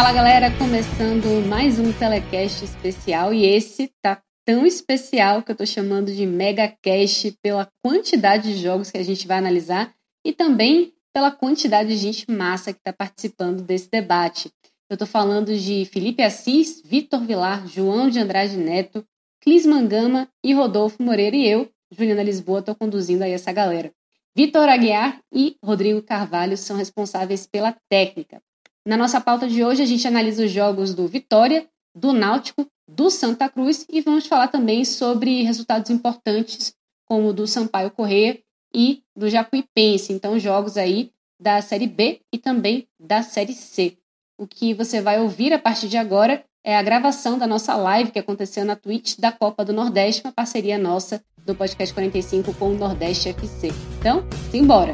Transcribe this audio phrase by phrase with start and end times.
[0.00, 5.66] Fala galera, começando mais um telecast especial e esse tá tão especial que eu tô
[5.66, 9.92] chamando de Mega Cast pela quantidade de jogos que a gente vai analisar
[10.24, 14.50] e também pela quantidade de gente massa que está participando desse debate.
[14.88, 19.04] Eu tô falando de Felipe Assis, Vitor Vilar, João de Andrade Neto,
[19.42, 23.92] Clis Mangama e Rodolfo Moreira e eu, Juliana Lisboa, tô conduzindo aí essa galera.
[24.34, 28.40] Vitor Aguiar e Rodrigo Carvalho são responsáveis pela técnica.
[28.86, 33.10] Na nossa pauta de hoje, a gente analisa os jogos do Vitória, do Náutico, do
[33.10, 36.74] Santa Cruz e vamos falar também sobre resultados importantes,
[37.06, 38.40] como o do Sampaio Correia
[38.74, 40.12] e do Jacuipense.
[40.12, 43.96] Então, jogos aí da Série B e também da Série C.
[44.38, 48.10] O que você vai ouvir a partir de agora é a gravação da nossa live
[48.10, 52.70] que aconteceu na Twitch da Copa do Nordeste, uma parceria nossa do Podcast 45 com
[52.70, 53.68] o Nordeste FC.
[53.98, 54.92] Então, simbora!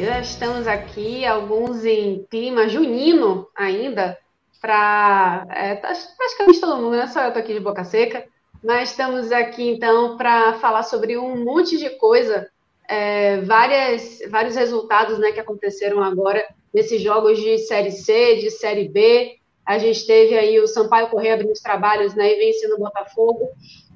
[0.00, 4.18] Já estamos aqui, alguns em clima junino ainda,
[4.60, 8.24] para é, tá, praticamente todo mundo, não é só eu tô aqui de boca seca,
[8.62, 12.48] mas estamos aqui então para falar sobre um monte de coisa,
[12.88, 18.88] é, várias, vários resultados né, que aconteceram agora nesses jogos de Série C, de Série
[18.88, 19.36] B.
[19.64, 23.48] A gente teve aí o Sampaio Correia abrindo os trabalhos né, e vencendo o Botafogo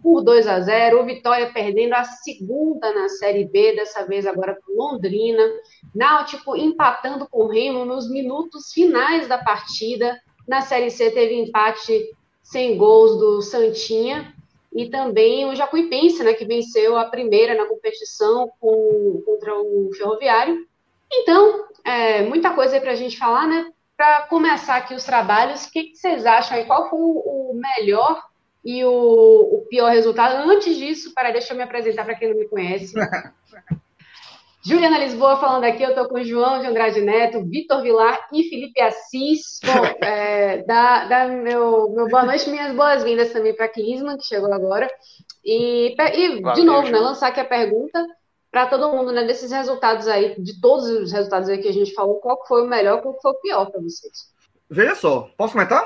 [0.05, 1.01] por 2 a 0.
[1.01, 5.43] O Vitória perdendo a segunda na Série B, dessa vez agora para Londrina.
[5.95, 10.21] Náutico empatando com o Remo nos minutos finais da partida.
[10.47, 14.35] Na Série C teve empate sem gols do Santinha.
[14.75, 20.67] E também o Jacuipense, né, que venceu a primeira na competição com, contra o Ferroviário.
[21.11, 23.73] Então, é, muita coisa aí para a gente falar, né?
[23.97, 26.65] Para começar aqui os trabalhos, o que, que vocês acham aí?
[26.65, 28.21] Qual foi o melhor
[28.65, 30.49] e o, o pior resultado.
[30.51, 32.95] Antes disso, para deixa eu me apresentar para quem não me conhece.
[34.67, 38.45] Juliana Lisboa falando aqui, eu estou com o João de Andrade Neto, Vitor Vilar e
[38.45, 39.61] Felipe Assis.
[39.63, 44.25] Bom, é, dá, dá meu, meu boa noite, minhas boas-vindas também para a Clisman, que
[44.25, 44.89] chegou agora.
[45.45, 48.03] E, e de novo, né, lançar aqui a pergunta
[48.51, 51.93] para todo mundo, né, desses resultados aí, de todos os resultados aí que a gente
[51.93, 54.33] falou, qual foi o melhor, qual foi o pior para vocês?
[54.71, 55.85] Veja só, posso comentar?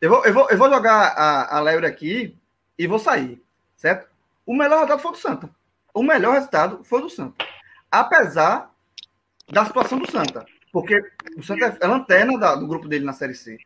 [0.00, 2.36] Eu vou, eu vou, eu vou jogar a, a lebre aqui
[2.78, 3.42] e vou sair,
[3.76, 4.08] certo?
[4.44, 5.50] O melhor resultado foi do Santa.
[5.94, 7.44] O melhor resultado foi do Santa.
[7.90, 8.70] Apesar
[9.50, 10.44] da situação do Santa.
[10.72, 11.02] Porque
[11.36, 13.58] o Santa é lanterna da, do grupo dele na Série C.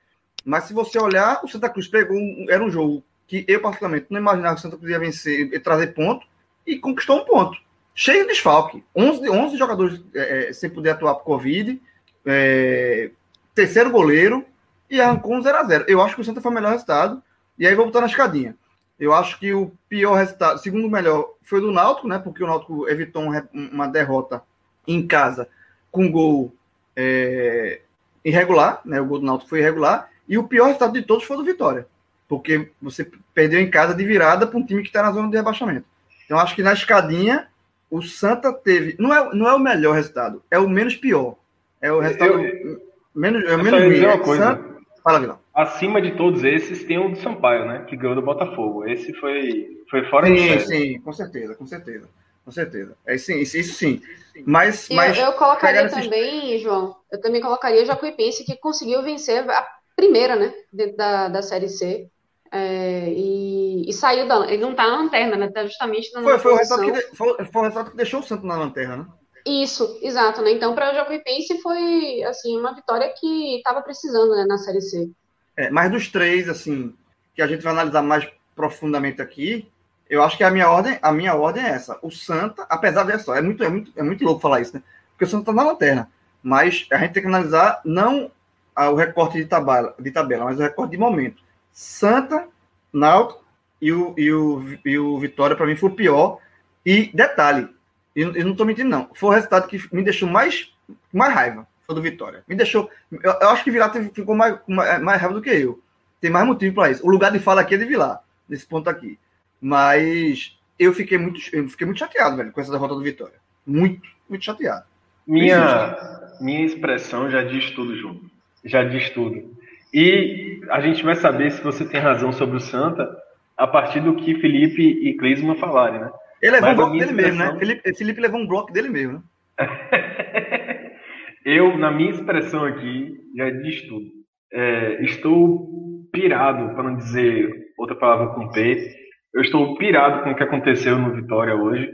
[0.44, 2.16] Mas se você olhar, o Santa Cruz pegou.
[2.16, 5.52] Um, era um jogo que eu, particularmente, não imaginava que o Santa Cruz ia vencer
[5.52, 6.26] e trazer ponto.
[6.66, 7.58] E conquistou um ponto.
[7.94, 8.84] Cheio de desfalque.
[8.94, 11.80] 11, 11 jogadores é, sem poder atuar por Covid.
[12.24, 13.10] É,
[13.54, 14.46] terceiro goleiro
[14.90, 15.84] e arrancou um 0x0.
[15.86, 17.22] Eu acho que o Santa foi o melhor resultado.
[17.58, 18.56] E aí vou botar na escadinha.
[18.98, 22.18] Eu acho que o pior resultado, segundo melhor, foi do Náutico, né?
[22.18, 23.22] Porque o Náutico evitou
[23.54, 24.42] uma derrota
[24.86, 25.48] em casa
[25.90, 26.54] com gol
[26.94, 27.80] é,
[28.24, 29.00] irregular, né?
[29.00, 30.10] O gol do Náutico foi irregular.
[30.28, 31.86] E o pior resultado de todos foi do Vitória.
[32.28, 35.36] Porque você perdeu em casa de virada para um time que está na zona de
[35.36, 35.86] rebaixamento.
[36.24, 37.48] Então, acho que na escadinha,
[37.90, 38.94] o Santa teve.
[38.98, 41.36] Não é, não é o melhor resultado, é o menos pior.
[41.80, 42.40] É o resultado.
[42.40, 42.82] Eu,
[43.14, 44.36] menos, é o menos ruim.
[44.36, 44.69] Santa,
[45.02, 45.38] Fala, Vilão.
[45.54, 47.84] Acima de todos esses tem o do Sampaio, né?
[47.88, 48.86] Que ganhou do Botafogo.
[48.86, 50.60] Esse foi, foi fora sim, de série.
[50.60, 52.08] Sim, com certeza, com certeza.
[52.44, 52.96] Com certeza.
[53.06, 54.02] É, sim, isso, isso sim.
[54.46, 59.48] Mas, mas eu, eu colocaria também, João, eu também colocaria o Jacuipense, que conseguiu vencer
[59.48, 60.52] a primeira, né?
[60.72, 62.08] Dentro da, da Série C.
[62.52, 64.50] É, e, e, saiu da.
[64.50, 65.48] Ele não tá na lanterna, né?
[65.48, 68.22] Tá justamente na foi, foi, o resultado que, foi, foi o resultado que deixou o
[68.24, 69.06] Santos na lanterna, né?
[69.46, 70.52] Isso, exato, né?
[70.52, 75.10] Então, para o Jacuipense foi assim uma vitória que estava precisando né, na Série C.
[75.56, 76.94] É, mas dos três, assim,
[77.34, 79.68] que a gente vai analisar mais profundamente aqui,
[80.08, 81.98] eu acho que a minha ordem, a minha ordem é essa.
[82.02, 84.82] O Santa, apesar de só, é muito, é muito, é muito louco falar isso, né?
[85.12, 86.10] Porque o Santa tá na lanterna.
[86.42, 88.30] Mas a gente tem que analisar não
[88.76, 91.42] o recorte de tabela, de tabela mas o recorte de momento.
[91.72, 92.48] Santa,
[92.92, 93.44] Náutico
[93.80, 96.38] e o, e o, e o Vitória, para mim, foi o pior.
[96.84, 97.68] E detalhe,
[98.14, 99.10] eu, eu não estou mentindo, não.
[99.14, 100.72] Foi o resultado que me deixou mais,
[101.12, 101.66] mais raiva.
[101.86, 102.42] Foi do Vitória.
[102.48, 102.90] Me deixou.
[103.10, 105.80] Eu, eu acho que Vilar ficou mais, mais, mais raiva do que eu.
[106.20, 107.04] Tem mais motivo para isso.
[107.04, 109.18] O lugar de fala aqui é de Vilar, nesse ponto aqui.
[109.60, 113.34] Mas eu fiquei muito, eu fiquei muito chateado, velho, com essa derrota do Vitória.
[113.66, 114.84] Muito, muito chateado.
[115.26, 115.96] Minha,
[116.40, 118.20] minha expressão já diz tudo, João.
[118.64, 119.56] Já diz tudo.
[119.92, 123.08] E a gente vai saber se você tem razão sobre o Santa
[123.56, 126.10] a partir do que Felipe e Clisman falarem, né?
[126.42, 127.58] Ele levou Mas um bloco dele mesmo, né?
[127.58, 129.22] Felipe, Felipe levou um bloco dele mesmo, né?
[131.44, 134.06] eu, na minha expressão aqui, já diz tudo.
[134.52, 135.68] É, estou
[136.12, 138.94] pirado, para não dizer outra palavra com P.
[139.34, 141.92] Eu estou pirado com o que aconteceu no Vitória hoje.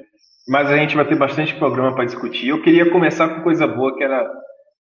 [0.48, 2.48] Mas a gente vai ter bastante programa para discutir.
[2.48, 4.30] Eu queria começar com coisa boa, que era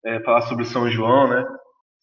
[0.06, 1.44] é, falar sobre São João, né?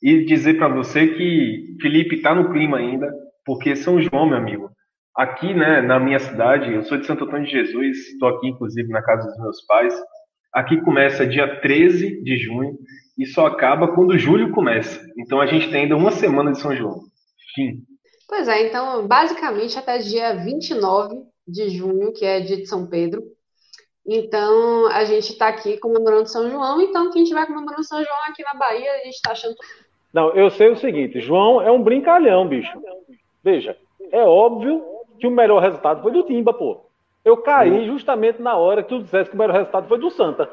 [0.04, 3.10] E dizer para você que Felipe está no clima ainda,
[3.46, 4.70] porque São João, meu amigo,
[5.16, 8.90] aqui, né, na minha cidade, eu sou de Santo Antônio de Jesus, estou aqui, inclusive,
[8.90, 9.96] na casa dos meus pais.
[10.54, 12.78] Aqui começa dia 13 de junho
[13.18, 15.02] e só acaba quando julho começa.
[15.18, 17.02] Então a gente tem ainda uma semana de São João.
[17.54, 17.84] Fim.
[18.28, 23.24] Pois é, então, basicamente até dia 29 de junho, que é dia de São Pedro.
[24.08, 28.44] Então, a gente está aqui comemorando São João, então quem estiver comemorando São João aqui
[28.44, 29.56] na Bahia, a gente está achando.
[30.14, 32.80] Não, eu sei o seguinte: João é um brincalhão, bicho.
[33.44, 33.76] Veja,
[34.12, 36.82] é óbvio que o melhor resultado foi do Timba, pô.
[37.24, 40.50] Eu caí justamente na hora que tu dissesse que o melhor resultado foi do Santa.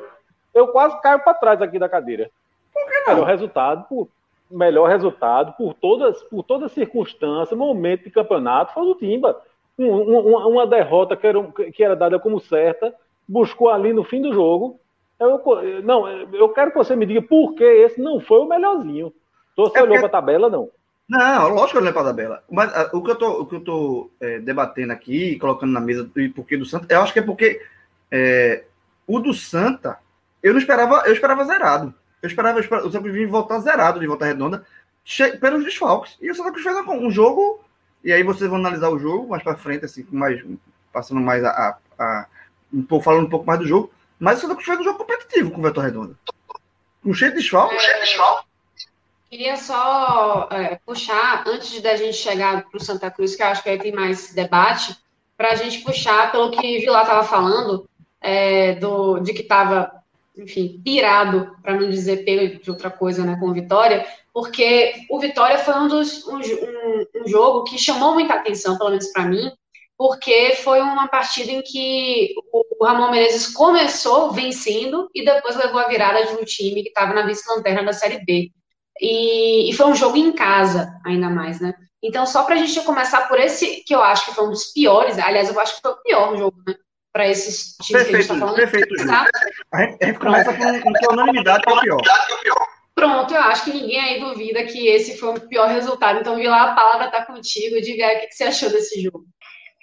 [0.55, 2.31] Eu quase caio para trás aqui da cadeira.
[2.73, 3.15] Por que não?
[3.15, 4.09] Melhor resultado, por,
[4.51, 9.41] melhor resultado por todas, por toda circunstância, momento de campeonato, foi do Timba.
[9.79, 11.43] Um, um, uma derrota que era,
[11.75, 12.95] que era dada como certa,
[13.27, 14.79] buscou ali no fim do jogo.
[15.19, 15.41] Eu,
[15.83, 19.13] não, eu quero que você me diga por que esse não foi o melhorzinho.
[19.57, 20.71] Você é olhou para a tabela, não?
[21.13, 22.43] Não, lógico que eu olhei para a tabela.
[22.51, 25.79] Mas uh, o que eu tô, o que eu tô é, debatendo aqui, colocando na
[25.79, 27.61] mesa e porquê do Santa, eu acho que é porque
[28.11, 28.65] é,
[29.07, 29.99] o do Santa,
[30.43, 31.95] eu não esperava, eu esperava zerado.
[32.23, 34.65] Eu esperava, eu esperava o Santa Cruz voltar zerado de volta redonda,
[35.39, 36.17] pelos desfalques.
[36.19, 37.63] E o Santa Cruz fez um jogo,
[38.03, 40.43] e aí vocês vão analisar o jogo mais para frente, assim, mais,
[40.95, 42.27] passando mais a, a, a,
[42.73, 43.93] um pouco, falando um pouco mais do jogo.
[44.19, 46.15] Mas o Santa Cruz fez um jogo competitivo com o Volta Redonda.
[47.03, 47.77] Com cheio de desfalques.
[47.77, 48.52] Com cheio de desfalques.
[49.33, 53.63] Queria só é, puxar, antes da gente chegar para o Santa Cruz, que eu acho
[53.63, 54.95] que aí tem mais debate,
[55.39, 57.89] para a gente puxar pelo que Vilar estava falando,
[58.21, 59.91] é, do, de que estava
[60.37, 65.19] enfim, pirado, para não dizer pego de outra coisa, né, com o Vitória, porque o
[65.19, 69.25] Vitória foi um, dos, um, um, um jogo que chamou muita atenção, pelo menos para
[69.25, 69.51] mim,
[69.97, 75.89] porque foi uma partida em que o Ramon Menezes começou vencendo e depois levou a
[75.89, 78.53] virada de um time que estava na vice-lanterna da Série B.
[79.03, 81.75] E, e, foi um jogo em casa, ainda mais, né?
[82.01, 84.73] Então, só para a gente começar por esse, que eu acho que foi um dos
[84.73, 86.75] piores, aliás, eu acho que foi o pior jogo, né?
[87.13, 88.57] para esses times perfeito, que a gente está falando.
[88.57, 89.29] Perfeito, tá?
[89.75, 92.01] a, gente, a gente começa com, com unanimidade que é o pior.
[92.95, 96.21] Pronto, eu acho que ninguém aí duvida que esse foi o pior resultado.
[96.21, 97.81] Então, Vila, a palavra está contigo.
[97.81, 99.25] Diga aí o que você achou desse jogo.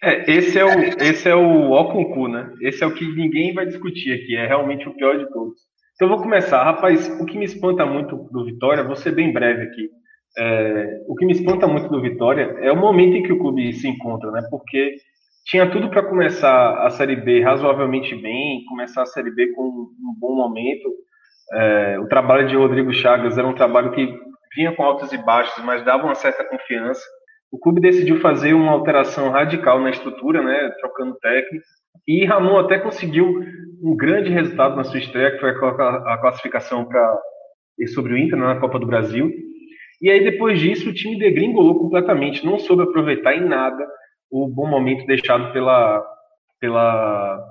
[0.02, 0.70] É, esse é o
[1.04, 2.54] esse é o ó com né?
[2.62, 4.36] Esse é o que ninguém vai discutir aqui.
[4.36, 5.60] É realmente o pior de todos.
[6.00, 6.64] Então, vou começar.
[6.64, 9.90] Rapaz, o que me espanta muito do Vitória, vou ser bem breve aqui.
[10.38, 13.74] É, o que me espanta muito do Vitória é o momento em que o clube
[13.74, 14.42] se encontra, né?
[14.50, 14.96] Porque
[15.44, 20.16] tinha tudo para começar a Série B razoavelmente bem, começar a Série B com um
[20.18, 20.90] bom momento.
[21.52, 24.08] É, o trabalho de Rodrigo Chagas era um trabalho que
[24.56, 27.04] vinha com altos e baixos, mas dava uma certa confiança.
[27.52, 31.66] O clube decidiu fazer uma alteração radical na estrutura, né, trocando técnico,
[32.10, 33.46] e Ramon até conseguiu
[33.84, 37.20] um grande resultado na sua estreia, que foi a classificação para
[37.94, 39.32] sobre o Inter né, na Copa do Brasil.
[40.02, 43.88] E aí depois disso o time degringolou completamente, não soube aproveitar em nada
[44.32, 46.04] o bom momento deixado pela,
[46.60, 47.48] pela,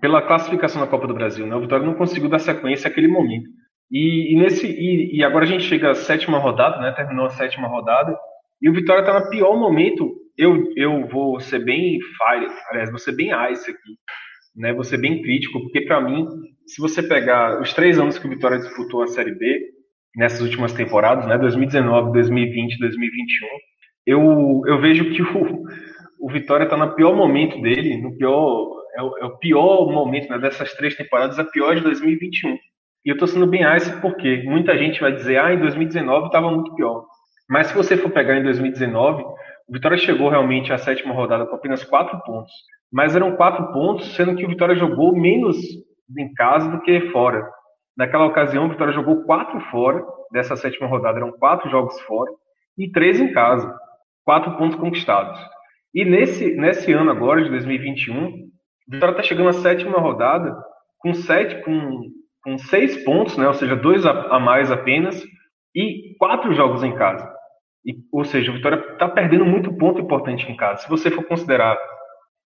[0.00, 1.46] pela classificação da Copa do Brasil.
[1.46, 1.54] Né?
[1.54, 3.48] O Vitória não conseguiu dar sequência àquele momento.
[3.88, 6.90] E, e nesse, e, e, agora a gente chega à sétima rodada, né?
[6.90, 8.18] terminou a sétima rodada,
[8.60, 10.21] e o Vitória está no pior momento.
[10.42, 13.96] Eu, eu vou ser bem fire, aliás, vou ser bem ice aqui,
[14.56, 14.72] né?
[14.72, 16.26] vou ser bem crítico, porque para mim,
[16.66, 19.60] se você pegar os três anos que o Vitória disputou a Série B,
[20.16, 21.38] nessas últimas temporadas, né?
[21.38, 23.48] 2019, 2020, 2021,
[24.06, 25.62] eu, eu vejo que o,
[26.20, 30.28] o Vitória está no pior momento dele, no pior é o, é o pior momento
[30.28, 32.58] né, dessas três temporadas, a pior de 2021.
[33.04, 36.50] E eu estou sendo bem ice porque muita gente vai dizer, ah, em 2019 estava
[36.50, 37.04] muito pior.
[37.48, 39.24] Mas se você for pegar em 2019,
[39.72, 42.52] o Vitória chegou realmente à sétima rodada com apenas quatro pontos.
[42.92, 45.56] Mas eram quatro pontos, sendo que o Vitória jogou menos
[46.18, 47.50] em casa do que fora.
[47.96, 52.30] Naquela ocasião, o Vitória jogou quatro fora, dessa sétima rodada eram quatro jogos fora,
[52.76, 53.74] e três em casa,
[54.26, 55.40] quatro pontos conquistados.
[55.94, 58.32] E nesse, nesse ano agora, de 2021, o
[58.90, 60.54] Vitória está chegando à sétima rodada
[60.98, 62.10] com, sete, com,
[62.44, 65.24] com seis pontos, né, ou seja, dois a, a mais apenas,
[65.74, 67.31] e quatro jogos em casa.
[67.84, 70.82] E, ou seja, o Vitória está perdendo muito ponto importante em casa.
[70.82, 71.76] Se você for considerar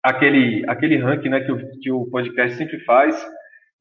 [0.04, 3.26] aquele, aquele ranking né, que, o, que o podcast sempre faz,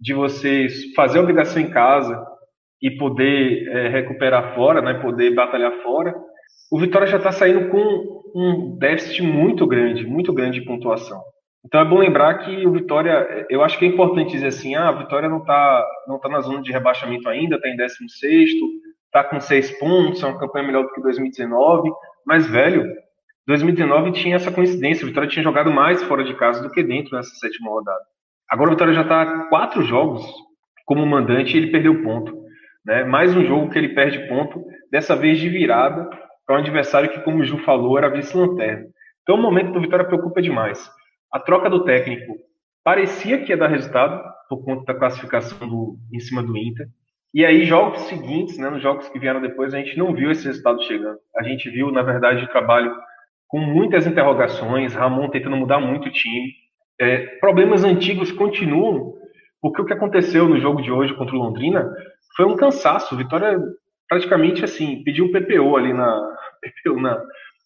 [0.00, 2.24] de você fazer a obrigação em casa
[2.80, 6.14] e poder é, recuperar fora, né, poder batalhar fora,
[6.70, 11.22] o Vitória já está saindo com um déficit muito grande, muito grande de pontuação.
[11.64, 14.88] Então é bom lembrar que o Vitória, eu acho que é importante dizer assim, ah,
[14.88, 18.50] a Vitória não está não tá na zona de rebaixamento ainda, está em 16
[19.12, 21.90] está com seis pontos, é uma campanha melhor do que 2019,
[22.26, 22.90] mas, velho,
[23.46, 27.14] 2019 tinha essa coincidência, o Vitória tinha jogado mais fora de casa do que dentro
[27.14, 28.00] nessa sétima rodada.
[28.48, 30.24] Agora o Vitória já está quatro jogos
[30.86, 32.42] como mandante e ele perdeu ponto.
[32.86, 33.04] Né?
[33.04, 36.08] Mais um jogo que ele perde ponto, dessa vez de virada,
[36.46, 38.86] para um adversário que, como o Ju falou, era vice-lanterna.
[39.22, 40.90] Então o momento do Vitória preocupa demais.
[41.30, 42.34] A troca do técnico
[42.82, 46.88] parecia que ia dar resultado, por conta da classificação do, em cima do Inter.
[47.34, 50.46] E aí, jogos seguintes, né, nos jogos que vieram depois, a gente não viu esse
[50.46, 51.18] resultado chegando.
[51.36, 52.94] A gente viu, na verdade, o trabalho
[53.48, 56.52] com muitas interrogações, Ramon tentando mudar muito o time.
[57.00, 59.14] É, problemas antigos continuam,
[59.60, 61.90] porque o que aconteceu no jogo de hoje contra o Londrina
[62.36, 63.16] foi um cansaço.
[63.16, 63.58] Vitória
[64.08, 66.36] praticamente assim pediu um PPO ali na,
[66.84, 67.22] PPO na,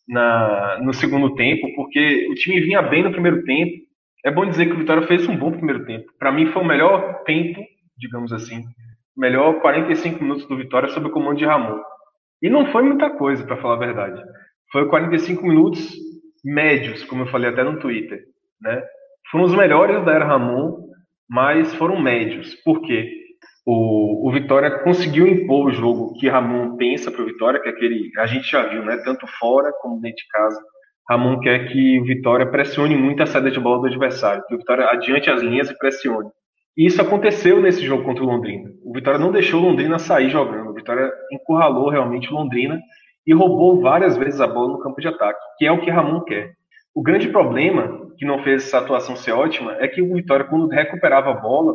[0.08, 3.84] na, no segundo tempo, porque o time vinha bem no primeiro tempo.
[4.24, 6.06] É bom dizer que o Vitória fez um bom primeiro tempo.
[6.18, 7.60] Para mim foi o melhor tempo,
[7.96, 8.64] digamos assim,
[9.16, 11.80] melhor 45 minutos do Vitória sob o comando de Ramon.
[12.42, 14.22] E não foi muita coisa, para falar a verdade.
[14.70, 15.94] Foi 45 minutos
[16.44, 18.24] médios, como eu falei até no Twitter.
[18.60, 18.82] Né?
[19.30, 20.86] Foram os melhores da era Ramon,
[21.28, 22.54] mas foram médios.
[22.56, 23.10] Por quê?
[23.64, 27.72] O, o Vitória conseguiu impor o jogo que Ramon pensa para o Vitória, que é
[27.72, 28.12] aquele.
[28.18, 28.96] A gente já viu, né?
[28.98, 30.60] Tanto fora como dentro de casa.
[31.08, 34.58] Ramon quer que o Vitória pressione muito a saída de bola do adversário, que o
[34.58, 36.30] Vitória adiante as linhas e pressione.
[36.76, 38.68] E isso aconteceu nesse jogo contra o Londrina.
[38.84, 40.70] O Vitória não deixou o Londrina sair jogando.
[40.70, 42.78] O Vitória encurralou realmente o Londrina
[43.26, 46.20] e roubou várias vezes a bola no campo de ataque, que é o que Ramon
[46.20, 46.52] quer.
[46.94, 50.68] O grande problema, que não fez essa atuação ser ótima, é que o Vitória, quando
[50.68, 51.74] recuperava a bola,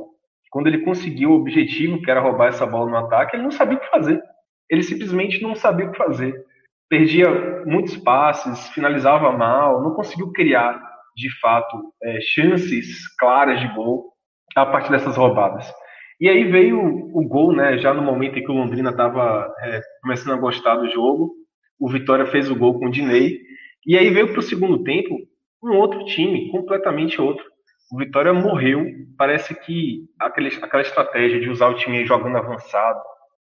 [0.51, 3.77] quando ele conseguiu o objetivo, que era roubar essa bola no ataque, ele não sabia
[3.77, 4.21] o que fazer.
[4.69, 6.45] Ele simplesmente não sabia o que fazer.
[6.87, 10.79] Perdia muitos passes, finalizava mal, não conseguiu criar,
[11.15, 14.10] de fato, é, chances claras de gol
[14.55, 15.71] a partir dessas roubadas.
[16.19, 17.79] E aí veio o, gol, né?
[17.79, 21.33] Já no momento em que o Londrina estava é, começando a gostar do jogo,
[21.79, 23.39] o Vitória fez o gol com o Dinei.
[23.87, 25.17] E aí veio para o segundo tempo
[25.63, 27.43] um outro time, completamente outro.
[27.91, 28.85] O Vitória morreu.
[29.17, 33.01] Parece que aquele, aquela estratégia de usar o time jogando avançado,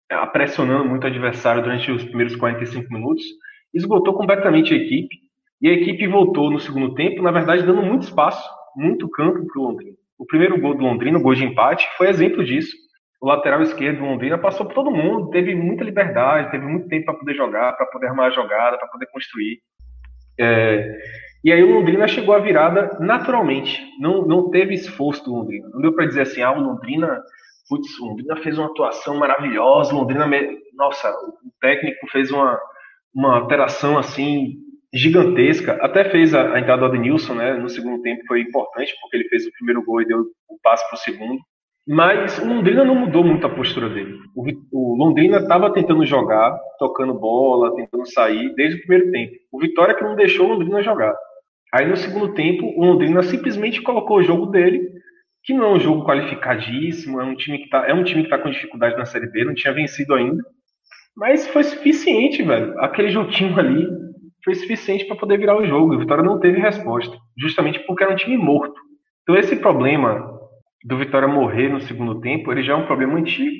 [0.09, 3.25] é, pressionando muito o adversário durante os primeiros 45 minutos,
[3.73, 5.17] esgotou completamente a equipe.
[5.61, 9.61] E a equipe voltou no segundo tempo, na verdade, dando muito espaço, muito campo para
[9.61, 10.00] o Londrina.
[10.21, 12.77] O primeiro gol do Londrina, o gol de empate, foi exemplo disso.
[13.19, 17.05] O lateral esquerdo do Londrina passou por todo mundo, teve muita liberdade, teve muito tempo
[17.05, 19.57] para poder jogar, para poder armar a jogada, para poder construir.
[20.39, 20.95] É,
[21.43, 25.67] e aí o Londrina chegou à virada naturalmente, não, não teve esforço do Londrina.
[25.73, 27.19] Não deu para dizer assim, ah, o Londrina,
[27.67, 30.29] putz, o Londrina fez uma atuação maravilhosa, o Londrina,
[30.75, 32.59] nossa, o técnico fez uma,
[33.11, 34.53] uma alteração assim
[34.93, 35.73] gigantesca.
[35.81, 37.53] Até fez a, a entrada do Adnilson, né?
[37.53, 40.19] No segundo tempo foi importante, porque ele fez o primeiro gol e deu
[40.49, 41.39] o passe para o segundo.
[41.87, 44.19] Mas o Londrina não mudou muito a postura dele.
[44.35, 49.33] O, o Londrina estava tentando jogar, tocando bola, tentando sair desde o primeiro tempo.
[49.51, 51.15] O Vitória que não deixou o Londrina jogar.
[51.73, 54.91] Aí no segundo tempo, o Londrina simplesmente colocou o jogo dele,
[55.43, 58.29] que não é um jogo qualificadíssimo, é um time que está é um time que
[58.29, 60.43] tá com dificuldade na Série B, não tinha vencido ainda.
[61.15, 62.79] Mas foi suficiente, velho.
[62.79, 63.87] Aquele joguinho ali
[64.43, 65.93] foi suficiente para poder virar o jogo.
[65.93, 68.79] O Vitória não teve resposta, justamente porque era um time morto.
[69.23, 70.39] Então esse problema
[70.83, 73.55] do Vitória morrer no segundo tempo, ele já é um problema antigo.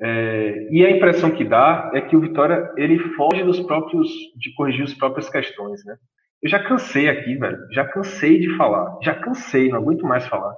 [0.00, 4.52] É, e a impressão que dá é que o Vitória ele foge dos próprios de
[4.54, 5.96] corrigir as próprias questões, né?
[6.42, 7.58] Eu já cansei aqui, velho.
[7.70, 8.98] Já cansei de falar.
[9.00, 10.52] Já cansei, não aguento mais falar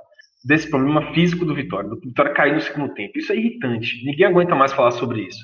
[0.45, 3.19] desse problema físico do Vitória, do Vitória cair no segundo tempo.
[3.19, 4.05] Isso é irritante.
[4.05, 5.41] Ninguém aguenta mais falar sobre isso.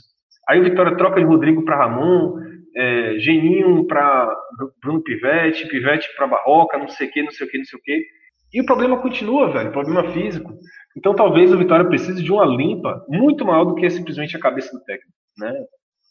[0.46, 2.38] Aí o Vitória troca de Rodrigo para Ramon,
[2.76, 4.34] é, Geninho para
[4.82, 7.78] Bruno Pivete, Pivete para Barroca, não sei o que, não sei o que, não sei
[7.78, 8.06] o que.
[8.52, 10.52] E o problema continua, velho, problema físico.
[10.96, 14.76] Então talvez o Vitória precise de uma limpa muito maior do que simplesmente a cabeça
[14.76, 15.52] do técnico, né?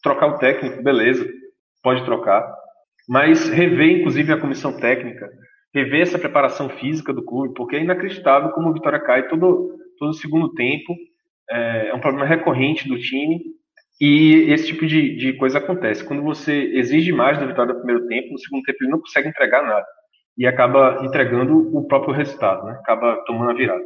[0.02, 1.28] Trocar o técnico, beleza,
[1.84, 2.50] pode trocar,
[3.08, 5.30] mas rever inclusive a comissão técnica,
[5.74, 10.14] rever essa preparação física do clube, porque é inacreditável como o Vitória cai todo todo
[10.14, 10.96] segundo tempo
[11.50, 13.42] é, é um problema recorrente do time
[14.00, 16.04] e esse tipo de, de coisa acontece.
[16.04, 19.28] Quando você exige mais do Vitória no primeiro tempo, no segundo tempo ele não consegue
[19.28, 19.86] entregar nada.
[20.38, 22.78] E acaba entregando o próprio resultado, né?
[22.80, 23.84] Acaba tomando a virada.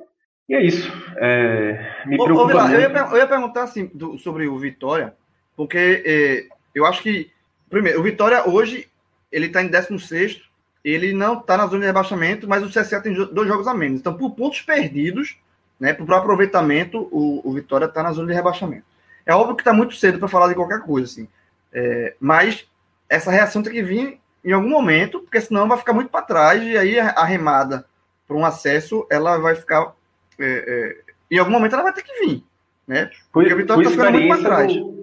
[0.47, 0.91] E é isso.
[1.17, 2.81] É, me Ô, preocupa ô, Vilar, muito.
[2.81, 5.15] eu, ia, eu ia perguntar assim, do- sobre o Vitória,
[5.55, 7.31] porque é, eu acho que,
[7.69, 8.87] primeiro, o Vitória hoje,
[9.31, 10.41] ele está em 16,
[10.83, 14.01] ele não está na zona de rebaixamento, mas o CSA tem dois jogos a menos.
[14.01, 15.37] Então, por pontos perdidos,
[15.79, 18.92] né, por aproveitamento, o, o Vitória está na zona de rebaixamento.
[19.25, 21.27] É óbvio que está muito cedo para falar de qualquer coisa, assim.
[21.73, 22.67] É, mas
[23.09, 26.61] essa reação tem que vir em algum momento, porque senão vai ficar muito para trás
[26.63, 27.85] e aí a a remada
[28.27, 29.93] para um acesso, ela vai ficar
[30.39, 32.43] é, é, em algum momento ela vai ter que vir,
[32.87, 33.09] né?
[33.31, 34.73] Porque o Vitória foi tá ficando muito experiência trás.
[34.73, 34.93] do-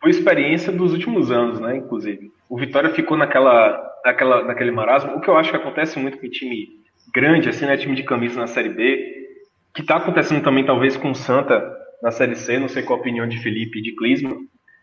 [0.00, 1.76] foi experiência dos últimos anos, né?
[1.76, 2.30] Inclusive.
[2.48, 5.16] O Vitória ficou naquela, naquela, naquele marasmo.
[5.16, 6.68] O que eu acho que acontece muito com time
[7.12, 7.76] grande, assim, né?
[7.76, 9.40] Time de camisa na Série B,
[9.74, 11.73] que tá acontecendo também, talvez, com o Santa
[12.04, 14.36] na Série C, não sei qual a opinião de Felipe e de Clisma,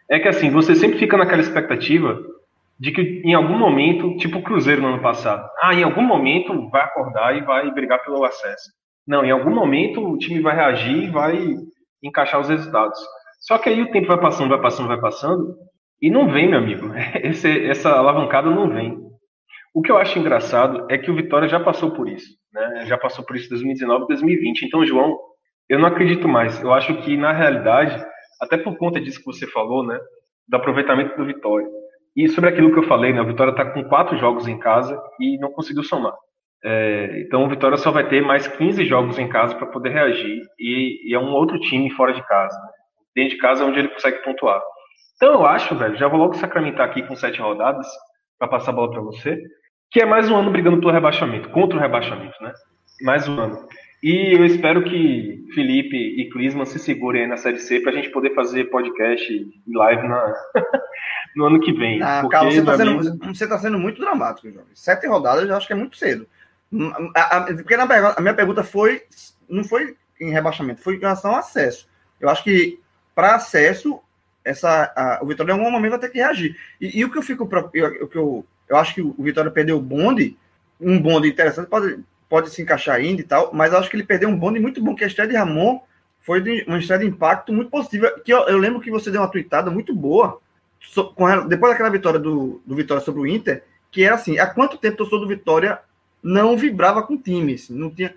[0.09, 2.19] é que assim, você sempre fica naquela expectativa
[2.79, 6.67] de que em algum momento, tipo o Cruzeiro no ano passado, ah, em algum momento
[6.69, 8.71] vai acordar e vai brigar pelo acesso.
[9.07, 11.55] Não, em algum momento o time vai reagir e vai
[12.03, 12.99] encaixar os resultados.
[13.41, 15.55] Só que aí o tempo vai passando, vai passando, vai passando,
[16.01, 16.91] e não vem, meu amigo.
[17.23, 18.97] Esse- essa alavancada não vem.
[19.73, 22.85] O que eu acho engraçado é que o Vitória já passou por isso, né?
[22.87, 24.63] Já passou por isso em 2019 2020.
[24.65, 25.17] Então, João,
[25.69, 26.61] eu não acredito mais.
[26.61, 28.03] Eu acho que, na realidade,
[28.41, 29.99] até por conta disso que você falou, né?
[30.47, 31.67] Do aproveitamento do Vitória.
[32.15, 33.21] E sobre aquilo que eu falei, né?
[33.21, 36.13] O Vitória está com quatro jogos em casa e não conseguiu somar.
[36.63, 40.41] É, então, o Vitória só vai ter mais 15 jogos em casa para poder reagir.
[40.59, 42.55] E, e é um outro time fora de casa.
[42.55, 42.69] Né?
[43.15, 44.61] Dentro de casa é onde ele consegue pontuar.
[45.15, 47.87] Então, eu acho, velho, já vou logo sacramentar aqui com sete rodadas,
[48.41, 49.39] para passar a bola para você,
[49.91, 52.51] que é mais um ano brigando pelo rebaixamento, contra o rebaixamento, né?
[53.03, 53.67] Mais um ano.
[54.03, 57.95] E eu espero que Felipe e Clisman se segurem aí na Série C para a
[57.95, 60.33] gente poder fazer podcast e live na,
[61.35, 62.01] no ano que vem.
[62.01, 64.65] Ah, Porque, Carlos, você está sendo, você tá sendo muito dramático, jovem.
[64.73, 66.25] Sete rodadas eu acho que é muito cedo.
[67.15, 69.03] A, a- porque na a minha pergunta foi,
[69.47, 71.87] não foi em rebaixamento, foi em relação ao acesso.
[72.19, 72.79] Eu acho que
[73.13, 73.99] para acesso,
[74.43, 76.55] essa, a- o Vitória em algum momento vai ter que reagir.
[76.79, 79.81] E, e o que eu fico, eu, eu, eu acho que o Vitória perdeu o
[79.81, 80.35] bonde,
[80.79, 81.99] um bonde interessante, pode,
[82.31, 84.95] pode se encaixar ainda e tal, mas acho que ele perdeu um bonde muito bom,
[84.95, 85.81] que a estreia de Ramon
[86.21, 89.19] foi de, uma estreia de impacto muito positiva, que eu, eu lembro que você deu
[89.19, 90.39] uma tweetada muito boa,
[90.79, 94.47] so- rela- depois daquela vitória do, do Vitória sobre o Inter, que era assim, há
[94.47, 95.79] quanto tempo o torcedor do Vitória
[96.23, 98.15] não vibrava com o time, assim, não tinha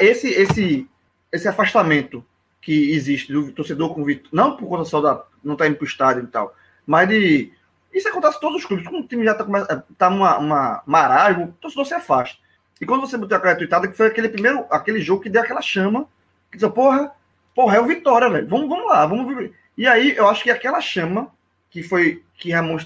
[0.00, 0.88] esse esse
[1.32, 2.24] esse afastamento
[2.60, 5.76] que existe do torcedor com o Vitória, não por conta só da não estar indo
[5.76, 6.54] para o estádio e tal,
[6.86, 7.50] mas de
[7.92, 11.46] isso acontece em todos os clubes, quando o time já está tá uma, uma marasmo,
[11.46, 12.38] o torcedor se afasta.
[12.80, 15.60] E quando você botou aquela tweetada, que foi aquele primeiro, aquele jogo que deu aquela
[15.60, 16.06] chama,
[16.50, 17.12] que disse, porra,
[17.54, 18.48] porra, é o Vitória, velho.
[18.48, 19.52] Vamos, vamos lá, vamos ver.
[19.76, 21.28] E aí, eu acho que aquela chama
[21.70, 22.78] que foi que Ramon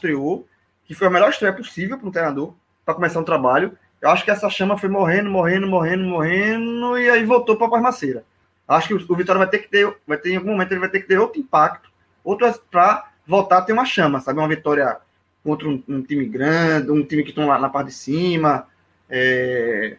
[0.85, 2.54] que foi a melhor estreia possível para um treinador,
[2.85, 3.76] para começar um trabalho.
[4.02, 7.70] Eu acho que essa chama foi morrendo, morrendo, morrendo, morrendo, e aí voltou para a
[7.70, 8.24] Parmaceira.
[8.68, 10.80] Acho que o, o Vitória vai ter que ter, vai ter em algum momento ele
[10.80, 11.90] vai ter que ter outro impacto,
[12.22, 14.38] outro para voltar a ter uma chama, sabe?
[14.38, 14.98] Uma vitória
[15.42, 18.66] contra um, um time grande, um time que estão lá na parte de cima.
[19.14, 19.96] É,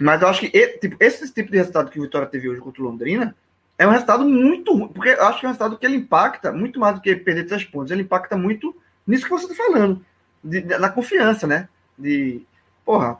[0.00, 2.82] Mas eu acho que tipo, esse tipo de resultado que o Vitória teve hoje contra
[2.82, 3.34] o Londrina
[3.78, 6.52] é um resultado muito ruim, porque eu acho que é um resultado que ele impacta
[6.52, 8.76] muito mais do que perder três pontos, ele impacta muito
[9.06, 10.04] nisso que você está falando,
[10.42, 11.68] de, de- na confiança, né?
[11.98, 12.42] De,
[12.84, 13.18] porra,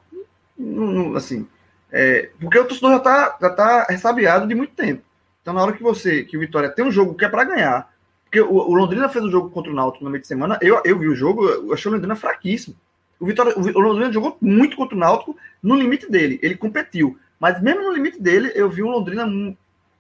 [0.58, 1.46] não- não- assim,
[1.92, 5.02] é, porque o torcedor já está já tá ressabiado de muito tempo.
[5.42, 7.90] Então, na hora que você, que o Vitória tem um jogo que é para ganhar,
[8.24, 10.80] porque o, o Londrina fez um jogo contra o Náutico no meio de semana, eu,
[10.84, 12.76] eu vi o jogo, eu achei o Londrina fraquíssimo.
[13.20, 17.18] O, Vitória, o, Londrina jogou muito contra o Náutico no limite dele, ele competiu.
[17.38, 19.26] Mas mesmo no limite dele, eu vi o Londrina.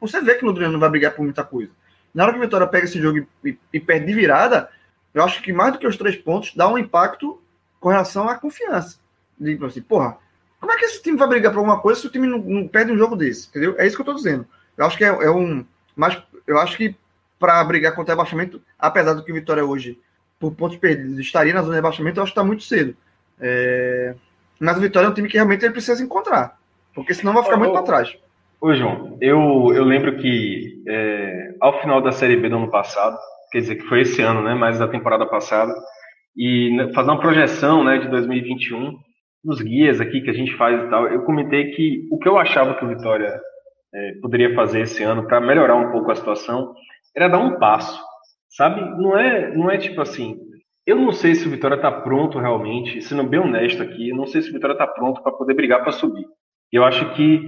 [0.00, 1.70] Você vê que o Londrina não vai brigar por muita coisa.
[2.14, 4.68] Na hora que o Vitória pega esse jogo e, e- perde de virada,
[5.12, 7.40] eu acho que mais do que os três pontos, dá um impacto
[7.80, 8.98] com relação à confiança.
[9.42, 10.18] Tipo assim, porra,
[10.60, 12.68] como é que esse time vai brigar por alguma coisa se o time não, não
[12.68, 13.48] perde um jogo desse?
[13.48, 13.74] Entendeu?
[13.78, 14.46] É isso que eu tô dizendo.
[14.76, 15.64] Eu acho que é, é um.
[15.94, 16.96] Mas eu acho que
[17.38, 19.98] para brigar contra o rebaixamento, apesar do que o Vitória hoje,
[20.38, 22.96] por pontos perdidos, estaria na zona de rebaixamento, eu acho que está muito cedo.
[23.40, 24.14] É,
[24.60, 26.58] Mas o Vitória é um time que realmente ele precisa encontrar.
[26.94, 28.16] Porque senão vai ficar muito para trás.
[28.60, 33.16] Ô, João, eu, eu lembro que é, ao final da Série B do ano passado,
[33.52, 35.72] quer dizer, que foi esse ano, né, mas da temporada passada,
[36.36, 38.98] e né, fazer uma projeção, né, de 2021,
[39.44, 42.36] nos guias aqui que a gente faz e tal, eu comentei que o que eu
[42.36, 43.40] achava que o Vitória
[43.94, 46.74] é, poderia fazer esse ano para melhorar um pouco a situação
[47.16, 48.02] era dar um passo,
[48.50, 48.80] sabe?
[49.00, 50.36] Não é, não é tipo assim,
[50.88, 54.26] eu não sei se o Vitória está pronto realmente, sendo bem honesto aqui, eu não
[54.26, 56.24] sei se o Vitória está pronto para poder brigar para subir.
[56.72, 57.46] Eu acho que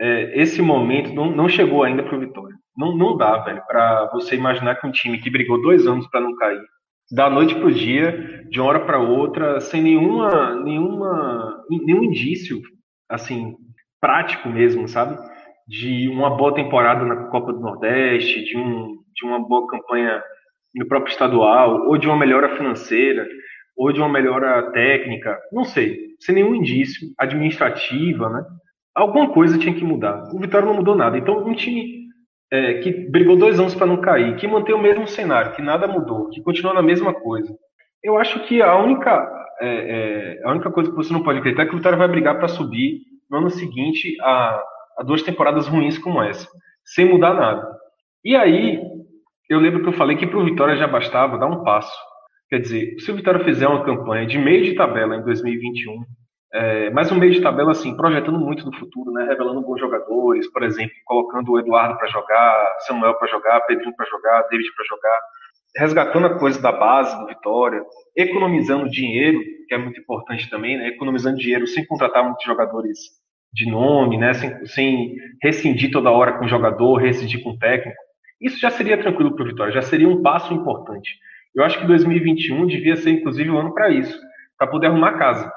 [0.00, 2.56] é, esse momento não, não chegou ainda para o Vitória.
[2.74, 6.22] Não, não dá, velho, para você imaginar que um time que brigou dois anos para
[6.22, 6.62] não cair,
[7.12, 12.62] da noite para o dia, de uma hora para outra, sem nenhuma, nenhuma, nenhum indício,
[13.10, 13.56] assim,
[14.00, 15.18] prático mesmo, sabe?
[15.68, 20.22] De uma boa temporada na Copa do Nordeste, de, um, de uma boa campanha
[20.74, 23.26] no próprio estadual, ou de uma melhora financeira,
[23.76, 28.44] ou de uma melhora técnica, não sei, sem nenhum indício, administrativa, né?
[28.94, 30.28] Alguma coisa tinha que mudar.
[30.34, 31.16] O Vitória não mudou nada.
[31.16, 32.00] Então, um time
[32.52, 35.86] é, que brigou dois anos para não cair, que mantém o mesmo cenário, que nada
[35.86, 37.54] mudou, que continua na mesma coisa.
[38.02, 39.30] Eu acho que a única,
[39.60, 42.08] é, é, a única coisa que você não pode acreditar é que o Vitória vai
[42.08, 44.62] brigar para subir no ano seguinte a,
[44.98, 46.48] a duas temporadas ruins como essa,
[46.84, 47.66] sem mudar nada.
[48.24, 48.80] E aí,
[49.50, 51.92] eu lembro que eu falei que para o Vitória já bastava dar um passo.
[52.48, 56.04] Quer dizer, se o Vitória fizer uma campanha de meio de tabela em 2021,
[56.52, 60.50] é, mas um meio de tabela assim, projetando muito no futuro, né, revelando bons jogadores,
[60.52, 64.84] por exemplo, colocando o Eduardo para jogar, Samuel para jogar, Pedrinho para jogar, David para
[64.84, 65.20] jogar,
[65.76, 67.82] resgatando a coisa da base do Vitória,
[68.16, 72.98] economizando dinheiro, que é muito importante também, né, economizando dinheiro sem contratar muitos jogadores
[73.52, 78.09] de nome, né, sem, sem rescindir toda hora com o jogador, rescindir com o técnico.
[78.40, 81.18] Isso já seria tranquilo para o Vitória, já seria um passo importante.
[81.54, 84.18] Eu acho que 2021 devia ser, inclusive, um ano para isso,
[84.56, 85.52] para poder arrumar casa.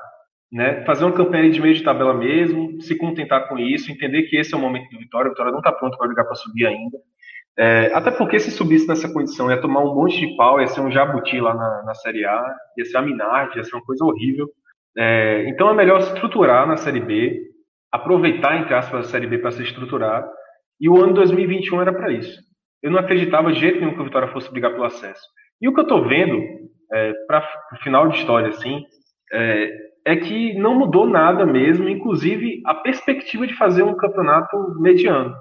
[0.52, 0.84] Né?
[0.86, 4.54] Fazer uma campanha de meio de tabela mesmo, se contentar com isso, entender que esse
[4.54, 6.98] é o momento do Vitória, o Vitória não está pronto para ligar para subir ainda.
[7.58, 10.82] É, até porque se subisse nessa condição, ia tomar um monte de pau, ia ser
[10.82, 14.04] um jabuti lá na, na Série A, ia ser a Minardi, ia ser uma coisa
[14.04, 14.50] horrível.
[14.98, 17.40] É, então é melhor estruturar na Série B,
[17.92, 20.28] aproveitar, entre aspas, a Série B para se estruturar,
[20.82, 22.53] e o ano 2021 era para isso
[22.84, 25.22] eu não acreditava de jeito nenhum que o Vitória fosse brigar pelo acesso.
[25.62, 26.38] E o que eu estou vendo,
[26.92, 28.84] é, para o final de história, assim,
[29.32, 29.72] é,
[30.06, 35.34] é, que não mudou nada mesmo, inclusive a perspectiva de fazer um campeonato mediano.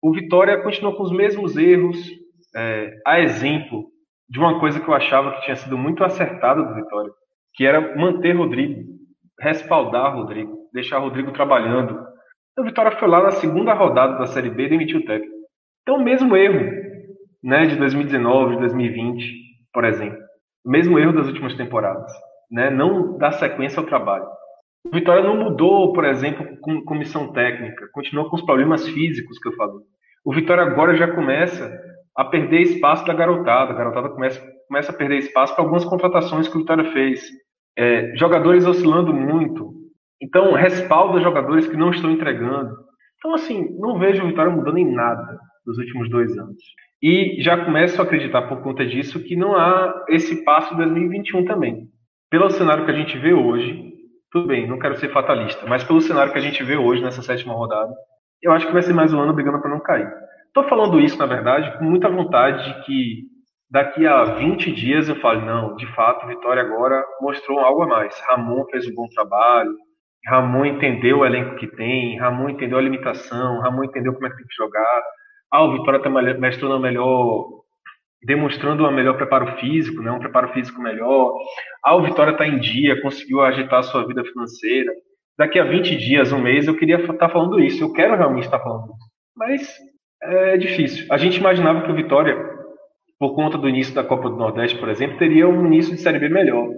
[0.00, 1.98] O Vitória continuou com os mesmos erros,
[2.56, 3.86] é, a exemplo
[4.30, 7.10] de uma coisa que eu achava que tinha sido muito acertada do Vitória,
[7.54, 8.84] que era manter Rodrigo,
[9.40, 12.06] respaldar Rodrigo, deixar Rodrigo trabalhando.
[12.56, 15.37] O Vitória foi lá na segunda rodada da Série B e demitiu o técnico.
[15.88, 16.70] Então, o mesmo erro
[17.42, 19.24] né, de 2019, de 2020,
[19.72, 20.18] por exemplo.
[20.62, 22.12] O mesmo erro das últimas temporadas.
[22.50, 24.26] Né, não dar sequência ao trabalho.
[24.86, 27.88] O Vitória não mudou, por exemplo, com comissão técnica.
[27.94, 29.80] Continuou com os problemas físicos que eu falei.
[30.22, 31.74] O Vitória agora já começa
[32.14, 33.72] a perder espaço da garotada.
[33.72, 37.22] A garotada começa, começa a perder espaço para algumas contratações que o Vitória fez.
[37.78, 39.72] É, jogadores oscilando muito.
[40.20, 42.76] Então, respalda jogadores que não estão entregando.
[43.16, 46.56] Então, assim, não vejo o Vitória mudando em nada nos últimos dois anos.
[47.02, 51.86] E já começo a acreditar por conta disso que não há esse passo 2021 também.
[52.30, 53.92] Pelo cenário que a gente vê hoje,
[54.32, 57.22] tudo bem, não quero ser fatalista, mas pelo cenário que a gente vê hoje nessa
[57.22, 57.92] sétima rodada,
[58.42, 60.10] eu acho que vai ser mais um ano brigando para não cair.
[60.46, 63.22] Estou falando isso, na verdade, com muita vontade de que
[63.70, 68.18] daqui a 20 dias eu fale, não, de fato, Vitória agora mostrou algo a mais.
[68.28, 69.74] Ramon fez um bom trabalho,
[70.26, 74.36] Ramon entendeu o elenco que tem, Ramon entendeu a limitação, Ramon entendeu como é que
[74.36, 75.02] tem que jogar,
[75.50, 77.46] ah, o Vitória está mestrando melhor,
[78.22, 81.34] demonstrando um melhor preparo físico, né, um preparo físico melhor.
[81.84, 84.92] Ah, o Vitória está em dia, conseguiu agitar a sua vida financeira.
[85.38, 88.44] Daqui a 20 dias, um mês, eu queria estar tá falando isso, eu quero realmente
[88.44, 89.08] estar tá falando isso.
[89.36, 89.76] Mas
[90.22, 91.06] é difícil.
[91.10, 92.36] A gente imaginava que o Vitória,
[93.18, 96.18] por conta do início da Copa do Nordeste, por exemplo, teria um início de Série
[96.18, 96.68] B melhor.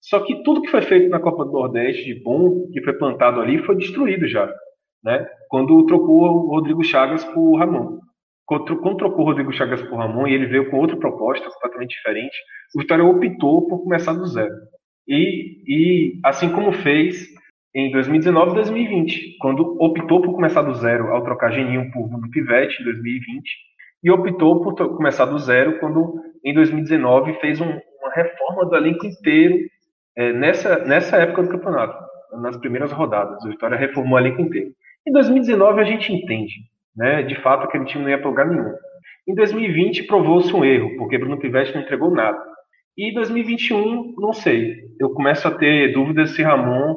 [0.00, 3.40] Só que tudo que foi feito na Copa do Nordeste de bom, que foi plantado
[3.40, 4.52] ali, foi destruído já.
[5.02, 5.26] Né?
[5.48, 7.98] Quando trocou o Rodrigo Chagas por Ramon.
[8.58, 12.36] Quando, trocou o Rodrigo Chagas por Ramon e ele veio com outra proposta completamente diferente,
[12.74, 14.54] o Vitória optou por começar do zero.
[15.08, 17.28] E, e assim como fez
[17.74, 22.30] em 2019 e 2020, quando optou por começar do zero ao trocar Geninho por Bruno
[22.30, 23.42] Pivete em 2020,
[24.04, 29.06] e optou por começar do zero quando em 2019 fez um, uma reforma do elenco
[29.06, 29.56] inteiro
[30.16, 31.96] é, nessa, nessa época do campeonato,
[32.42, 33.42] nas primeiras rodadas.
[33.44, 34.72] O Vitória reformou o elenco inteiro.
[35.06, 37.22] Em 2019 a gente entende né?
[37.22, 38.74] De fato, aquele time não ia para lugar nenhum.
[39.26, 42.42] Em 2020 provou-se um erro, porque Bruno Pivete não entregou nada.
[42.96, 44.84] E em 2021, não sei.
[45.00, 46.96] Eu começo a ter dúvidas se Ramon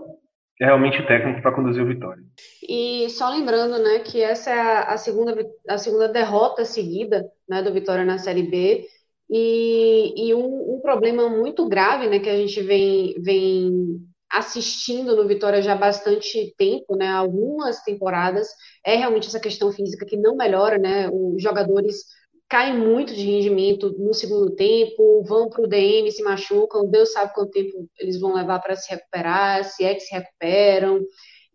[0.60, 2.23] é realmente o técnico para conduzir o Vitória.
[2.67, 5.36] E só lembrando, né, que essa é a, segunda,
[5.67, 8.86] a segunda derrota seguida, né, do Vitória na Série B.
[9.29, 13.99] E, e um, um, problema muito grave, né, que a gente vem, vem
[14.35, 18.49] assistindo no Vitória já há bastante tempo, né, algumas temporadas,
[18.85, 22.03] é realmente essa questão física que não melhora, né, os jogadores
[22.49, 27.33] caem muito de rendimento no segundo tempo, vão para o DM, se machucam, Deus sabe
[27.33, 31.01] quanto tempo eles vão levar para se recuperar, se é que se recuperam,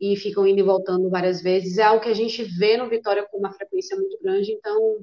[0.00, 1.76] e ficam indo e voltando várias vezes.
[1.76, 4.50] É algo que a gente vê no Vitória com uma frequência muito grande.
[4.52, 4.96] Então,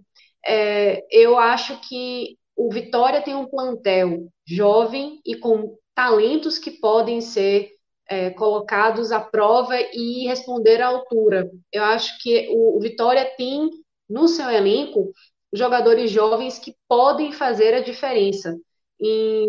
[0.46, 7.20] é, eu acho que o Vitória tem um plantel jovem e com talentos que podem
[7.22, 7.72] ser
[8.08, 11.50] é, colocados à prova e responder à altura.
[11.74, 13.68] Eu acho que o, o Vitória tem
[14.08, 15.12] no seu elenco
[15.52, 18.56] jogadores jovens que podem fazer a diferença.
[19.02, 19.48] E,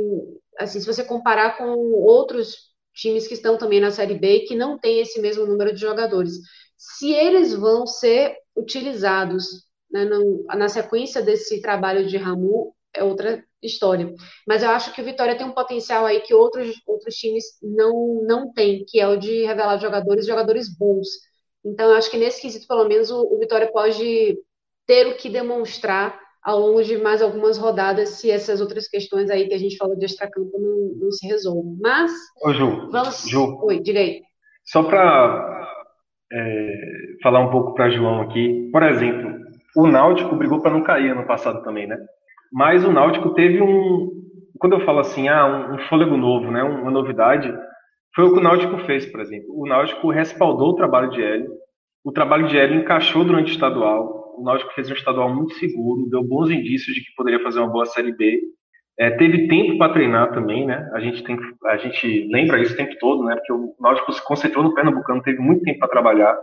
[0.58, 2.56] assim, se você comparar com outros
[2.94, 6.32] times que estão também na Série B que não tem esse mesmo número de jogadores,
[6.78, 9.44] se eles vão ser utilizados
[9.90, 14.12] né, no, na sequência desse trabalho de Ramu, é outra história.
[14.46, 18.22] Mas eu acho que o Vitória tem um potencial aí que outros, outros times não,
[18.26, 21.08] não têm, que é o de revelar jogadores, jogadores bons.
[21.64, 24.38] Então, eu acho que nesse quesito, pelo menos, o, o Vitória pode
[24.86, 29.48] ter o que demonstrar ao longo de mais algumas rodadas, se essas outras questões aí
[29.48, 31.76] que a gente falou de extracampo não, não se resolvam.
[31.80, 32.10] Mas.
[32.42, 33.28] Ô, Ju, vamos.
[33.28, 34.22] Ju, Oi, diga aí.
[34.64, 35.68] Só para
[36.32, 36.72] é,
[37.22, 38.70] falar um pouco para João aqui.
[38.72, 39.38] Por exemplo,
[39.76, 41.98] o Náutico brigou para não cair ano passado também, né?
[42.52, 44.10] Mas o Náutico teve um.
[44.58, 46.62] Quando eu falo assim, ah, um, fôlego novo, né?
[46.62, 47.52] Uma novidade,
[48.14, 49.48] foi o que o Náutico fez, por exemplo.
[49.50, 51.50] O Náutico respaldou o trabalho de Hélio.
[52.04, 56.08] O trabalho de Hélio encaixou durante o estadual o Náutico fez um estadual muito seguro,
[56.08, 58.40] deu bons indícios de que poderia fazer uma boa Série B.
[58.98, 60.88] É, teve tempo para treinar também, né?
[60.92, 63.34] A gente, tem, a gente lembra isso o tempo todo, né?
[63.36, 66.36] Porque o Náutico se concentrou no Pernambucano, teve muito tempo para trabalhar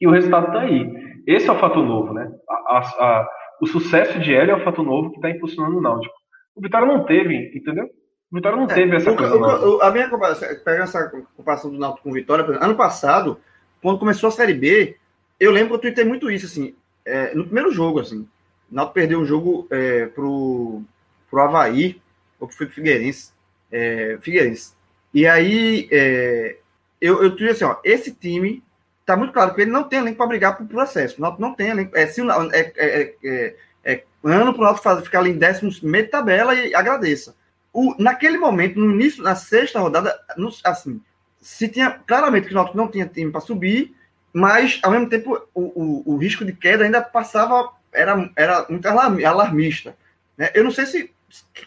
[0.00, 0.92] e o resultado está aí.
[1.26, 2.30] Esse é o fato novo, né?
[2.68, 3.28] A, a,
[3.60, 6.14] o sucesso de Hélio é o fato novo que está impulsionando o Náutico.
[6.54, 7.86] O Vitória não teve, entendeu?
[8.30, 9.36] O Vitória não é, teve essa o, coisa.
[9.36, 13.40] O, a minha comparação, pega essa comparação do Náutico com o Vitória, ano passado,
[13.82, 14.96] quando começou a Série B,
[15.38, 18.28] eu lembro que eu tuitei muito isso, assim, é, no primeiro jogo, assim.
[18.70, 20.82] O Náutico perdeu um jogo é, pro,
[21.30, 22.00] pro Havaí,
[22.38, 23.32] ou pro Figueirense.
[23.70, 24.74] É, Figueirense.
[25.12, 26.58] E aí, é,
[27.00, 28.62] eu, eu disse assim, ó, esse time,
[29.08, 31.16] tá muito claro que ele não tem elenco para brigar pro processo.
[31.16, 31.96] O Náutico não tem elenco.
[31.96, 36.10] É, se o, é, é, é, é ano pro Náutico ficar ali em décimo meio
[36.10, 37.34] tabela e agradeça.
[37.72, 41.00] O, naquele momento, no início, na sexta rodada, no, assim,
[41.40, 43.94] se tinha claramente que o Náutico não tinha time para subir,
[44.30, 48.86] mas ao mesmo tempo o, o, o, risco de queda ainda passava, era, era muito
[48.86, 49.96] alarmista.
[50.36, 50.50] Né?
[50.52, 51.10] Eu não sei se,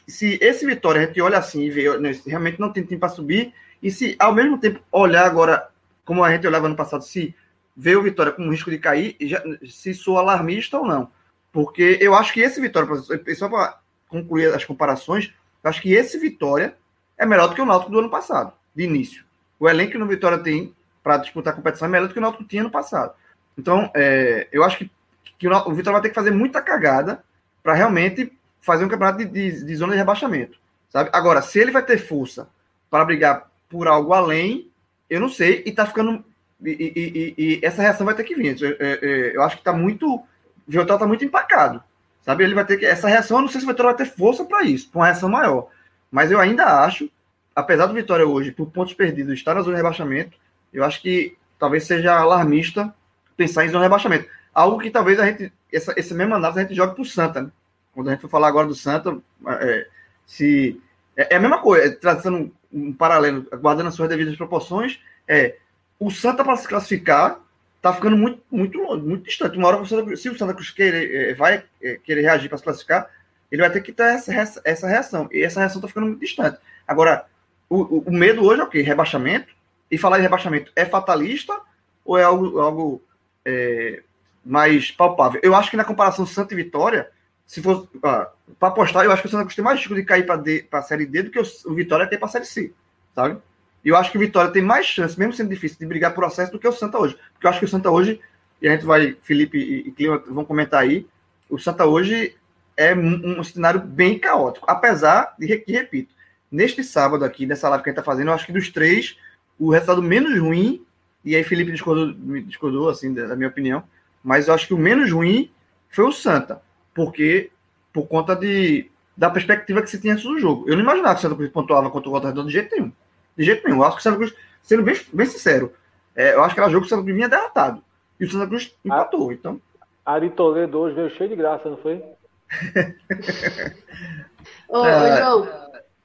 [0.07, 3.09] se esse Vitória a gente olha assim e vê, né, realmente não tem time para
[3.09, 3.51] subir,
[3.81, 5.71] e se ao mesmo tempo olhar agora,
[6.05, 7.35] como a gente olhava no passado, se
[7.75, 11.09] vê o Vitória com risco de cair, já, se sou alarmista ou não.
[11.51, 12.89] Porque eu acho que esse Vitória,
[13.35, 15.33] só para concluir as comparações,
[15.63, 16.75] eu acho que esse Vitória
[17.17, 19.23] é melhor do que o Náutico do ano passado, de início.
[19.59, 22.21] O elenco que no Vitória tem para disputar a competição é melhor do que o
[22.21, 23.13] Náutico tinha no passado.
[23.57, 24.91] Então, é, eu acho que,
[25.37, 27.23] que o, o Vitória vai ter que fazer muita cagada
[27.61, 30.57] para realmente fazer um campeonato de, de, de, zona de rebaixamento.
[30.89, 31.09] Sabe?
[31.13, 32.49] Agora, se ele vai ter força
[32.89, 34.70] para brigar por algo além,
[35.11, 36.23] eu não sei, e tá ficando.
[36.63, 38.59] E, e, e, e essa reação vai ter que vir.
[38.61, 40.15] Eu, eu, eu acho que tá muito.
[40.15, 40.25] O
[40.65, 41.83] Vitória tá muito empacado.
[42.21, 42.45] Sabe?
[42.45, 42.85] Ele vai ter que.
[42.85, 45.05] Essa reação, eu não sei se o Vitória vai ter força para isso, para uma
[45.05, 45.67] reação maior.
[46.09, 47.09] Mas eu ainda acho,
[47.53, 50.37] apesar do Vitória hoje, por pontos perdidos, estar na zona de rebaixamento,
[50.71, 52.93] eu acho que talvez seja alarmista
[53.35, 54.29] pensar em zona de rebaixamento.
[54.53, 57.41] Algo que talvez a gente, essa, esse mesmo análise a gente jogue para o Santa,
[57.41, 57.51] né?
[57.93, 59.17] Quando a gente for falar agora do Santa,
[59.59, 59.87] é,
[60.25, 60.79] se,
[61.21, 65.57] é, é, a mesma coisa, é, traçando um, paralelo, guardando as suas devidas proporções, é
[65.99, 67.39] o Santa para se classificar
[67.77, 69.57] está ficando muito, muito, muito distante.
[69.57, 71.63] Uma hora, você, se o Santa Cruz querer, é, vai
[72.03, 73.09] querer reagir para se classificar,
[73.51, 75.27] ele vai ter que ter essa, essa reação.
[75.31, 76.59] E essa reação está ficando muito distante.
[76.87, 77.25] Agora,
[77.67, 78.81] o, o, o medo hoje é o quê?
[78.81, 79.53] Rebaixamento
[79.89, 81.59] e falar de rebaixamento é fatalista
[82.05, 83.01] ou é algo, algo
[83.43, 84.03] é,
[84.45, 85.41] mais palpável?
[85.43, 87.09] Eu acho que na comparação Santa e Vitória,
[87.51, 87.61] se
[88.01, 90.79] ah, para apostar, eu acho que o Santa Cruz tem mais risco de cair para
[90.79, 92.73] a Série D do que o, o Vitória tem para a Série C,
[93.13, 93.41] sabe?
[93.83, 96.23] E eu acho que o Vitória tem mais chance, mesmo sendo difícil, de brigar por
[96.23, 97.17] acesso do que o Santa hoje.
[97.33, 98.21] Porque eu acho que o Santa hoje,
[98.61, 101.05] e a gente vai, Felipe e, e Clima vão comentar aí,
[101.49, 102.37] o Santa hoje
[102.77, 104.65] é um, um cenário bem caótico.
[104.69, 106.13] Apesar de, que, repito,
[106.49, 109.17] neste sábado aqui, nessa live que a gente está fazendo, eu acho que dos três,
[109.59, 110.85] o resultado menos ruim,
[111.25, 113.83] e aí Felipe discordou, discordou assim, da minha opinião,
[114.23, 115.51] mas eu acho que o menos ruim
[115.89, 116.61] foi o Santa,
[116.93, 117.51] porque
[117.93, 120.65] por conta de, da perspectiva que se tinha antes do jogo.
[120.67, 122.91] Eu não imaginava que o Santa Cruz pontuava contra o Volta Redonda de jeito nenhum.
[123.37, 123.79] De jeito nenhum.
[123.79, 125.73] Eu acho que o Santa Cruz, sendo bem, bem sincero,
[126.15, 127.83] é, eu acho que era jogo que o Santa Cruz vinha derrotado.
[128.19, 129.61] E o Santa Cruz empatou, a, então...
[130.05, 132.03] Ari Toledo hoje veio cheio de graça, não foi?
[134.67, 135.17] Ô, é...
[135.17, 135.47] João,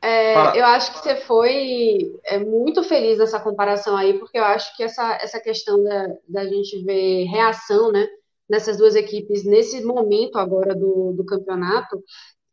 [0.03, 4.77] é, eu acho que você foi é, muito feliz nessa comparação aí, porque eu acho
[4.77, 8.07] que essa, essa questão da, da gente ver reação né,
[8.49, 12.03] nessas duas equipes nesse momento agora do, do campeonato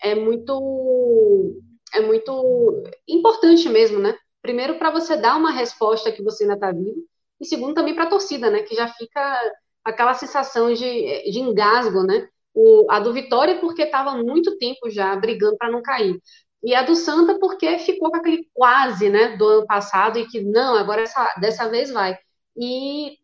[0.01, 1.61] é muito,
[1.93, 4.15] é muito importante mesmo, né?
[4.41, 7.05] Primeiro, para você dar uma resposta que você ainda está vivo,
[7.39, 8.61] e segundo também para a torcida, né?
[8.63, 9.51] Que já fica
[9.83, 12.27] aquela sensação de, de engasgo, né?
[12.53, 16.19] O, a do Vitória porque estava muito tempo já brigando para não cair.
[16.63, 20.41] E a do Santa porque ficou com aquele quase, né, do ano passado e que
[20.41, 22.17] não, agora essa, dessa vez vai.
[22.55, 23.17] E,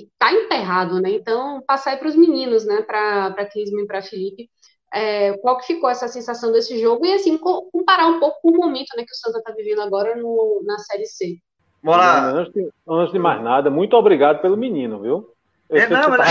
[0.00, 1.10] está emperrado, né?
[1.10, 4.50] Então, passar aí para os meninos, né, para Clisman e para Felipe,
[4.92, 8.56] é, qual que ficou essa sensação desse jogo e assim comparar um pouco com o
[8.56, 11.38] momento, né, que o Santa está vivendo agora no, na Série C.
[11.82, 12.30] Bora.
[12.30, 15.36] Antes de, antes de mais nada, muito obrigado pelo menino, viu?
[15.68, 16.24] É, não, ela,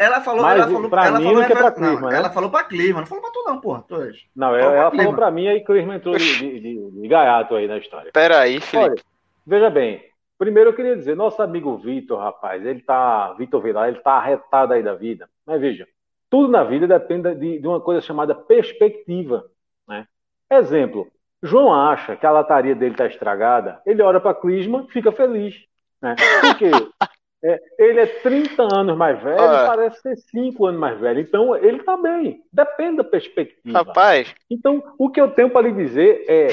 [0.00, 2.16] ela, falou, ela falou pra ela mim falou, que pra Clisma, não, né?
[2.16, 3.84] Ela falou pra Clisma, não falou pra tu não, porra.
[3.90, 4.26] Hoje.
[4.34, 7.68] Não, ela, ela falou pra mim, aí Clisma entrou de, de, de, de, gaiato aí
[7.68, 8.10] na história.
[8.10, 8.90] Peraí, Felipe.
[8.90, 9.02] Olha,
[9.46, 10.02] veja bem,
[10.44, 14.74] primeiro eu queria dizer, nosso amigo Vitor, rapaz, ele tá, Vitor Vilar, ele tá arretado
[14.74, 15.26] aí da vida.
[15.46, 15.88] Mas veja,
[16.28, 19.46] tudo na vida depende de, de uma coisa chamada perspectiva,
[19.88, 20.06] né?
[20.50, 21.08] Exemplo,
[21.42, 25.54] João acha que a lataria dele tá estragada, ele olha pra Clisma, fica feliz,
[26.02, 26.14] né?
[26.42, 26.70] Por quê?
[27.46, 29.66] É, ele é 30 anos mais velho, ah.
[29.66, 31.20] parece ser 5 anos mais velho.
[31.20, 32.42] Então, ele está bem.
[32.50, 33.80] Depende da perspectiva.
[33.80, 34.34] Rapaz.
[34.48, 36.48] Então, o que eu tenho para lhe dizer é.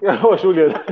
[0.26, 0.82] Ô, Juliana.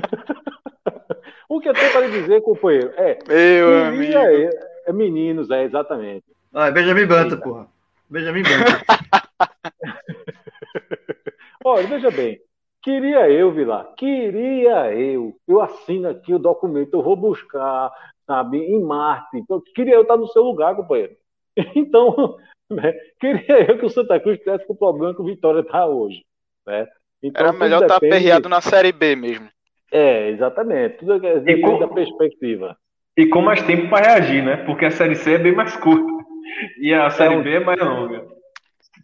[1.51, 3.19] O que eu tenho para lhe dizer, companheiro, é.
[3.27, 4.17] Meu amigo.
[4.17, 4.51] É,
[4.87, 6.25] é, meninos, é, exatamente.
[6.55, 7.67] Ah, Benjamin Banta, porra.
[8.09, 8.81] Benjamin Banta.
[11.65, 12.41] Olha, veja bem.
[12.81, 15.37] Queria eu, Vila, queria eu.
[15.47, 17.91] Eu assino aqui o documento, eu vou buscar,
[18.25, 19.43] sabe, em Marte.
[19.51, 21.17] Eu queria eu estar no seu lugar, companheiro.
[21.75, 22.39] Então,
[22.71, 25.85] né, queria eu que o Santa Cruz tivesse com o problema que o Vitória está
[25.85, 26.25] hoje.
[26.65, 26.87] Né?
[27.21, 29.51] Então, Era melhor estar tá aperreado na Série B mesmo.
[29.91, 30.99] É, exatamente.
[30.99, 31.79] Tudo depende com...
[31.79, 32.77] da perspectiva.
[33.17, 34.57] E com mais tempo para reagir, né?
[34.59, 36.11] Porque a Série C é bem mais curta.
[36.79, 37.43] E a Série é um...
[37.43, 38.27] B é mais longa.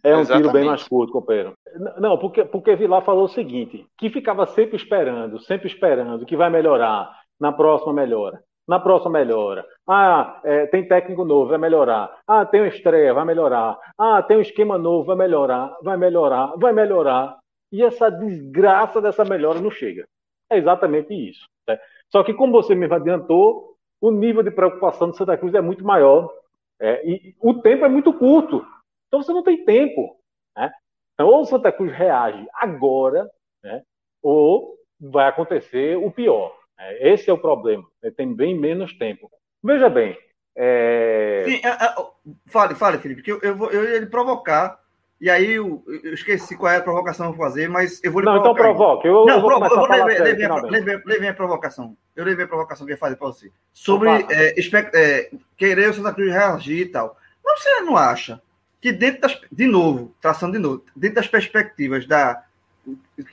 [0.03, 0.43] É um Exatamente.
[0.43, 1.53] tiro bem mais curto, companheiro.
[1.97, 6.49] Não, porque, porque Vilar falou o seguinte: que ficava sempre esperando, sempre esperando, que vai
[6.49, 9.65] melhorar, na próxima melhora na próxima melhora.
[9.87, 12.13] Ah, é, tem técnico novo, vai melhorar.
[12.27, 13.79] Ah, tem uma estreia, vai melhorar.
[13.97, 17.37] Ah, tem um esquema novo, vai melhorar, vai melhorar, vai melhorar.
[17.71, 20.05] E essa desgraça dessa melhora não chega.
[20.49, 21.47] É exatamente isso.
[21.67, 21.79] Né?
[22.09, 25.83] Só que, como você mesmo adiantou, o nível de preocupação do Santa Cruz é muito
[25.83, 26.31] maior.
[26.79, 28.65] É, e o tempo é muito curto.
[29.07, 30.17] Então você não tem tempo.
[30.55, 30.71] Né?
[31.13, 33.29] Então, ou Santa Cruz reage agora,
[33.63, 33.83] né?
[34.21, 36.55] ou vai acontecer o pior.
[36.77, 37.83] É, esse é o problema.
[38.01, 39.31] Ele tem bem menos tempo.
[39.63, 40.17] Veja bem.
[40.55, 41.43] É...
[41.45, 42.11] Sim, a, a,
[42.47, 44.79] fale, fale, Felipe, que eu, eu, vou, eu ia lhe provocar.
[45.19, 48.11] E aí eu, eu, esqueci qual é a provocação que eu vou fazer, mas eu
[48.11, 49.07] vou Não, então provoque.
[49.07, 51.97] Eu, não, eu vou, provo eu vou levei, levei, levei, a provocação.
[52.15, 53.51] Eu levei a provocação que eu ia fazer para você.
[53.73, 54.53] Sobre é,
[54.93, 57.17] é, querer o Santa Cruz reagir e tal.
[57.43, 58.39] Mas você não acha
[58.79, 59.41] que dentro das.
[59.51, 62.43] De novo, traçando de novo, dentro das perspectivas da,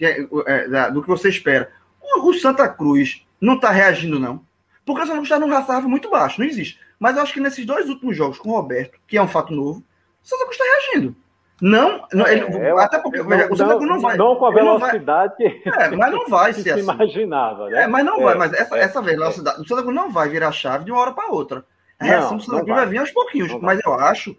[0.00, 1.70] é, é, da do que você espera,
[2.00, 4.42] o, o Santa Cruz não está reagindo, não.
[4.86, 6.80] Porque o Santa Cruz está num raçável muito baixo, não existe.
[6.98, 9.52] Mas eu acho que nesses dois últimos jogos com o Roberto, que é um fato
[9.52, 11.14] novo, o Santa Cruz está reagindo.
[11.60, 14.16] Não, não ele, é, até porque não, o Santa Cruz não vai.
[14.16, 16.82] Não com a velocidade que, é, mas não vai que ser se assim.
[16.82, 17.70] imaginava.
[17.70, 17.84] Né?
[17.84, 18.34] É, mas não é, vai.
[18.34, 21.12] Mas essa, é, essa velocidade, o Santa Cruz não vai virar chave de uma hora
[21.12, 21.64] para outra.
[21.98, 22.78] A reação do Santa Cruz vai.
[22.78, 23.52] vai vir aos pouquinhos.
[23.62, 24.36] mas eu acho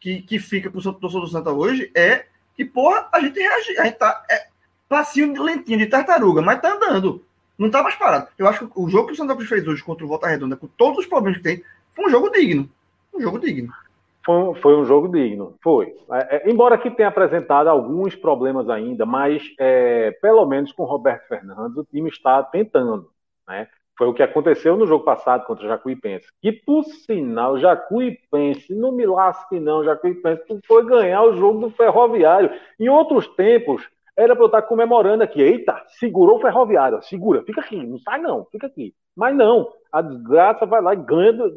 [0.00, 2.24] que, que fica para o torcedor do Santa hoje é
[2.56, 3.78] que, porra, a gente reage.
[3.78, 4.24] A gente tá.
[4.30, 4.46] É,
[4.88, 7.22] passinho lentinho de tartaruga, mas tá andando.
[7.58, 8.28] Não tá mais parado.
[8.38, 10.56] Eu acho que o jogo que o Santa Cruz fez hoje contra o Volta Redonda,
[10.56, 11.62] com todos os problemas que tem,
[11.94, 12.68] foi um jogo digno.
[13.14, 13.72] Um jogo digno.
[14.24, 15.94] Foi, foi um jogo digno, foi.
[16.12, 20.86] É, é, embora que tenha apresentado alguns problemas ainda, mas é, pelo menos com o
[20.86, 23.10] Roberto Fernandes o time está tentando.
[23.46, 23.68] Né?
[23.96, 26.26] Foi o que aconteceu no jogo passado contra o Jacuipense.
[26.42, 32.50] E por sinal, Jacuipense, não me lasque não, Jacuipense, foi ganhar o jogo do Ferroviário.
[32.80, 35.40] Em outros tempos, era para eu estar comemorando aqui.
[35.40, 37.02] Eita, segurou o ferroviário.
[37.02, 38.94] Segura, fica aqui, não sai não, fica aqui.
[39.14, 41.52] Mas não, a desgraça vai lá e ganha do,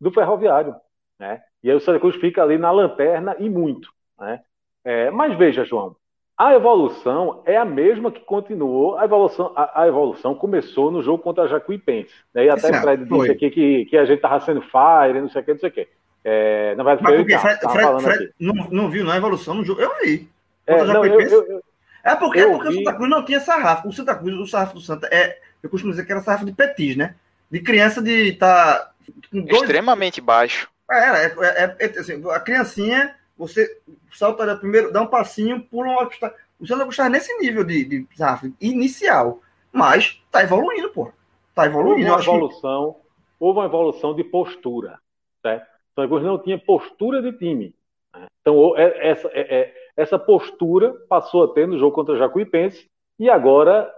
[0.00, 0.74] do ferroviário.
[1.20, 1.42] Né?
[1.62, 3.90] E aí o Santa Cruz fica ali na lanterna e muito.
[4.18, 4.40] Né?
[4.82, 5.94] É, mas veja, João,
[6.36, 8.96] a evolução é a mesma que continuou.
[8.96, 12.14] A evolução, a, a evolução começou no jogo contra a Jacuipense.
[12.32, 12.46] Né?
[12.46, 15.42] E até o Fred disse aqui que, que a gente estava sendo fire, não sei
[15.42, 15.88] o que, não sei o que.
[16.24, 19.82] É, na verdade, Mas porque Fred, Fred, Fred não, não viu na evolução no jogo?
[19.82, 20.26] Eu vi.
[20.66, 21.62] É, não, eu, eu,
[22.02, 22.74] é porque, é porque vi...
[22.76, 23.88] o Santa Cruz não tinha sarrafo.
[23.88, 25.38] O Santa Cruz, o sarrafo do Santa é.
[25.62, 27.16] Eu costumo dizer que era sarrafo de petis, né?
[27.50, 28.92] De criança de tá
[29.30, 29.60] dois...
[29.60, 30.70] Extremamente baixo.
[30.90, 33.80] É, é, é, é, assim, a criancinha, você
[34.12, 36.40] salta primeiro, dá um passinho, pula um obstáculo.
[36.58, 39.40] O Santa Cruz está nesse nível de, de sarrafo inicial.
[39.72, 41.12] Mas tá evoluindo, pô.
[41.54, 42.10] Tá evoluindo.
[42.10, 43.00] Houve uma evolução, que...
[43.38, 44.98] houve uma evolução de postura.
[45.40, 45.66] Certo?
[45.94, 47.74] Santa Cruz não tinha postura de time.
[48.14, 48.26] Né?
[48.40, 52.86] Então, essa, é, essa postura passou a ter no jogo contra o Jacuipense
[53.18, 53.90] e agora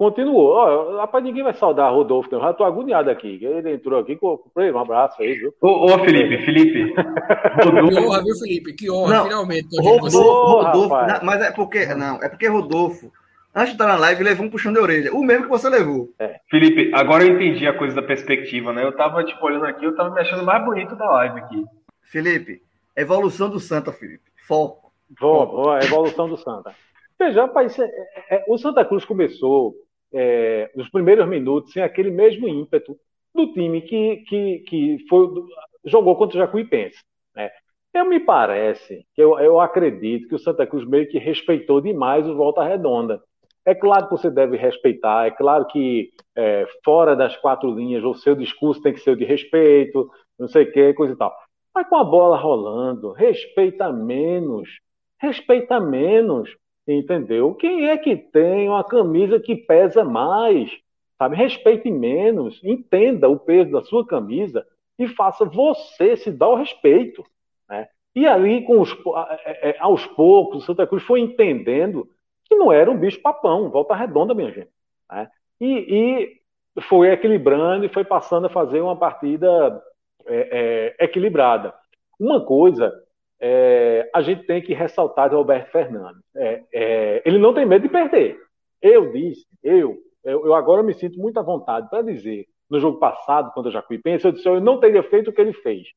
[0.00, 0.52] Continuou.
[0.52, 3.38] Ó, rapaz, ninguém vai saudar Rodolfo, eu já tô agoniado aqui.
[3.44, 5.52] Ele entrou aqui, comprei um abraço aí, viu?
[5.60, 6.94] Ô, ô Felipe, Felipe.
[7.62, 7.90] Rodolfo...
[7.90, 8.72] Que honra, viu, Felipe?
[8.72, 9.68] Que honra, não, finalmente.
[9.78, 13.12] Rodolfo, Rodolfo mas é porque, não, é porque Rodolfo,
[13.54, 15.12] antes de estar na live, levou um puxão de orelha.
[15.12, 16.08] O mesmo que você levou.
[16.18, 16.40] É.
[16.50, 18.82] Felipe, agora eu entendi a coisa da perspectiva, né?
[18.82, 21.62] Eu tava, tipo, olhando aqui, eu tava me achando mais bonito da live aqui.
[22.04, 22.62] Felipe,
[22.96, 24.24] evolução do Santa, Felipe.
[24.48, 24.90] Foco.
[25.20, 26.74] Vou, evolução do Santa.
[27.18, 29.74] Veja, rapaz, é, é, é, o Santa Cruz começou
[30.12, 32.96] é, primeiros minutos sem aquele mesmo ímpeto
[33.34, 35.28] do time que, que, que foi,
[35.84, 37.02] jogou contra o Jacuipense.
[37.34, 37.50] Né?
[37.92, 42.26] Eu me parece, que eu, eu acredito que o Santa Cruz meio que respeitou demais
[42.26, 43.22] o Volta Redonda.
[43.64, 48.14] É claro que você deve respeitar, é claro que é, fora das quatro linhas o
[48.14, 51.34] seu discurso tem que ser de respeito, não sei o que, coisa e tal.
[51.74, 54.68] Mas com a bola rolando, respeita menos,
[55.20, 56.56] respeita menos,
[56.98, 57.54] entendeu?
[57.54, 60.70] Quem é que tem uma camisa que pesa mais?
[61.18, 61.36] Sabe?
[61.36, 64.66] Respeite menos, entenda o peso da sua camisa
[64.98, 67.24] e faça você se dar o respeito.
[67.68, 67.88] Né?
[68.14, 68.92] E ali, com os,
[69.44, 72.08] é, é, aos poucos, o Santa Cruz foi entendendo
[72.44, 74.70] que não era um bicho papão, volta redonda, minha gente.
[75.10, 75.30] Né?
[75.60, 75.66] E,
[76.76, 79.82] e, foi equilibrando e foi passando a fazer uma partida
[80.26, 81.74] é, é, equilibrada.
[82.18, 82.92] Uma coisa
[83.40, 86.22] é, a gente tem que ressaltar de Roberto Fernandes.
[86.36, 88.38] É, é, ele não tem medo de perder.
[88.82, 92.98] Eu disse, eu, eu, eu agora me sinto muito à vontade para dizer, no jogo
[92.98, 95.88] passado, já fui penso, eu disse, eu não teria feito o que ele fez.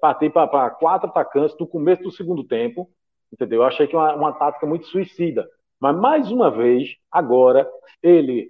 [0.00, 2.88] Partir para quatro atacantes no começo do segundo tempo,
[3.30, 3.60] entendeu?
[3.60, 5.46] Eu achei que uma, uma tática muito suicida.
[5.78, 7.68] Mas, mais uma vez, agora,
[8.02, 8.48] ele,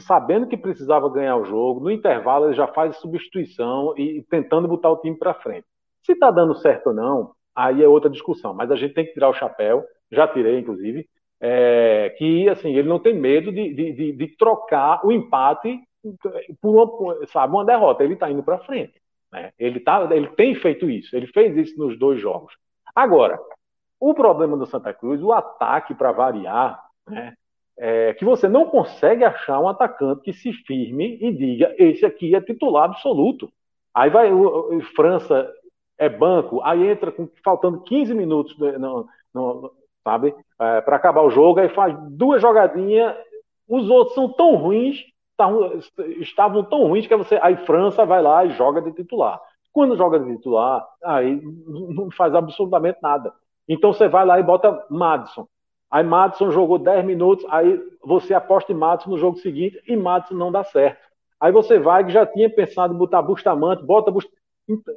[0.00, 4.66] sabendo que precisava ganhar o jogo, no intervalo ele já faz substituição e, e tentando
[4.66, 5.66] botar o time para frente.
[6.02, 7.32] Se está dando certo ou não,
[7.66, 8.54] aí é outra discussão.
[8.54, 11.08] Mas a gente tem que tirar o chapéu, já tirei, inclusive,
[11.40, 15.80] é, que assim, ele não tem medo de, de, de, de trocar o empate
[16.60, 18.02] por uma, sabe, uma derrota.
[18.02, 19.00] Ele está indo para frente.
[19.32, 19.52] Né?
[19.58, 22.52] Ele, tá, ele tem feito isso, ele fez isso nos dois jogos.
[22.94, 23.38] Agora,
[23.98, 27.34] o problema do Santa Cruz, o ataque para variar, né,
[27.78, 32.34] é que você não consegue achar um atacante que se firme e diga: esse aqui
[32.34, 33.50] é titular absoluto.
[33.94, 35.50] Aí vai o, o França
[36.00, 39.70] é banco, aí entra com, faltando 15 minutos, no, no,
[40.02, 43.14] sabe, é, para acabar o jogo, aí faz duas jogadinhas,
[43.68, 45.04] os outros são tão ruins,
[46.20, 49.38] estavam tão ruins que você, aí França vai lá e joga de titular.
[49.72, 53.32] Quando joga de titular, aí não faz absolutamente nada.
[53.68, 55.46] Então você vai lá e bota Madison.
[55.90, 60.34] Aí Madison jogou 10 minutos, aí você aposta em Madison no jogo seguinte e Madison
[60.34, 61.10] não dá certo.
[61.38, 64.39] Aí você vai que já tinha pensado em botar Bustamante, bota Bustamante.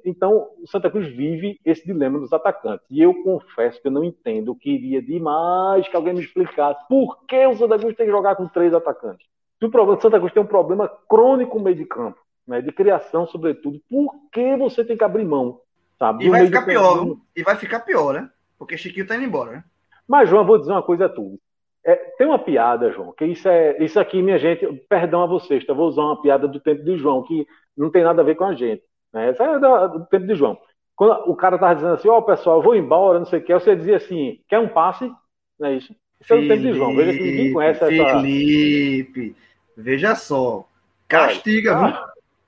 [0.05, 2.85] Então, o Santa Cruz vive esse dilema dos atacantes.
[2.89, 4.51] E eu confesso que eu não entendo.
[4.51, 8.35] Eu queria demais que alguém me explicasse por que o Santa Cruz tem que jogar
[8.35, 9.25] com três atacantes.
[9.59, 12.71] Se o problema, Santa Cruz tem um problema crônico no meio de campo, né, de
[12.71, 15.61] criação, sobretudo, por que você tem que abrir mão?
[15.97, 17.21] Sabe, e vai ficar pior, campo?
[17.35, 18.29] e vai ficar pior, né?
[18.57, 19.63] Porque Chiquinho tá indo embora, né?
[20.07, 21.39] Mas, João, eu vou dizer uma coisa a tu.
[21.85, 23.81] É, tem uma piada, João, que isso é.
[23.83, 25.73] Isso aqui, minha gente, perdão a vocês, tá?
[25.73, 27.45] vou usar uma piada do tempo de João, que
[27.77, 28.83] não tem nada a ver com a gente.
[29.13, 29.29] Né?
[29.29, 30.57] Essa é do, tempo de João.
[30.95, 33.43] Quando o cara estava dizendo assim, ó, oh, pessoal, eu vou embora, não sei o
[33.43, 35.11] que, você dizia assim, quer um passe?
[35.59, 35.95] Não é isso?
[36.19, 36.95] Isso é do tempo de João.
[36.95, 38.19] Veja que ninguém conhece essa.
[38.19, 39.35] Felipe,
[39.75, 40.65] veja só.
[41.07, 41.95] Castiga, viu?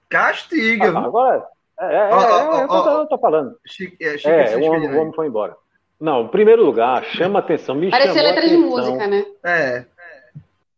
[0.09, 0.97] Castiga, viu?
[0.97, 1.47] Agora,
[1.80, 3.57] é, é, oh, é, oh, eu tô falando.
[3.66, 5.55] Chique, é, chique, é o, homem, o homem foi embora.
[5.99, 7.76] Não, em primeiro lugar, chama atenção.
[7.76, 8.57] Me Parece letra atenção.
[8.57, 9.26] de música, né?
[9.43, 9.86] É.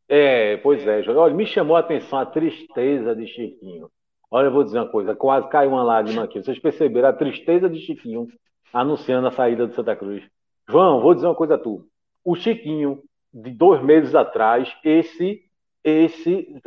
[0.09, 1.03] É, pois é.
[1.09, 3.89] Olha, me chamou a atenção a tristeza de Chiquinho.
[4.29, 6.43] Olha, eu vou dizer uma coisa, quase caiu uma lágrima aqui.
[6.43, 8.27] Vocês perceberam a tristeza de Chiquinho
[8.73, 10.23] anunciando a saída do Santa Cruz.
[10.69, 11.85] João, vou dizer uma coisa a tu.
[12.23, 13.01] O Chiquinho,
[13.33, 15.41] de dois meses atrás, esse,
[15.83, 16.61] esse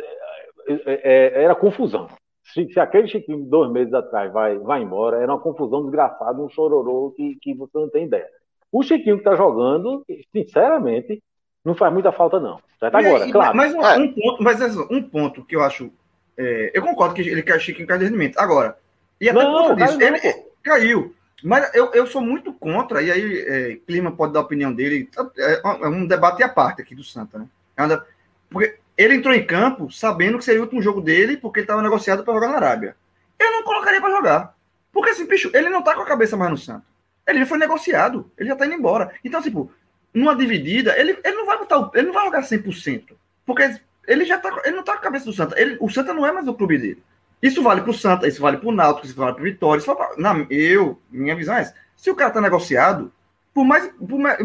[0.66, 2.08] é, é, é, era confusão.
[2.42, 6.40] Se, se, aquele Chiquinho de dois meses atrás vai, vai embora, era uma confusão desgraçada,
[6.40, 8.26] um chororô que, que você não tem ideia.
[8.72, 11.22] O Chiquinho que está jogando, sinceramente,
[11.64, 12.58] não faz muita falta, não.
[12.78, 12.94] Certo?
[12.94, 13.56] Agora, aí, claro.
[13.56, 15.92] Mas um, um, ponto, mas um ponto que eu acho
[16.40, 18.38] é, eu concordo que ele caiu Chico em de rendimento.
[18.38, 18.78] Agora,
[19.20, 21.14] e até não, por disso, ele não, caiu.
[21.44, 25.10] Mas eu, eu sou muito contra, e aí é, Clima pode dar a opinião dele.
[25.36, 27.46] É, é um debate à parte aqui do Santa, né?
[27.76, 28.00] É
[28.48, 31.82] porque ele entrou em campo sabendo que seria o último jogo dele, porque ele estava
[31.82, 32.96] negociado para jogar na Arábia.
[33.38, 34.54] Eu não colocaria para jogar.
[34.90, 36.84] Porque assim, bicho, ele não tá com a cabeça mais no Santa.
[37.26, 39.12] Ele já foi negociado, ele já tá indo embora.
[39.22, 39.70] Então, tipo,
[40.12, 43.14] numa dividida, ele, ele não vai botar, ele não vai jogar 100%.
[43.44, 43.78] Porque
[44.10, 45.58] ele já tá, ele não tá com a cabeça do Santa.
[45.58, 47.02] Ele, o Santa não é mais o clube dele.
[47.40, 49.78] Isso vale pro Santa, isso vale pro Náutico, isso vale pro Vitória.
[49.78, 51.74] Isso vale pra, na, eu, minha visão é essa.
[51.96, 53.12] Se o cara tá negociado,
[53.54, 54.38] por mais, por mais,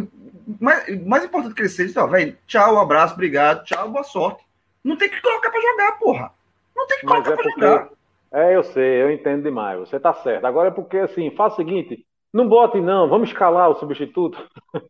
[0.62, 4.44] mais, mais importante que ele seja, ó, velho, tchau, abraço, obrigado, tchau, boa sorte.
[4.84, 6.32] Não tem que colocar para jogar, porra.
[6.76, 7.62] Não tem que colocar é para porque...
[7.62, 7.90] jogar.
[8.32, 9.80] É, eu sei, eu entendo demais.
[9.80, 10.46] Você tá certo.
[10.46, 14.38] Agora é porque, assim, faz o seguinte: não bote, não, vamos escalar o substituto.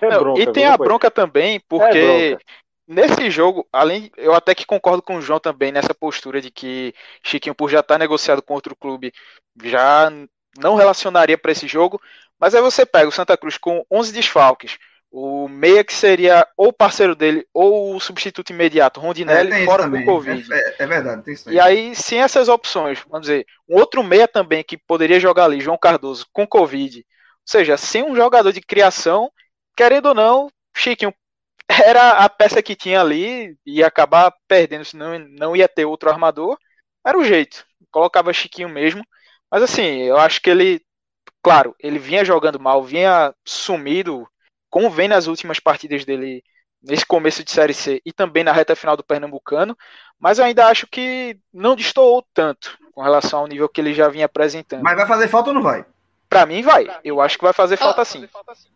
[0.00, 2.44] é não, bronca, e tem a bronca também, porque é bronca.
[2.86, 6.94] Nesse jogo, além, eu até que concordo com o João também nessa postura de que
[7.22, 9.12] Chiquinho, por já estar tá negociado com outro clube,
[9.62, 10.10] já
[10.58, 12.00] não relacionaria para esse jogo.
[12.38, 14.76] Mas aí você pega o Santa Cruz com 11 desfalques,
[15.12, 20.02] o meia que seria ou parceiro dele ou o substituto imediato, Rondinelli, é, fora do
[20.04, 20.52] Covid.
[20.52, 24.02] É, é, é verdade, tem isso E aí, sem essas opções, vamos dizer, um outro
[24.02, 26.98] meia também que poderia jogar ali, João Cardoso, com Covid.
[26.98, 27.04] Ou
[27.44, 29.30] seja, sem um jogador de criação,
[29.76, 31.14] querendo ou não, Chiquinho
[31.68, 36.58] era a peça que tinha ali, ia acabar perdendo, senão não ia ter outro armador.
[37.04, 37.64] Era o jeito.
[37.90, 39.04] Colocava Chiquinho mesmo.
[39.50, 40.80] Mas assim, eu acho que ele,
[41.42, 44.26] claro, ele vinha jogando mal, vinha sumido
[44.70, 46.42] como vem nas últimas partidas dele
[46.82, 49.76] nesse começo de Série C e também na reta final do Pernambucano,
[50.18, 54.08] mas eu ainda acho que não destoou tanto com relação ao nível que ele já
[54.08, 54.82] vinha apresentando.
[54.82, 55.84] Mas vai fazer falta ou não vai?
[56.28, 56.88] Para mim vai.
[57.04, 58.26] Eu acho que vai fazer falta sim.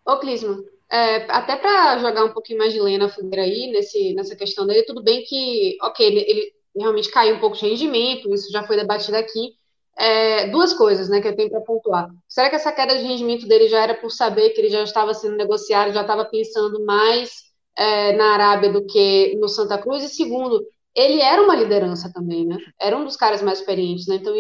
[0.05, 4.14] Ô, Clisman, é, até para jogar um pouquinho mais de lenha na fogueira aí, nesse,
[4.14, 8.51] nessa questão dele, tudo bem que, ok, ele, realmente caiu um pouco de rendimento, isso
[8.53, 9.55] já foi debatido aqui,
[9.99, 12.09] é, duas coisas né, que eu tenho para pontuar.
[12.28, 15.14] Será que essa queda de rendimento dele já era por saber que ele já estava
[15.14, 17.30] sendo negociado, já estava pensando mais
[17.76, 20.05] é, na Arábia do que no Santa Cruz?
[20.05, 20.62] E segundo,
[20.95, 22.59] ele era uma liderança também, né?
[22.78, 24.16] Era um dos caras mais experientes, né?
[24.16, 24.34] Então,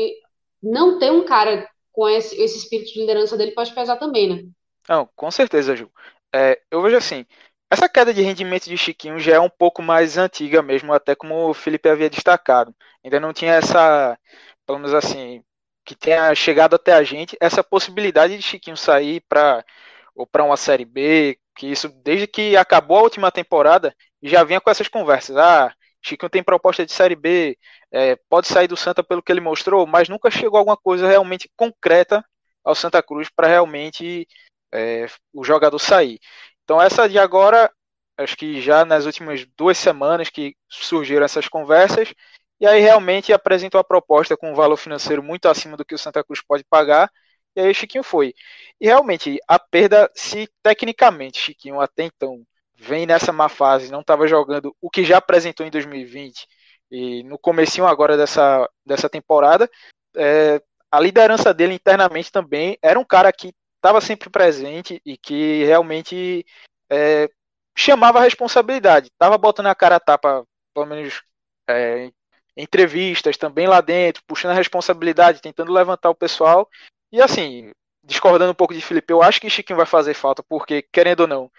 [0.62, 4.42] não ter um cara com esse, esse espírito de liderança dele pode pesar também, né?
[4.88, 5.90] Não, com certeza, Ju.
[6.36, 7.24] É, eu vejo assim,
[7.70, 11.48] essa queda de rendimento de Chiquinho já é um pouco mais antiga mesmo, até como
[11.48, 12.74] o Felipe havia destacado.
[13.02, 14.18] Ainda não tinha essa,
[14.66, 15.42] pelo menos assim,
[15.84, 19.64] que tenha chegado até a gente essa possibilidade de Chiquinho sair para
[20.14, 24.60] ou para uma série B, que isso desde que acabou a última temporada já vinha
[24.60, 25.36] com essas conversas.
[25.36, 25.72] Ah,
[26.02, 27.58] Chiquinho tem proposta de série B,
[27.90, 31.50] é, pode sair do Santa pelo que ele mostrou, mas nunca chegou alguma coisa realmente
[31.56, 32.24] concreta
[32.64, 34.26] ao Santa Cruz para realmente
[34.72, 36.18] é, o jogador sair.
[36.64, 37.70] Então essa de agora,
[38.16, 42.12] acho que já nas últimas duas semanas que surgiram essas conversas,
[42.60, 45.98] e aí realmente apresentou a proposta com um valor financeiro muito acima do que o
[45.98, 47.10] Santa Cruz pode pagar,
[47.54, 48.34] e aí o Chiquinho foi.
[48.80, 52.42] E realmente, a perda, se tecnicamente Chiquinho até então
[52.74, 56.46] vem nessa má fase, não estava jogando o que já apresentou em 2020,
[56.90, 59.68] e no comecinho agora dessa, dessa temporada,
[60.16, 60.60] é,
[60.90, 63.52] a liderança dele internamente também era um cara que
[63.86, 66.44] estava sempre presente e que realmente
[66.90, 67.30] é,
[67.76, 71.22] chamava a responsabilidade, estava botando a cara a tapa, pelo menos
[71.68, 72.10] é,
[72.56, 76.68] entrevistas também lá dentro, puxando a responsabilidade, tentando levantar o pessoal.
[77.12, 77.70] E assim,
[78.02, 81.26] discordando um pouco de Felipe, eu acho que Chiquinho vai fazer falta, porque, querendo ou
[81.28, 81.50] não,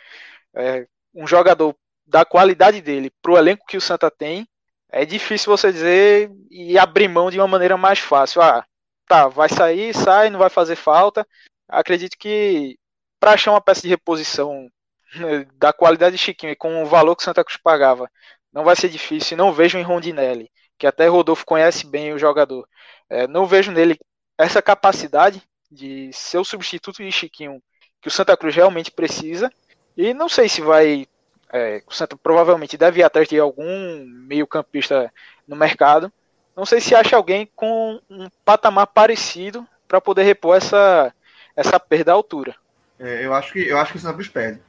[0.54, 1.74] é, um jogador
[2.06, 4.46] da qualidade dele para o elenco que o Santa tem,
[4.90, 8.42] é difícil você dizer e abrir mão de uma maneira mais fácil.
[8.42, 8.66] Ah,
[9.08, 11.26] tá, vai sair, sai, não vai fazer falta.
[11.68, 12.78] Acredito que
[13.20, 14.70] para achar uma peça de reposição
[15.16, 18.10] né, da qualidade de Chiquinho e com o valor que o Santa Cruz pagava,
[18.52, 19.38] não vai ser difícil.
[19.38, 22.68] Não vejo em Rondinelli que até Rodolfo conhece bem o jogador.
[23.10, 23.98] É, não vejo nele
[24.38, 25.42] essa capacidade
[25.72, 27.62] de ser o substituto de Chiquinho
[28.02, 29.52] que o Santa Cruz realmente precisa.
[29.96, 31.08] E não sei se vai.
[31.52, 35.12] É, o Santa provavelmente deve ir atrás de algum meio-campista
[35.48, 36.12] no mercado.
[36.56, 41.14] Não sei se acha alguém com um patamar parecido para poder repor essa,
[41.58, 42.56] essa perda à altura.
[43.00, 44.62] É, eu acho que eu acho que o Cruz perde.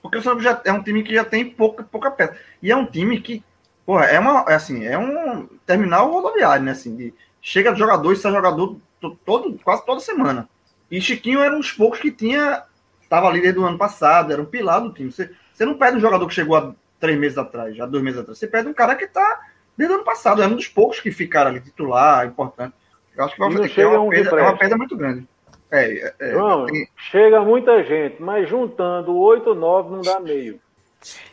[0.00, 2.36] Porque o Cruz já é um time que já tem pouca, pouca peça.
[2.62, 3.44] E é um time que
[3.86, 6.72] Porra, é uma, é assim, é um terminal rodoviário, né?
[6.72, 8.80] Assim, de, chega jogador e sai jogador
[9.24, 10.48] todo, quase toda semana.
[10.90, 12.64] E Chiquinho era um dos poucos que tinha.
[13.08, 15.12] Tava ali desde o ano passado, era um pilar do time.
[15.12, 18.18] Você, você não perde um jogador que chegou há três meses atrás, já dois meses
[18.18, 18.36] atrás.
[18.36, 20.42] Você perde um cara que tá desde o ano passado.
[20.42, 22.74] É um dos poucos que ficaram ali titular, importante.
[23.16, 25.28] Eu acho que vai fazer, é, uma perda, é uma perda muito grande.
[25.70, 26.88] É, é, João, tem...
[26.96, 30.60] chega muita gente, mas juntando oito, nove não dá meio.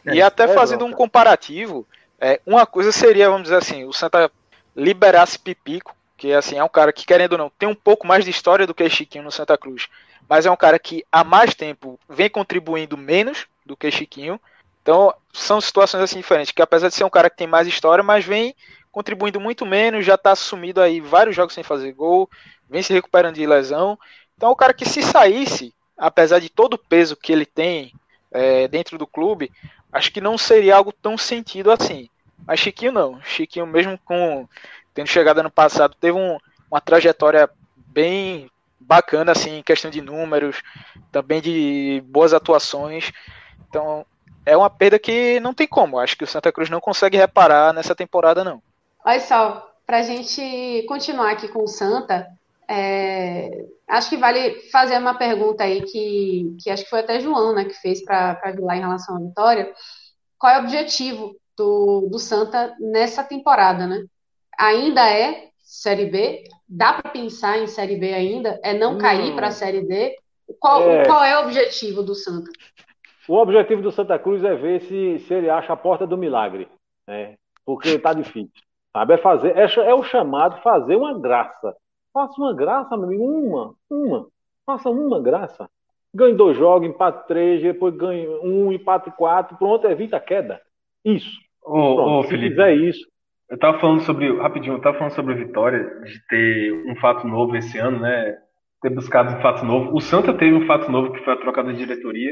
[0.06, 1.88] E até é, fazendo um comparativo,
[2.20, 4.32] é, uma coisa seria, vamos dizer assim, o Santa
[4.76, 8.26] liberasse Pipico, que assim, é um cara que, querendo ou não, tem um pouco mais
[8.26, 9.88] de história do que Chiquinho no Santa Cruz,
[10.28, 14.40] mas é um cara que há mais tempo vem contribuindo menos do que Chiquinho.
[14.82, 18.04] Então, são situações assim diferentes, que apesar de ser um cara que tem mais história,
[18.04, 18.56] mas vem
[18.92, 22.30] contribuindo muito menos, já está assumido aí vários jogos sem fazer gol,
[22.70, 23.98] vem se recuperando de lesão.
[24.44, 27.94] Então, o cara que se saísse, apesar de todo o peso que ele tem
[28.30, 29.50] é, dentro do clube,
[29.89, 32.10] acho que não seria algo tão sentido assim.
[32.46, 33.22] Mas Chiquinho não.
[33.22, 34.46] Chiquinho, mesmo com
[34.94, 36.38] tendo chegado ano passado, teve um,
[36.70, 37.50] uma trajetória
[37.88, 40.62] bem bacana, assim, em questão de números,
[41.10, 43.14] também de boas atuações.
[43.70, 44.06] Então,
[44.46, 45.98] é uma perda que não tem como.
[45.98, 48.62] Acho que o Santa Cruz não consegue reparar nessa temporada, não.
[49.06, 52.28] Olha só, para a gente continuar aqui com o Santa,
[52.70, 57.53] é, acho que vale fazer uma pergunta aí que, que acho que foi até João
[57.53, 59.74] né, que fez para Vilar em relação à vitória.
[60.38, 64.05] Qual é o objetivo do, do Santa nessa temporada, né?
[64.57, 66.43] Ainda é Série B?
[66.68, 68.59] Dá para pensar em Série B ainda?
[68.64, 70.16] É não cair para a Série D?
[70.59, 71.05] Qual é...
[71.05, 72.49] qual é o objetivo do Santa?
[73.28, 76.68] O objetivo do Santa Cruz é ver se, se ele acha a porta do milagre,
[77.07, 77.36] né?
[77.66, 78.51] porque está difícil.
[78.91, 79.14] Sabe?
[79.14, 81.76] É, fazer, é, é o chamado fazer uma graça.
[82.14, 84.28] Faça uma graça, meu amigo, uma, uma.
[84.66, 85.68] Faça uma graça.
[86.14, 90.61] Ganhe dois jogos, empate três, depois ganhe um, empate quatro, pronto, evita a queda.
[91.03, 91.39] Isso.
[91.64, 93.07] Ô, pronto, ô, se Felipe, fizer isso.
[93.49, 97.28] Eu tava falando sobre, rapidinho, eu tava falando sobre a vitória de ter um fato
[97.28, 98.38] novo esse ano, né?
[98.82, 99.95] Ter buscado um fato novo.
[99.95, 102.32] O Santa teve um fato novo que foi a troca da diretoria.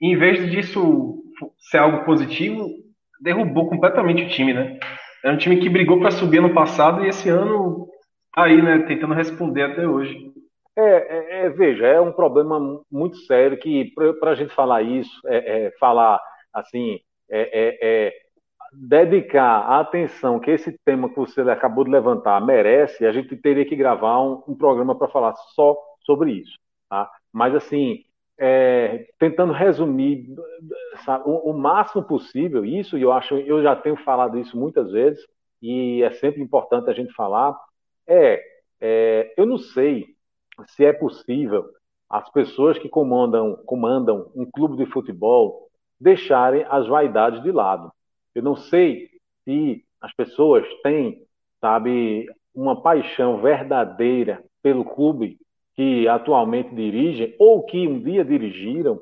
[0.00, 1.22] E em vez disso
[1.70, 2.68] ser algo positivo,
[3.20, 4.78] derrubou completamente o time, né?
[5.24, 7.88] É um time que brigou para subir no passado e esse ano
[8.32, 8.78] tá aí, né?
[8.80, 10.32] Tentando responder até hoje.
[10.76, 15.20] É, é, é veja, é um problema muito sério que para a gente falar isso,
[15.26, 16.20] é, é falar
[16.52, 16.98] assim,
[17.30, 18.12] é, é,
[18.72, 23.66] dedicar a atenção que esse tema que você acabou de levantar merece, a gente teria
[23.66, 26.58] que gravar um, um programa para falar só sobre isso,
[26.88, 27.10] tá?
[27.30, 28.04] Mas assim,
[29.18, 30.26] tentando resumir
[31.04, 34.90] sabe, o, o, máximo possível isso, e eu acho, eu já tenho falado isso muitas
[34.90, 35.22] vezes,
[35.60, 37.56] e é sempre importante a gente falar,
[38.06, 38.42] é,
[38.80, 40.06] é eu não sei
[40.68, 41.64] se é possível
[42.08, 47.90] as pessoas que comandam, comandam um clube de futebol deixarem as vaidades de lado.
[48.34, 49.08] Eu não sei
[49.44, 51.24] se as pessoas têm,
[51.60, 55.38] sabe, uma paixão verdadeira pelo clube
[55.74, 59.00] que atualmente dirigem ou que um dia dirigiram,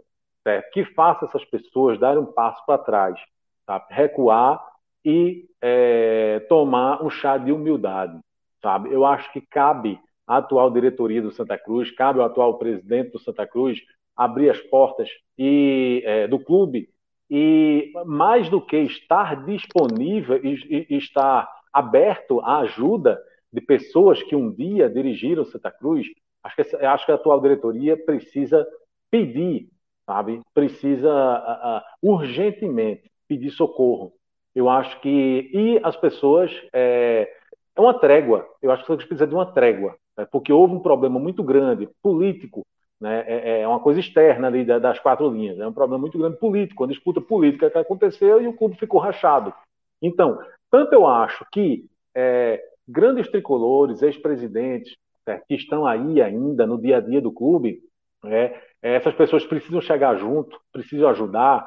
[0.72, 3.20] que faça essas pessoas darem um passo para trás,
[3.66, 3.86] sabe?
[3.90, 4.64] recuar
[5.04, 8.18] e é, tomar um chá de humildade.
[8.62, 8.92] Sabe?
[8.92, 13.18] Eu acho que cabe à atual diretoria do Santa Cruz, cabe ao atual presidente do
[13.18, 13.80] Santa Cruz
[14.16, 15.08] abrir as portas
[15.38, 16.88] e, é, do clube
[17.30, 23.20] e, mais do que estar disponível e, e estar aberto à ajuda
[23.52, 26.06] de pessoas que um dia dirigiram Santa Cruz,
[26.42, 28.66] Acho que, acho que a atual diretoria precisa
[29.10, 29.68] pedir,
[30.06, 30.40] sabe?
[30.54, 34.12] Precisa uh, uh, urgentemente pedir socorro.
[34.54, 35.50] Eu acho que.
[35.52, 36.50] E as pessoas.
[36.72, 37.39] É,
[37.80, 38.46] é uma trégua.
[38.62, 40.26] Eu acho que você precisa de uma trégua, né?
[40.30, 42.66] porque houve um problema muito grande, político,
[43.00, 43.24] né?
[43.26, 45.58] é, é uma coisa externa ali das quatro linhas.
[45.58, 49.00] É um problema muito grande político, uma disputa política que aconteceu e o clube ficou
[49.00, 49.52] rachado.
[50.02, 50.38] Então,
[50.70, 55.44] tanto eu acho que é, grandes tricolores, ex-presidentes, certo?
[55.46, 57.80] que estão aí ainda no dia a dia do clube,
[58.22, 58.54] né?
[58.82, 61.66] essas pessoas precisam chegar junto, precisam ajudar,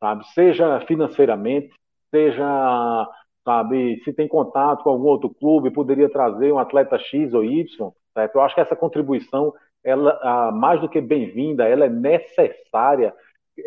[0.00, 0.26] sabe?
[0.28, 1.72] Seja financeiramente,
[2.10, 3.08] seja,
[3.44, 7.92] sabe, se tem contato com algum outro clube, poderia trazer um atleta X ou Y,
[8.14, 8.36] certo?
[8.36, 13.14] Eu acho que essa contribuição, ela, mais do que bem-vinda, ela é necessária.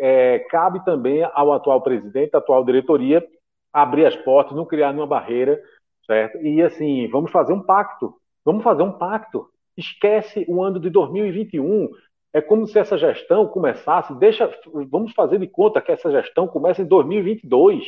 [0.00, 3.26] É, cabe também ao atual presidente, à atual diretoria,
[3.72, 5.60] abrir as portas, não criar nenhuma barreira,
[6.06, 6.38] certo?
[6.38, 8.14] E assim, vamos fazer um pacto,
[8.48, 9.46] Vamos fazer um pacto.
[9.76, 11.90] Esquece o ano de 2021.
[12.32, 14.50] É como se essa gestão começasse, deixa,
[14.90, 17.84] vamos fazer de conta que essa gestão começa em 2022,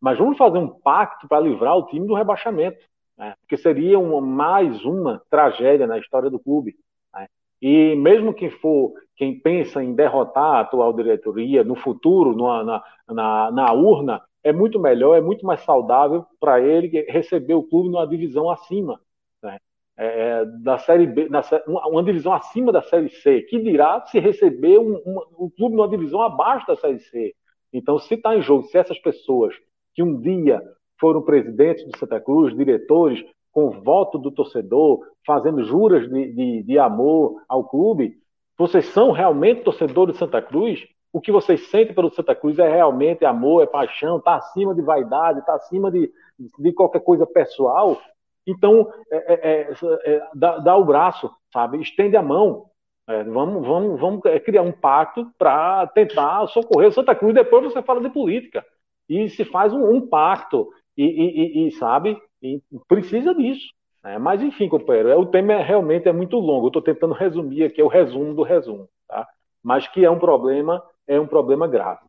[0.00, 2.78] mas vamos fazer um pacto para livrar o time do rebaixamento,
[3.18, 3.34] né?
[3.40, 6.74] porque seria uma, mais uma tragédia na história do clube.
[7.14, 7.28] Né?
[7.60, 13.50] E mesmo quem for, quem pensa em derrotar a atual diretoria no futuro, na, na,
[13.50, 18.06] na urna, é muito melhor, é muito mais saudável para ele receber o clube numa
[18.06, 18.98] divisão acima.
[19.42, 19.58] Né?
[19.98, 24.18] É, é, da Série B, na, uma divisão acima da Série C, que dirá se
[24.18, 27.34] receber um, um, um clube numa divisão abaixo da Série C.
[27.70, 29.54] Então, se está em jogo, se essas pessoas
[29.94, 30.62] que um dia
[30.98, 36.78] foram presidentes do Santa Cruz, diretores, com voto do torcedor, fazendo juras de, de, de
[36.78, 38.14] amor ao clube,
[38.60, 40.86] vocês são realmente torcedores de Santa Cruz?
[41.12, 44.82] O que vocês sentem pelo Santa Cruz é realmente amor, é paixão, está acima de
[44.82, 46.12] vaidade, está acima de,
[46.58, 47.98] de qualquer coisa pessoal?
[48.46, 49.74] Então, é, é, é,
[50.04, 51.80] é, dá, dá, o braço, sabe?
[51.80, 52.66] Estende a mão.
[53.08, 57.34] É, vamos, vamos, vamos é, criar um pacto para tentar socorrer o Santa Cruz.
[57.34, 58.62] Depois você fala de política.
[59.10, 60.68] E se faz um, um pacto.
[60.96, 62.16] E, e, e, sabe?
[62.40, 63.66] E precisa disso.
[64.04, 64.18] Né?
[64.18, 66.66] Mas, enfim, companheiro, o tema realmente é muito longo.
[66.66, 68.88] Eu estou tentando resumir aqui, é o resumo do resumo.
[69.08, 69.26] Tá?
[69.62, 72.00] Mas que é um problema, é um problema grave,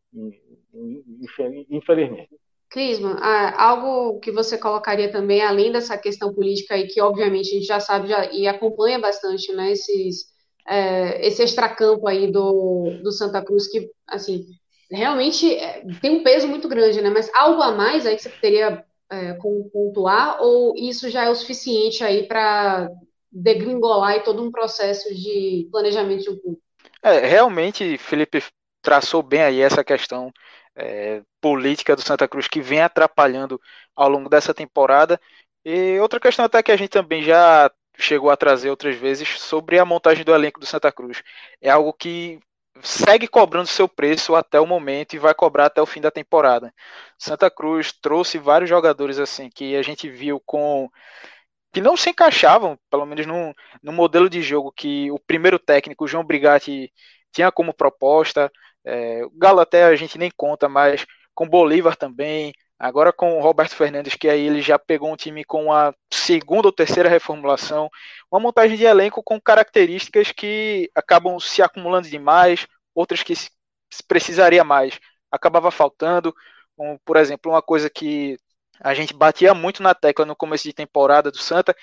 [1.69, 2.29] infelizmente.
[2.69, 3.19] Crisma,
[3.57, 7.81] algo que você colocaria também, além dessa questão política aí, que obviamente a gente já
[7.81, 10.27] sabe já, e acompanha bastante, né, esses,
[10.65, 14.45] é, esse extracampo aí do, do Santa Cruz, que, assim,
[14.91, 17.09] realmente é, tem um peso muito grande, né?
[17.09, 19.33] Mas algo a mais aí que você poderia é,
[19.71, 22.89] pontuar, ou isso já é o suficiente aí para
[23.31, 26.57] degringolar e todo um processo de planejamento de um clube?
[27.01, 28.43] É, realmente, Felipe
[28.81, 30.31] traçou bem aí essa questão
[30.75, 33.59] é, política do Santa Cruz que vem atrapalhando
[33.95, 35.19] ao longo dessa temporada.
[35.63, 39.77] E outra questão até que a gente também já chegou a trazer outras vezes sobre
[39.77, 41.21] a montagem do elenco do Santa Cruz.
[41.61, 42.39] É algo que
[42.81, 46.73] segue cobrando seu preço até o momento e vai cobrar até o fim da temporada.
[47.17, 50.89] Santa Cruz trouxe vários jogadores assim que a gente viu com
[51.73, 56.07] que não se encaixavam, pelo menos no, no modelo de jogo que o primeiro técnico,
[56.07, 56.91] João Brigatti,
[57.31, 58.51] tinha como proposta.
[58.85, 62.53] É, o Galo até a gente nem conta, mas com Bolívar também.
[62.83, 66.67] Agora com o Roberto Fernandes, que aí ele já pegou um time com a segunda
[66.67, 67.89] ou terceira reformulação,
[68.31, 72.65] uma montagem de elenco com características que acabam se acumulando demais,
[72.95, 73.51] outras que se
[74.07, 74.99] precisaria mais
[75.31, 76.35] acabava faltando.
[76.75, 78.37] Como, por exemplo, uma coisa que
[78.79, 81.75] a gente batia muito na tecla no começo de temporada do Santa,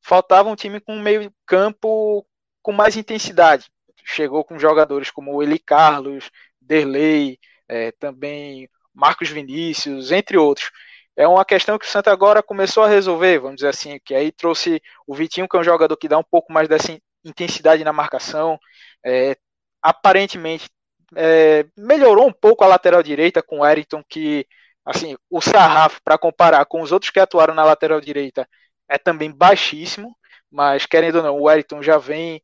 [0.00, 2.26] faltava um time com meio campo
[2.62, 3.70] com mais intensidade.
[4.04, 6.30] Chegou com jogadores como o Eli Carlos,
[6.60, 7.38] Derlei,
[7.68, 10.70] é, também Marcos Vinícius, entre outros.
[11.14, 14.32] É uma questão que o Santa agora começou a resolver, vamos dizer assim, que aí
[14.32, 17.92] trouxe o Vitinho, que é um jogador que dá um pouco mais dessa intensidade na
[17.92, 18.58] marcação.
[19.04, 19.36] É,
[19.82, 20.68] aparentemente
[21.14, 24.46] é, melhorou um pouco a lateral direita com o Eriton, que
[24.84, 28.48] assim, o sarrafo para comparar com os outros que atuaram na lateral direita
[28.88, 30.16] é também baixíssimo,
[30.50, 32.42] mas querendo ou não, o Eriton já vem,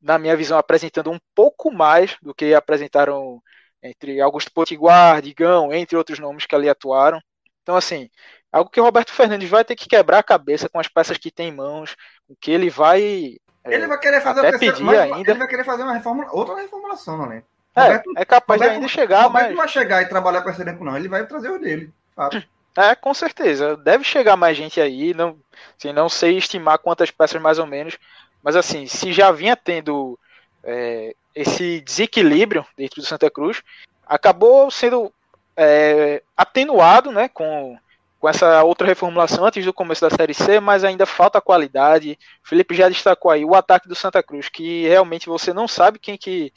[0.00, 3.42] na minha visão, apresentando um pouco mais do que apresentaram
[3.82, 7.20] entre Augusto Potiguar, Digão, entre outros nomes que ali atuaram.
[7.62, 8.10] Então, assim,
[8.52, 11.30] algo que o Roberto Fernandes vai ter que quebrar a cabeça com as peças que
[11.30, 11.96] tem em mãos,
[12.28, 13.36] o que ele vai.
[13.64, 15.30] É, ele vai querer fazer até pedir ainda.
[15.30, 17.42] Ele vai querer fazer uma reforma, outra reformulação, não é?
[17.74, 19.50] É, Roberto, é capaz Roberto, de ainda chegar, Roberto mas.
[19.50, 20.96] não vai chegar e trabalhar com esse elenco, não.
[20.96, 21.92] Ele vai trazer o dele.
[22.14, 22.42] Fato.
[22.76, 23.76] É, com certeza.
[23.76, 25.12] Deve chegar mais gente aí.
[25.14, 25.38] Não,
[25.78, 27.98] assim, não sei estimar quantas peças mais ou menos.
[28.42, 30.18] Mas assim, se já vinha tendo
[30.64, 33.62] é, esse desequilíbrio dentro do Santa Cruz,
[34.06, 35.12] acabou sendo
[35.56, 37.78] é, atenuado né, com,
[38.18, 42.18] com essa outra reformulação antes do começo da Série C, mas ainda falta qualidade.
[42.44, 45.98] O Felipe já destacou aí o ataque do Santa Cruz, que realmente você não sabe
[45.98, 46.52] quem que,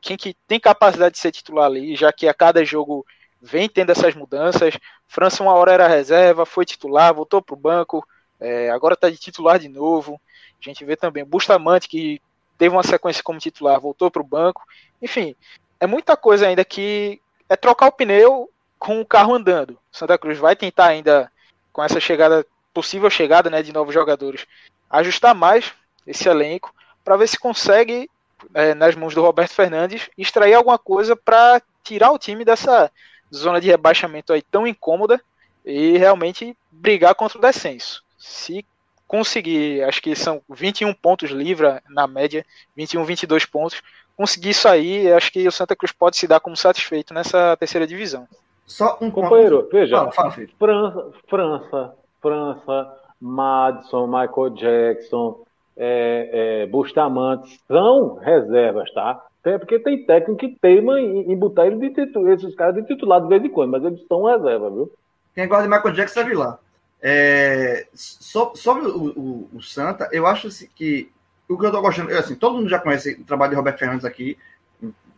[0.00, 3.06] quem que tem capacidade de ser titular ali, já que a cada jogo
[3.40, 4.76] vem tendo essas mudanças.
[5.06, 8.06] França uma hora era reserva, foi titular, voltou para o banco,
[8.40, 10.20] é, agora está de titular de novo.
[10.60, 12.20] A gente vê também Bustamante, que
[12.58, 14.62] teve uma sequência como titular, voltou para o banco.
[15.00, 15.34] Enfim,
[15.80, 19.78] é muita coisa ainda que é trocar o pneu com o carro andando.
[19.90, 21.30] Santa Cruz vai tentar ainda,
[21.72, 22.44] com essa chegada,
[22.74, 24.46] possível chegada né, de novos jogadores,
[24.90, 25.72] ajustar mais
[26.06, 28.10] esse elenco para ver se consegue,
[28.52, 32.90] é, nas mãos do Roberto Fernandes, extrair alguma coisa para tirar o time dessa
[33.34, 35.20] zona de rebaixamento aí tão incômoda
[35.64, 38.02] e realmente brigar contra o descenso.
[38.18, 38.64] Se
[39.08, 42.44] conseguir, acho que são 21 pontos livre na média,
[42.76, 43.82] 21, 22 pontos,
[44.14, 47.86] conseguir isso aí, acho que o Santa Cruz pode se dar como satisfeito nessa terceira
[47.86, 48.28] divisão.
[48.66, 49.72] Só um companheiro, ponto.
[49.72, 55.40] veja, fala, fala, França, França, França, Madison, Michael Jackson,
[55.74, 59.24] é, é, Bustamante são reservas, tá?
[59.44, 62.82] É porque tem técnico que teima em, em botar ele de titular, esses caras de
[62.82, 64.92] titular de vez em quando, mas eles são reserva, viu?
[65.34, 66.58] Quem gosta de Michael Jackson ir lá.
[67.00, 71.10] É, so, sobre o, o, o, Santa, eu acho assim, que
[71.48, 74.04] o que eu tô gostando, assim, todo mundo já conhece o trabalho de Roberto Fernandes
[74.04, 74.36] aqui,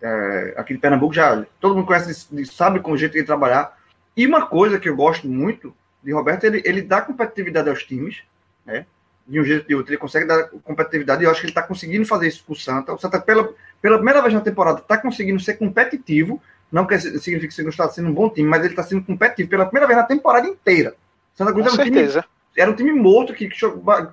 [0.00, 3.78] é, aqui de Pernambuco, já todo mundo conhece, sabe com o jeito de trabalhar.
[4.16, 8.22] E uma coisa que eu gosto muito de Roberto, ele, ele dá competitividade aos times,
[8.64, 8.86] né?
[9.26, 11.52] De um jeito ou de outro, ele consegue dar competitividade, e eu acho que ele
[11.52, 12.92] está conseguindo fazer isso com o Santa.
[12.92, 17.54] O Santa, pela, pela primeira vez na temporada, está conseguindo ser competitivo, não quer significa
[17.54, 19.98] que não está sendo um bom time, mas ele está sendo competitivo pela primeira vez
[19.98, 20.94] na temporada inteira.
[21.34, 22.22] Santa Cruz Com era um, certeza.
[22.22, 23.48] time, era um time morto que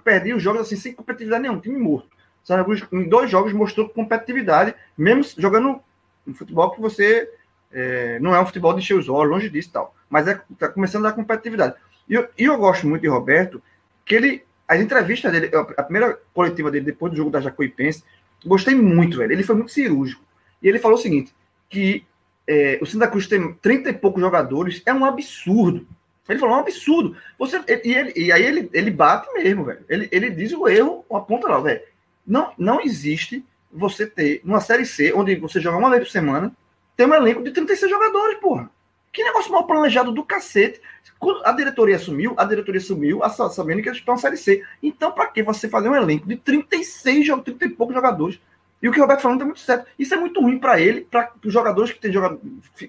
[0.03, 2.09] perdia os jogos assim sem competitividade nenhuma, um time morto.
[2.43, 5.81] Santa Cruz em dois jogos mostrou competitividade, mesmo jogando
[6.25, 7.29] um futebol que você
[7.71, 9.95] é, não é um futebol de encher os olhos, longe disso e tal.
[10.09, 11.75] Mas é, tá começando a dar competitividade.
[12.07, 13.61] E eu, e eu gosto muito de Roberto,
[14.05, 18.03] que ele, as entrevistas dele, a primeira coletiva dele depois do jogo da Jacuipense,
[18.45, 19.31] gostei muito, velho.
[19.31, 20.23] Ele foi muito cirúrgico.
[20.61, 21.35] E ele falou o seguinte,
[21.69, 22.05] que
[22.47, 25.85] é, o Santa Cruz tem 30 e poucos jogadores, é um absurdo.
[26.27, 27.15] Ele falou, é um absurdo.
[27.37, 29.85] Você, e, ele, e aí ele, ele bate mesmo, velho.
[29.87, 31.81] Ele, ele diz o erro, aponta lá, velho.
[32.25, 36.51] Não, não existe você ter uma Série C, onde você joga uma vez por semana,
[36.95, 38.69] ter um elenco de 36 jogadores, porra.
[39.13, 40.81] Que negócio mal planejado do cacete.
[41.17, 44.63] Quando a diretoria assumiu, a diretoria assumiu sabendo que eles estão na Série C.
[44.83, 48.39] Então, para que você fazer um elenco de 36, 30 e poucos jogadores?
[48.81, 49.87] E o que o Roberto falando é muito certo.
[49.97, 52.39] Isso é muito ruim para ele, para os jogadores que tem jogado,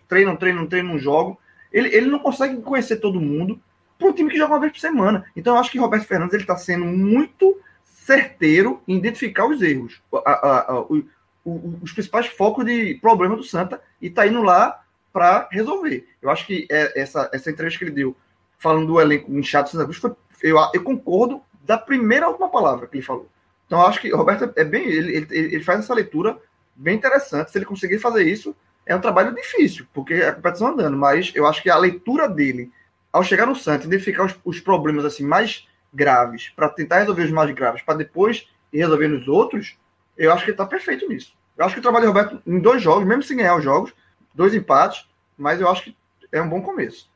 [0.07, 1.39] treinam, treinam, treinam, jogam.
[1.73, 3.61] Ele, ele não consegue conhecer todo mundo
[3.99, 5.25] para um time que joga uma vez por semana.
[5.37, 10.01] Então eu acho que Roberto Fernandes ele está sendo muito certeiro em identificar os erros,
[10.25, 11.05] a, a, a, o,
[11.45, 16.09] o, os principais focos de problema do Santa e está indo lá para resolver.
[16.23, 18.17] Eu acho que é, essa, essa entrevista que ele deu,
[18.59, 22.87] falando do elenco inchado do Santa Cruz, foi, eu, eu concordo da primeira última palavra
[22.87, 23.29] que ele falou.
[23.67, 24.87] Então, eu acho que Roberto é bem.
[24.87, 26.39] Ele, ele, ele faz essa leitura
[26.75, 27.51] bem interessante.
[27.51, 28.57] Se ele conseguir fazer isso,
[28.89, 32.73] é um trabalho difícil, porque a competição andando, mas eu acho que a leitura dele,
[33.13, 37.31] ao chegar no Santos, identificar os, os problemas assim mais graves, para tentar resolver os
[37.31, 39.77] mais graves, para depois ir resolvendo os outros,
[40.17, 41.35] eu acho que ele está perfeito nisso.
[41.57, 43.93] Eu acho que o trabalho do Roberto em dois jogos, mesmo sem ganhar os jogos,
[44.35, 45.97] dois empates, mas eu acho que
[46.33, 47.11] é um bom começo.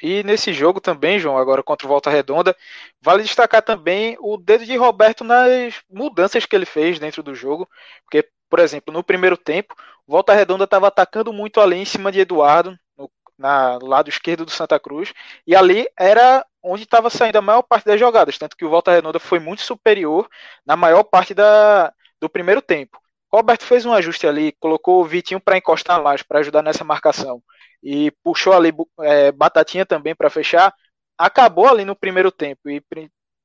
[0.00, 2.56] E nesse jogo também, João, agora contra o Volta Redonda,
[3.00, 7.68] vale destacar também o dedo de Roberto nas mudanças que ele fez dentro do jogo,
[8.04, 9.74] porque, por exemplo, no primeiro tempo,
[10.06, 14.50] Volta Redonda estava atacando muito ali em cima de Eduardo, no na lado esquerdo do
[14.50, 15.12] Santa Cruz,
[15.46, 18.92] e ali era onde estava saindo a maior parte das jogadas, tanto que o Volta
[18.92, 20.28] Redonda foi muito superior
[20.64, 23.00] na maior parte da, do primeiro tempo.
[23.32, 27.42] Roberto fez um ajuste ali, colocou o Vitinho para encostar mais, para ajudar nessa marcação
[27.82, 30.72] e puxou ali é, Batatinha também para fechar,
[31.18, 32.82] acabou ali no primeiro tempo e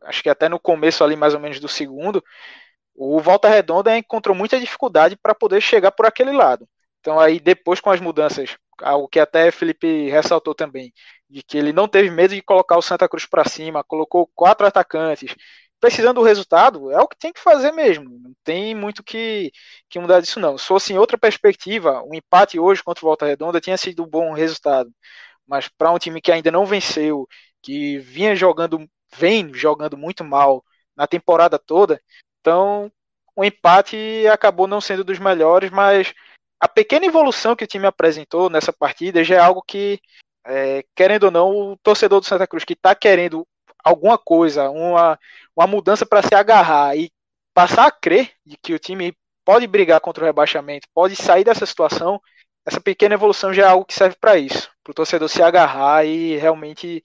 [0.04, 2.24] acho que até no começo ali mais ou menos do segundo,
[2.98, 6.68] o Volta Redonda encontrou muita dificuldade para poder chegar por aquele lado.
[7.00, 10.92] Então aí depois com as mudanças, algo que até Felipe ressaltou também,
[11.30, 14.66] de que ele não teve medo de colocar o Santa Cruz para cima, colocou quatro
[14.66, 15.36] atacantes,
[15.80, 18.10] precisando do resultado, é o que tem que fazer mesmo.
[18.20, 19.52] Não tem muito que,
[19.90, 20.58] que mudar disso, não.
[20.58, 24.04] Se fosse em outra perspectiva, o um empate hoje contra o Volta Redonda tinha sido
[24.04, 24.92] um bom resultado.
[25.48, 27.28] Mas para um time que ainda não venceu,
[27.62, 30.64] que vinha jogando, vem jogando muito mal
[30.96, 32.02] na temporada toda,
[32.40, 32.92] então
[33.36, 36.14] o empate acabou não sendo dos melhores, mas
[36.60, 40.00] a pequena evolução que o time apresentou nessa partida já é algo que,
[40.46, 43.48] é, querendo ou não, o torcedor do Santa Cruz que está querendo
[43.84, 45.20] alguma coisa, uma,
[45.56, 47.12] uma mudança para se agarrar e
[47.54, 49.16] passar a crer de que o time
[49.46, 52.20] pode brigar contra o rebaixamento, pode sair dessa situação,
[52.66, 56.06] essa pequena evolução já é algo que serve para isso, para o torcedor se agarrar
[56.06, 57.04] e realmente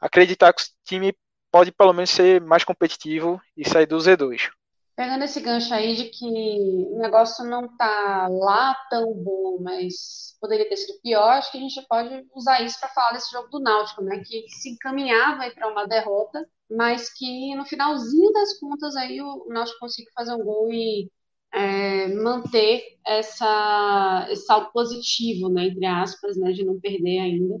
[0.00, 1.14] acreditar que o time
[1.52, 4.50] pode pelo menos ser mais competitivo e sair do Z2.
[4.96, 10.68] Pegando esse gancho aí de que o negócio não tá lá tão bom, mas poderia
[10.68, 13.60] ter sido pior, acho que a gente pode usar isso para falar desse jogo do
[13.60, 14.22] Náutico, né?
[14.26, 19.78] Que se encaminhava para uma derrota, mas que no finalzinho das contas aí o Náutico
[19.80, 21.10] conseguiu fazer um gol e
[21.52, 25.66] é, manter essa, esse saldo positivo, né?
[25.66, 26.52] Entre aspas, né?
[26.52, 27.54] De não perder ainda.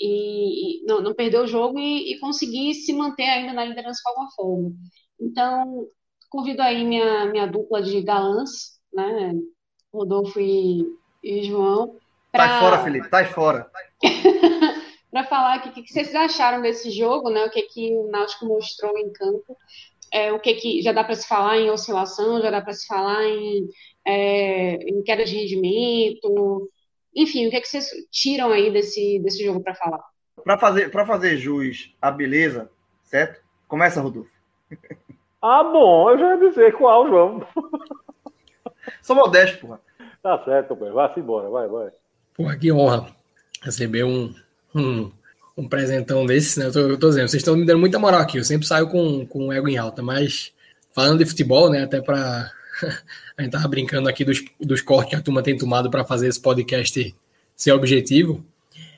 [0.00, 4.00] E, e não, não perder o jogo e, e conseguir se manter ainda na liderança
[4.04, 4.72] de alguma forma.
[5.20, 5.88] Então,
[6.28, 9.32] Convido aí minha, minha dupla de galãs, né?
[9.92, 10.84] Rodolfo e,
[11.24, 11.96] e João.
[12.30, 12.46] Pra...
[12.46, 13.70] Tá fora, Felipe, tá fora.
[15.10, 17.46] para falar o que, que vocês acharam desse jogo, né?
[17.46, 19.56] O que, que o Náutico mostrou em campo.
[20.12, 22.86] É, o que, que já dá para se falar em oscilação, já dá para se
[22.86, 23.66] falar em,
[24.06, 26.70] é, em queda de rendimento.
[27.18, 30.00] Enfim, o que, que vocês tiram aí desse, desse jogo para falar?
[30.44, 32.70] Para fazer, fazer jus à beleza,
[33.02, 33.42] certo?
[33.66, 34.30] Começa, Rodolfo.
[35.42, 37.44] Ah, bom, eu já ia dizer qual, João.
[39.02, 39.80] Sou modesto, porra.
[40.22, 40.92] Tá certo, pô.
[40.92, 41.90] Vá-se embora, vai, vai.
[42.34, 43.06] Porra, que honra
[43.62, 44.32] receber um,
[44.72, 45.10] um,
[45.56, 46.66] um presentão desse, né?
[46.66, 48.38] Eu tô, eu tô dizendo, vocês estão me dando muita moral aqui.
[48.38, 50.52] Eu sempre saio com, com o ego em alta, mas
[50.92, 51.82] falando de futebol, né?
[51.82, 52.48] Até para
[53.38, 56.26] a gente tava brincando aqui dos, dos cortes que a turma tem tomado para fazer
[56.26, 57.14] esse podcast
[57.54, 58.44] ser objetivo.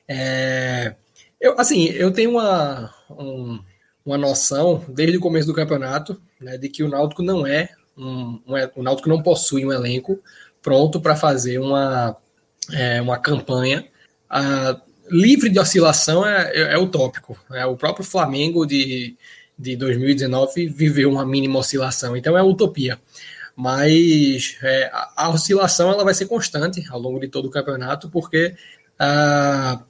[0.09, 0.95] É,
[1.39, 3.61] eu, assim, eu tenho uma, um,
[4.05, 8.41] uma noção desde o começo do campeonato né, de que o Náutico não é um,
[8.47, 10.19] um o Náutico não possui um elenco
[10.63, 12.17] pronto para fazer uma,
[12.73, 13.87] é, uma campanha
[14.29, 14.81] a,
[15.11, 17.39] livre de oscilação é, é, é utópico.
[17.51, 19.17] É, o próprio Flamengo de,
[19.59, 22.99] de 2019 viveu uma mínima oscilação, então é utopia.
[23.57, 28.09] Mas é, a, a, oscilação ela vai ser constante ao longo de todo o campeonato,
[28.09, 28.55] porque
[28.99, 29.83] a,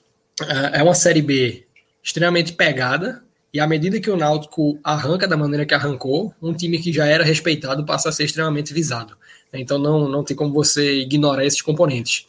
[0.73, 1.67] é uma série B
[2.03, 6.79] extremamente pegada, e à medida que o Náutico arranca da maneira que arrancou, um time
[6.79, 9.17] que já era respeitado passa a ser extremamente visado.
[9.53, 12.27] Então não, não tem como você ignorar esses componentes.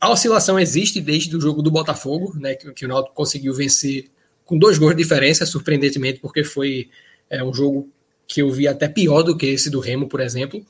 [0.00, 4.10] A oscilação existe desde o jogo do Botafogo, né, que, que o Náutico conseguiu vencer
[4.46, 6.88] com dois gols de diferença, surpreendentemente, porque foi
[7.28, 7.88] é, um jogo
[8.32, 10.64] que eu vi até pior do que esse do Remo, por exemplo.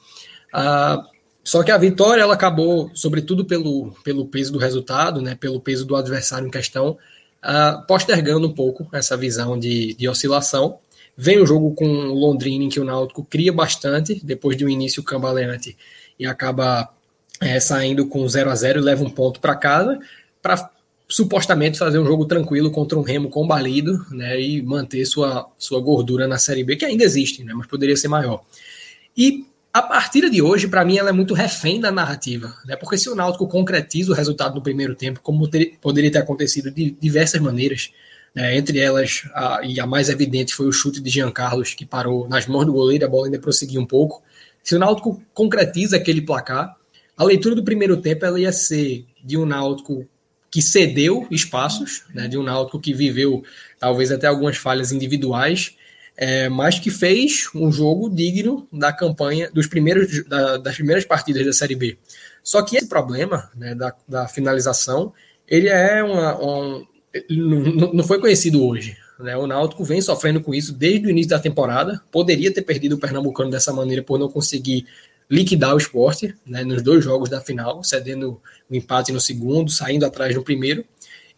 [0.53, 1.05] Ah,
[1.45, 5.85] só que a vitória ela acabou, sobretudo pelo, pelo peso do resultado, né, pelo peso
[5.85, 6.97] do adversário em questão,
[7.43, 10.79] uh, postergando um pouco essa visão de, de oscilação.
[11.17, 15.03] Vem o jogo com Londrina, em que o Náutico cria bastante, depois de um início
[15.03, 15.77] cambaleante,
[16.19, 16.89] e acaba
[17.41, 19.99] é, saindo com 0 a 0 e leva um ponto para casa,
[20.41, 20.71] para
[21.11, 26.29] supostamente fazer um jogo tranquilo contra um Remo combalido, né, e manter sua, sua gordura
[26.29, 28.45] na Série B, que ainda existe, né, mas poderia ser maior.
[29.17, 32.97] E a partida de hoje, para mim, ela é muito refém da narrativa, né, porque
[32.97, 36.93] se o Náutico concretiza o resultado no primeiro tempo, como ter, poderia ter acontecido de
[36.93, 37.91] diversas maneiras,
[38.33, 41.85] né, entre elas, a, e a mais evidente foi o chute de Jean Carlos, que
[41.85, 44.23] parou nas mãos do goleiro, a bola ainda prosseguiu um pouco.
[44.63, 46.77] Se o Náutico concretiza aquele placar,
[47.17, 50.07] a leitura do primeiro tempo ela ia ser de um Náutico
[50.51, 53.45] que cedeu espaços, né, de um Náutico que viveu
[53.79, 55.77] talvez até algumas falhas individuais,
[56.17, 61.47] é, mas que fez um jogo digno da campanha dos primeiros da, das primeiras partidas
[61.47, 61.97] da Série B.
[62.43, 65.13] Só que esse problema né, da, da finalização
[65.47, 66.87] ele é uma, um,
[67.29, 68.97] não, não foi conhecido hoje.
[69.19, 69.37] Né?
[69.37, 72.01] O Náutico vem sofrendo com isso desde o início da temporada.
[72.11, 74.87] Poderia ter perdido o Pernambucano dessa maneira por não conseguir
[75.31, 80.05] liquidar o esporte né, nos dois jogos da final, cedendo o empate no segundo, saindo
[80.05, 80.85] atrás no primeiro.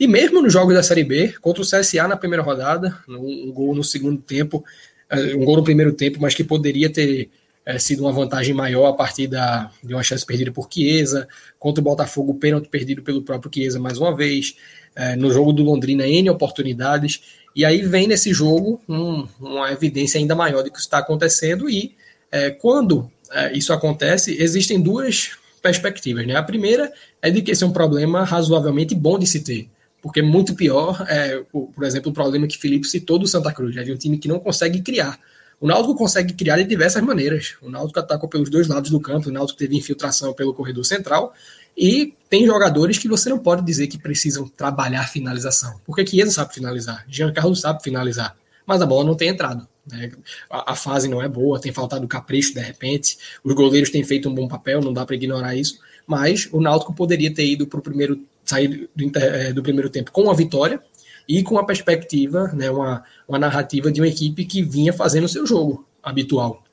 [0.01, 3.74] E mesmo nos jogos da Série B, contra o CSA na primeira rodada, um gol
[3.74, 4.64] no segundo tempo,
[5.11, 7.30] eh, um gol no primeiro tempo, mas que poderia ter
[7.64, 11.28] é, sido uma vantagem maior a partir da, de uma chance perdida por Chiesa,
[11.59, 14.57] contra o Botafogo, pênalti perdido pelo próprio Chiesa mais uma vez,
[14.95, 17.22] é, no jogo do Londrina, N oportunidades,
[17.55, 21.95] e aí vem nesse jogo um, uma evidência ainda maior de que está acontecendo, e
[22.30, 26.26] é, quando é, isso acontece, existem duas perspectivas.
[26.26, 26.35] Né?
[26.35, 29.68] A primeira é de que esse é um problema razoavelmente bom de se ter,
[30.01, 33.83] porque muito pior é, por exemplo, o problema que Felipe citou do Santa Cruz, né?
[33.83, 35.18] de um time que não consegue criar.
[35.61, 37.55] O Náutico consegue criar de diversas maneiras.
[37.62, 41.33] O Náutico atacou pelos dois lados do campo, o Náutico teve infiltração pelo corredor central,
[41.76, 45.80] e tem jogadores que você não pode dizer que precisam trabalhar finalização.
[45.87, 49.68] Porque Chiesa sabe finalizar, Jean Carlos sabe finalizar, mas a bola não tem entrado.
[49.91, 50.12] Né?
[50.49, 53.18] A, a, fase não é boa, tem faltado capricho de repente.
[53.43, 55.78] Os goleiros têm feito um bom papel, não dá para ignorar isso.
[56.07, 60.11] Mas o Náutico poderia ter ido para o primeiro sair do, é, do, primeiro tempo
[60.11, 60.83] com a vitória
[61.28, 65.28] e com a perspectiva, né, uma, uma narrativa de uma equipe que vinha fazendo o
[65.28, 66.64] seu jogo habitual.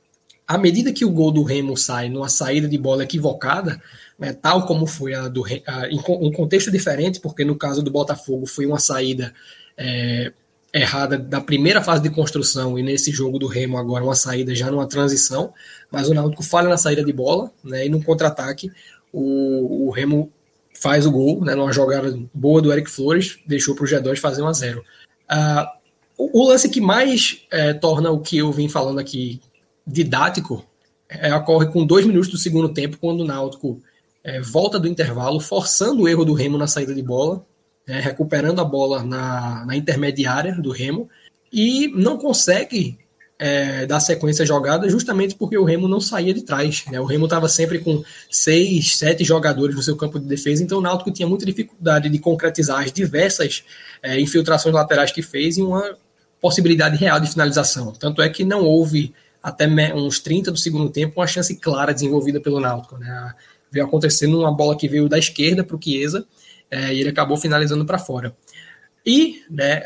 [0.48, 3.80] À medida que o gol do Remo sai numa saída de bola equivocada,
[4.18, 7.92] né, tal como foi a do a, em um contexto diferente, porque no caso do
[7.92, 9.32] Botafogo foi uma saída
[9.78, 10.34] é,
[10.74, 14.70] errada da primeira fase de construção e nesse jogo do Remo agora uma saída já
[14.70, 15.54] numa transição,
[15.92, 18.72] mas o Náutico falha na saída de bola, né, e no contra-ataque
[19.12, 20.32] o, o, Remo
[20.80, 24.44] faz o gol, né, numa jogada boa do Eric Flores, deixou para o G2 fazer
[24.44, 24.80] 1 a 0.
[24.80, 24.84] Uh,
[26.18, 29.42] o, o, lance que mais é, torna o que eu vim falando aqui
[29.86, 30.66] didático
[31.10, 33.82] é, ocorre com dois minutos do segundo tempo, quando o Náutico
[34.24, 37.44] é, volta do intervalo, forçando o erro do Remo na saída de bola,
[37.90, 41.10] né, recuperando a bola na, na, intermediária do Remo,
[41.52, 43.00] e não consegue
[43.40, 46.86] é, dar sequência jogada justamente porque o Remo não saía de trás.
[46.92, 47.00] Né?
[47.00, 50.82] O Remo estava sempre com seis, sete jogadores no seu campo de defesa, então o
[50.82, 53.64] Náutico tinha muita dificuldade de concretizar as diversas
[54.04, 55.98] é, infiltrações laterais que fez em uma
[56.40, 57.92] possibilidade real de finalização.
[57.92, 59.66] Tanto é que não houve até
[59.96, 63.00] uns 30 do segundo tempo uma chance clara desenvolvida pelo Náutico.
[63.00, 63.34] Né?
[63.72, 66.24] Veio acontecendo uma bola que veio da esquerda para o Chiesa,
[66.70, 68.36] é, e ele acabou finalizando para fora.
[69.06, 69.84] E, né,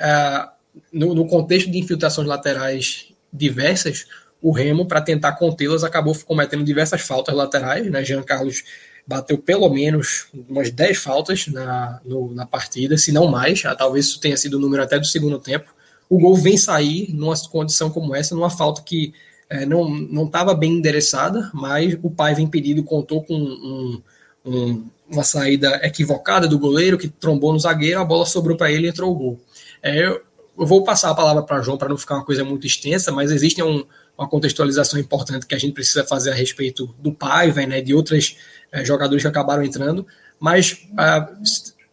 [0.92, 4.06] no, no, contexto de infiltrações laterais diversas,
[4.42, 7.90] o Remo, para tentar contê-las, acabou cometendo diversas faltas laterais.
[7.90, 8.04] Né?
[8.04, 8.64] Jean Carlos
[9.06, 13.64] bateu pelo menos umas 10 faltas na, no, na partida, se não mais.
[13.66, 15.74] Ah, talvez isso tenha sido o número até do segundo tempo.
[16.10, 19.14] O gol vem sair numa condição como essa, numa falta que
[19.50, 24.02] é, não estava bem endereçada, mas o pai vem pedido, contou com um,
[24.46, 28.88] um, uma saída equivocada do goleiro que trombou no zagueiro, a bola sobrou para ele
[28.88, 29.42] e entrou o gol.
[29.82, 30.22] É, eu,
[30.56, 33.62] vou passar a palavra para João para não ficar uma coisa muito extensa, mas existe
[33.64, 33.86] um,
[34.18, 38.38] uma contextualização importante que a gente precisa fazer a respeito do Paiva, né, de outros
[38.72, 40.06] é, jogadores que acabaram entrando,
[40.40, 40.78] mas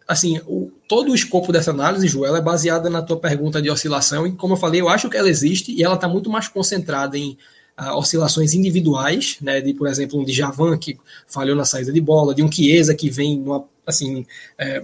[0.06, 4.26] assim, o, todo o escopo dessa análise, Joel, é baseada na tua pergunta de oscilação,
[4.26, 7.16] e como eu falei, eu acho que ela existe e ela está muito mais concentrada
[7.16, 7.38] em
[7.80, 12.34] uh, oscilações individuais, né, de, por exemplo, um Djavan que falhou na saída de bola,
[12.34, 14.26] de um Chiesa que vem numa, assim,
[14.58, 14.82] é,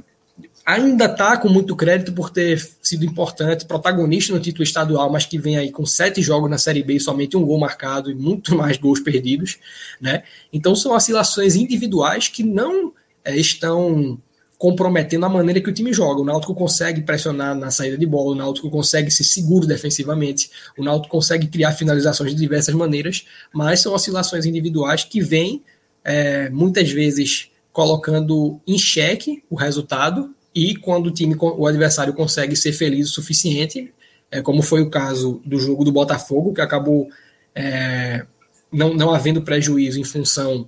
[0.64, 5.38] ainda está com muito crédito por ter sido importante, protagonista no título estadual, mas que
[5.38, 8.54] vem aí com sete jogos na Série B e somente um gol marcado e muito
[8.58, 9.58] mais gols perdidos,
[10.00, 10.24] né?
[10.52, 12.92] Então são oscilações individuais que não
[13.24, 14.18] é, estão
[14.58, 16.20] comprometendo a maneira que o time joga.
[16.20, 20.84] O Náutico consegue pressionar na saída de bola, o Náutico consegue ser seguro defensivamente, o
[20.84, 25.62] Náutico consegue criar finalizações de diversas maneiras, mas são oscilações individuais que vêm
[26.04, 32.56] é, muitas vezes colocando em xeque o resultado e quando o time, o adversário consegue
[32.56, 33.92] ser feliz o suficiente,
[34.30, 37.08] é, como foi o caso do jogo do Botafogo, que acabou
[37.54, 38.24] é,
[38.72, 40.66] não, não havendo prejuízo em função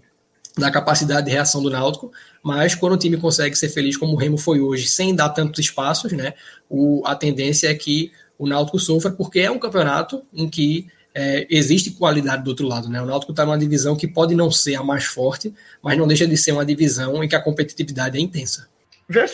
[0.58, 2.12] da capacidade de reação do Náutico,
[2.42, 5.58] mas quando o time consegue ser feliz como o Remo foi hoje, sem dar tantos
[5.58, 6.34] espaços, né,
[6.68, 11.46] o, a tendência é que o Náutico sofra, porque é um campeonato em que é,
[11.50, 12.88] existe qualidade do outro lado.
[12.88, 13.02] Né?
[13.02, 16.26] O Náutico está numa divisão que pode não ser a mais forte, mas não deixa
[16.26, 18.68] de ser uma divisão em que a competitividade é intensa.
[19.08, 19.24] Vê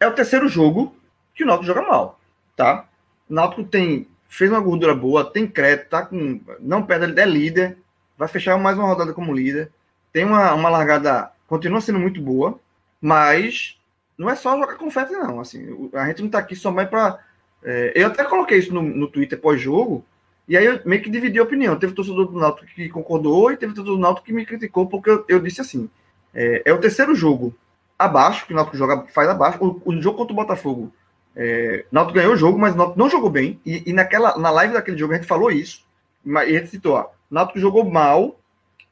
[0.00, 0.94] é o terceiro jogo
[1.34, 2.20] que o Náutico joga mal,
[2.56, 2.86] tá?
[3.28, 7.78] O Náutico tem, fez uma gordura boa, tem crédito, tá com, não perde, é líder,
[8.16, 9.72] vai fechar mais uma rodada como líder,
[10.12, 12.60] tem uma, uma largada, continua sendo muito boa,
[13.00, 13.76] mas
[14.16, 15.40] não é só jogar confete, não.
[15.40, 17.18] Assim, a gente não está aqui somente para.
[17.64, 20.04] É, eu até coloquei isso no, no Twitter pós-jogo,
[20.46, 21.78] e aí eu meio que dividi a opinião.
[21.78, 25.10] Teve torcedor do Náutico que concordou e teve torcedor do Náutico que me criticou, porque
[25.10, 25.90] eu, eu disse assim:
[26.34, 27.54] é, é, o terceiro jogo
[27.98, 29.58] abaixo, que o Náutico joga, faz abaixo.
[29.60, 30.92] O, o jogo contra o Botafogo,
[31.34, 33.60] é, ganhou o jogo, mas o não jogou bem.
[33.64, 35.84] E, e, naquela, na live daquele jogo a gente falou isso.
[36.24, 37.08] E a gente citou: ó,
[37.54, 38.38] jogou mal,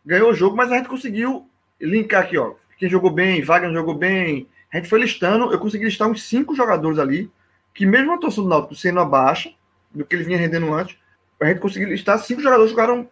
[0.04, 1.48] ganhou o jogo, mas a gente conseguiu
[1.80, 2.54] linkar aqui, ó.
[2.78, 4.48] Quem jogou bem, Wagner jogou bem.
[4.72, 7.30] A gente foi listando, eu consegui listar uns cinco jogadores ali,
[7.72, 9.54] que mesmo a torcida do Náutico sendo abaixo
[9.94, 10.96] do que ele vinha rendendo antes,
[11.40, 13.08] a gente conseguiu listar cinco jogadores que jogaram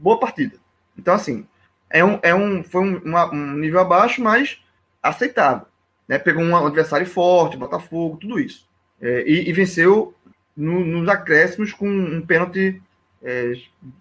[0.00, 0.56] boa partida.
[0.96, 1.46] Então, assim,
[1.90, 4.60] é um, é um, foi um, uma, um nível abaixo, mas
[5.02, 5.66] aceitável.
[6.08, 6.18] Né?
[6.18, 8.68] Pegou um adversário forte, Botafogo, tudo isso.
[9.00, 10.14] É, e, e, venceu
[10.56, 12.80] no, nos acréscimos com um pênalti
[13.22, 13.52] é,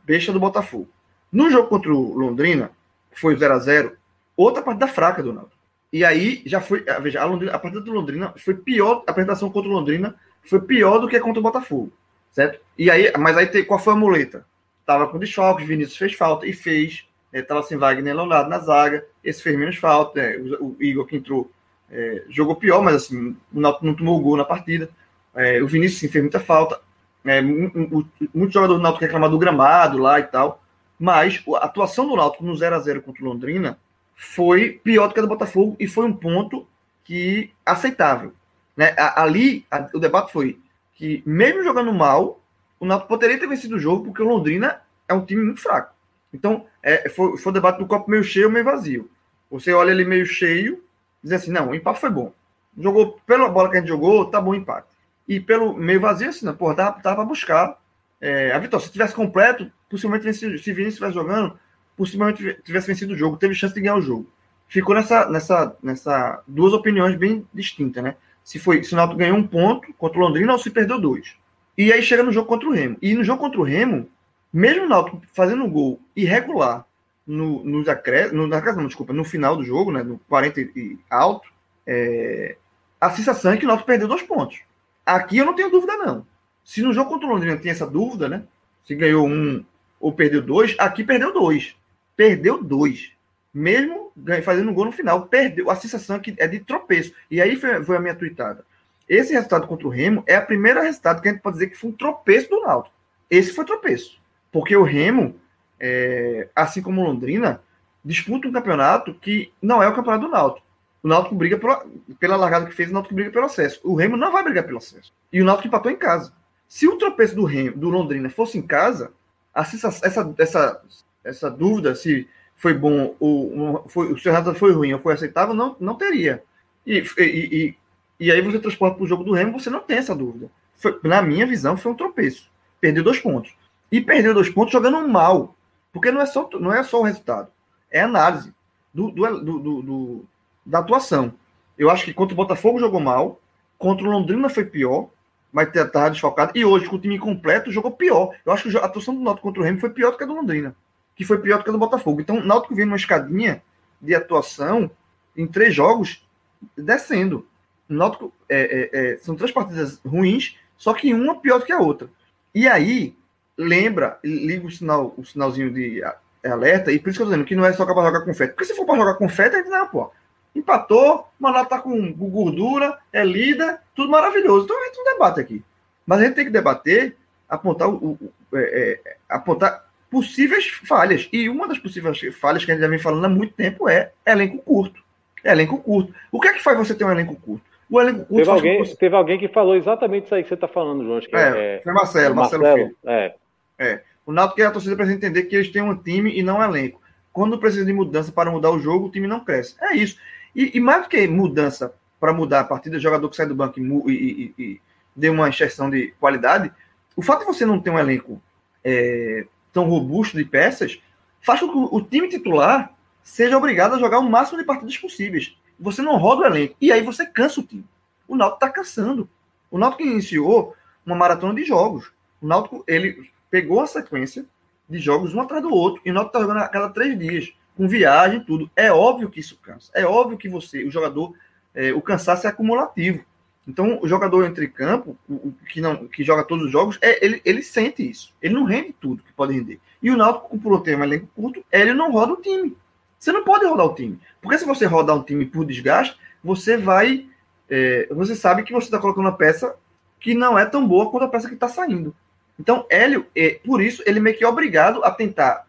[0.04, 0.88] besta do Botafogo.
[1.32, 2.72] No jogo contra o Londrina,
[3.20, 3.98] foi 0 a 0
[4.36, 5.62] outra partida fraca do Náutico.
[5.92, 6.84] E aí já foi.
[6.88, 10.16] Ah, veja, a, Londrina, a partida do Londrina foi pior, a apresentação contra o Londrina
[10.44, 11.94] foi pior do que contra o Botafogo.
[12.32, 12.60] Certo?
[12.76, 14.44] E aí, mas aí qual foi a muleta?
[14.88, 17.06] Tava com desfalques, Vinícius fez falta e fez.
[17.32, 20.20] É, tava sem Wagner Leonardo na zaga, esse fez menos falta.
[20.20, 21.52] É, o, o, Igor que entrou
[21.92, 24.90] é, jogou pior, mas assim, o Náutico não tomou gol na partida.
[25.36, 26.82] É, o Vinícius sim, fez muita falta.
[27.24, 30.63] É, muitos jogadores do Náutico reclamaram do gramado lá e tal.
[31.04, 33.78] Mas a atuação do Náutico no 0 a 0 contra o Londrina
[34.16, 36.66] foi pior do que a do Botafogo e foi um ponto
[37.04, 38.32] que aceitável.
[38.78, 38.96] Né?
[38.98, 40.58] Ali, a, o debate foi
[40.94, 42.40] que, mesmo jogando mal,
[42.80, 45.94] o Náutico poderia ter vencido o jogo, porque o Londrina é um time muito fraco.
[46.34, 49.12] Então, é, foi, foi o debate do copo meio cheio meio vazio.
[49.52, 50.82] Você olha ele meio cheio,
[51.22, 52.32] diz assim, não, o empate foi bom.
[52.78, 54.88] Jogou pela bola que a gente jogou, tá bom o empate.
[55.28, 57.78] E pelo meio vazio, assim, não, porra, tava pra buscar
[58.22, 58.86] é, a vitória.
[58.86, 61.56] Se tivesse completo, possivelmente se Vinícius estivesse jogando,
[61.96, 64.28] possivelmente tivesse vencido o jogo, teve chance de ganhar o jogo.
[64.68, 68.16] Ficou nessa, nessa, nessa duas opiniões bem distintas, né?
[68.44, 71.36] Se foi se o Náutico ganhou um ponto contra o Londrina ou se perdeu dois.
[71.78, 72.98] E aí chega no jogo contra o Remo.
[73.04, 74.10] E no jogo contra o Remo,
[74.52, 76.86] mesmo o Náutico fazendo um gol irregular
[77.26, 81.48] no, nos acréscimos, no, não, desculpa, no final do jogo, né, no 40 e alto,
[81.86, 82.58] é,
[83.00, 84.60] a sensação é que o Náutico perdeu dois pontos.
[85.06, 86.26] Aqui eu não tenho dúvida, não.
[86.64, 88.44] Se no jogo contra o Londrina tem essa dúvida, né?
[88.86, 89.64] Se ganhou um
[90.04, 91.78] ou perdeu dois, aqui perdeu dois.
[92.14, 93.14] Perdeu dois.
[93.54, 94.12] Mesmo
[94.44, 95.70] fazendo um gol no final, perdeu.
[95.70, 97.14] A sensação que é de tropeço.
[97.32, 98.66] E aí foi, foi a minha tweetada.
[99.08, 101.78] Esse resultado contra o Remo é a primeira resultado que a gente pode dizer que
[101.78, 102.94] foi um tropeço do Náutico.
[103.30, 104.20] Esse foi tropeço.
[104.52, 105.36] Porque o Remo,
[105.80, 107.62] é, assim como o Londrina,
[108.04, 110.68] disputa um campeonato que não é o campeonato do Náutico.
[111.02, 111.86] O Náutico briga pela,
[112.20, 113.80] pela largada que fez, o Náutico briga pelo acesso.
[113.86, 115.14] O Remo não vai brigar pelo acesso.
[115.32, 116.34] E o Náutico empatou em casa.
[116.68, 119.14] Se o tropeço do Remo, do Londrina fosse em casa,
[119.56, 120.82] essa, essa,
[121.24, 125.54] essa dúvida se foi bom ou foi, o seu resultado foi ruim ou foi aceitável,
[125.54, 126.44] não, não teria.
[126.86, 127.76] E, e, e,
[128.20, 130.50] e aí você transporta para o jogo do Remo, você não tem essa dúvida.
[130.76, 132.50] Foi, na minha visão, foi um tropeço.
[132.80, 133.54] Perdeu dois pontos.
[133.92, 135.56] E perdeu dois pontos jogando mal.
[135.92, 137.50] Porque não é só, não é só o resultado.
[137.92, 138.54] É análise
[138.94, 140.26] do, do, do, do
[140.66, 141.34] da atuação.
[141.78, 143.40] Eu acho que contra o Botafogo jogou mal,
[143.78, 145.10] contra o Londrina foi pior,
[145.54, 146.52] mas estava desfalcado.
[146.56, 148.36] E hoje, com o time completo, jogou pior.
[148.44, 150.28] Eu acho que a atuação do Náutico contra o Remo foi pior do que a
[150.28, 150.76] do Londrina,
[151.16, 152.20] que foi pior do que a do Botafogo.
[152.20, 153.62] Então, o Náutico vem numa escadinha
[154.02, 154.90] de atuação
[155.38, 156.28] em três jogos
[156.76, 157.48] descendo.
[157.88, 161.72] O Náutico é, é, é, são três partidas ruins, só que uma pior do que
[161.72, 162.10] a outra.
[162.54, 163.16] E aí,
[163.56, 166.02] lembra, liga o, sinal, o sinalzinho de
[166.44, 168.34] alerta, e por isso que eu tô dizendo que não é só para jogar com
[168.34, 168.54] feta.
[168.54, 170.12] Porque se for para jogar com feta, a gente não, pô
[170.56, 174.66] empatou, mas lá tá com gordura, é líder, tudo maravilhoso.
[174.66, 175.64] Então a gente não debate aqui.
[176.06, 177.16] Mas a gente tem que debater,
[177.50, 181.28] apontar, o, o é, é, apontar possíveis falhas.
[181.34, 184.12] E uma das possíveis falhas que a gente já vem falando há muito tempo é
[184.26, 185.02] elenco curto.
[185.44, 186.14] Elenco curto.
[186.32, 187.66] O que é que faz você ter um elenco curto?
[187.90, 188.96] O elenco curto teve, alguém, você...
[188.96, 191.20] teve alguém que falou exatamente isso aí que você está falando, João.
[191.20, 192.98] É, é, foi Marcelo, Marcelo, Marcelo Filho.
[193.06, 193.36] É.
[193.80, 194.02] é.
[194.26, 196.64] O Náutico quer a torcida para entender que eles têm um time e não um
[196.64, 197.02] elenco.
[197.32, 199.76] Quando precisa de mudança para mudar o jogo, o time não cresce.
[199.82, 200.18] É isso.
[200.56, 203.80] E, e mais do que mudança para mudar a partida, jogador que sai do banco
[203.80, 204.82] e, e, e,
[205.16, 206.72] dê uma injeção de qualidade,
[207.16, 208.42] o fato de você não ter um elenco
[208.84, 211.02] é, tão robusto de peças
[211.42, 215.56] faz com que o time titular seja obrigado a jogar o máximo de partidas possíveis.
[215.80, 216.76] Você não roda o elenco.
[216.80, 217.86] E aí você cansa o time.
[218.28, 219.30] O Náutico está cansando.
[219.70, 220.76] O Náutico iniciou
[221.06, 222.12] uma maratona de jogos.
[222.42, 224.46] O Náutico, ele pegou a sequência
[224.90, 226.02] de jogos um atrás do outro.
[226.06, 227.54] E o Náutico está jogando a cada três dias.
[227.76, 228.70] Com viagem tudo.
[228.76, 229.92] É óbvio que isso cansa.
[229.94, 231.34] É óbvio que você, o jogador,
[231.74, 233.24] é, o cansaço é acumulativo.
[233.68, 237.42] Então, o jogador entre campo, o, que não que joga todos os jogos, é, ele,
[237.46, 238.34] ele sente isso.
[238.42, 239.80] Ele não rende tudo que pode render.
[240.02, 242.76] E o Náutico, por ter um elenco curto, ele não roda o time.
[243.18, 244.20] Você não pode rodar o time.
[244.42, 247.26] Porque se você rodar um time por desgaste, você vai.
[247.70, 249.76] É, você sabe que você está colocando uma peça
[250.20, 252.14] que não é tão boa quanto a peça que está saindo.
[252.60, 255.66] Então, Hélio, é, por isso, ele meio que é obrigado a tentar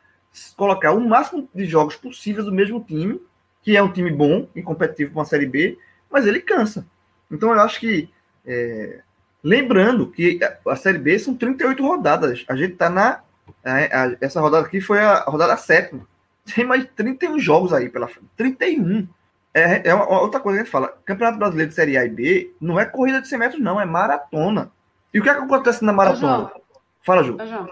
[0.56, 3.20] colocar o máximo de jogos possíveis do mesmo time,
[3.62, 5.78] que é um time bom e competitivo com a Série B,
[6.10, 6.86] mas ele cansa.
[7.30, 8.08] Então eu acho que.
[8.46, 9.00] É,
[9.42, 12.44] lembrando que a Série B são 38 rodadas.
[12.48, 13.22] A gente está na.
[13.64, 16.06] A, a, essa rodada aqui foi a, a rodada sétima.
[16.54, 18.28] Tem mais 31 jogos aí pela frente.
[18.36, 19.08] 31.
[19.54, 20.96] É, é uma, outra coisa que a gente fala.
[21.04, 23.84] Campeonato Brasileiro de Série A e B não é corrida de 100 metros, não, é
[23.84, 24.70] maratona.
[25.12, 26.50] E o que, é que acontece na maratona?
[26.54, 26.60] Ô,
[27.02, 27.36] Fala, Ju.
[27.40, 27.68] Ô, João,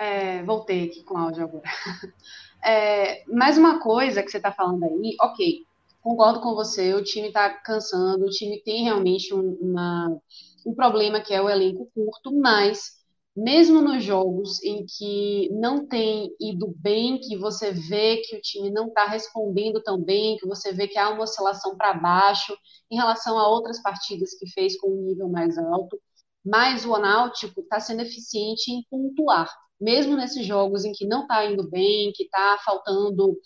[0.00, 1.64] é, voltei aqui com áudio agora.
[2.62, 5.64] É, mais uma coisa que você está falando aí, ok,
[6.02, 10.20] concordo com você, o time está cansando, o time tem realmente um, uma,
[10.66, 13.00] um problema que é o elenco curto, mas
[13.34, 18.70] mesmo nos jogos em que não tem ido bem, que você vê que o time
[18.70, 22.54] não está respondendo tão bem, que você vê que há uma oscilação para baixo
[22.90, 25.98] em relação a outras partidas que fez com um nível mais alto,
[26.44, 29.48] mas o Náutico está sendo eficiente em pontuar,
[29.80, 33.38] mesmo nesses jogos em que não está indo bem, que está faltando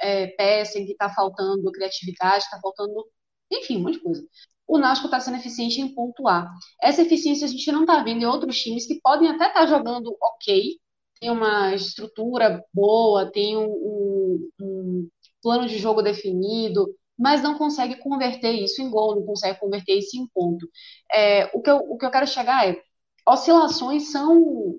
[0.00, 3.06] é, peça, em que está faltando criatividade, está faltando,
[3.52, 4.26] enfim, um monte de coisa.
[4.66, 6.50] O Náutico está sendo eficiente em pontuar.
[6.82, 9.66] Essa eficiência a gente não está vendo em outros times que podem até estar tá
[9.66, 10.76] jogando ok,
[11.20, 15.08] tem uma estrutura boa, tem um, um, um
[15.42, 20.16] plano de jogo definido, mas não consegue converter isso em gol, não consegue converter isso
[20.16, 20.68] em ponto.
[21.12, 22.80] É, o, que eu, o que eu quero chegar é,
[23.26, 24.74] oscilações são,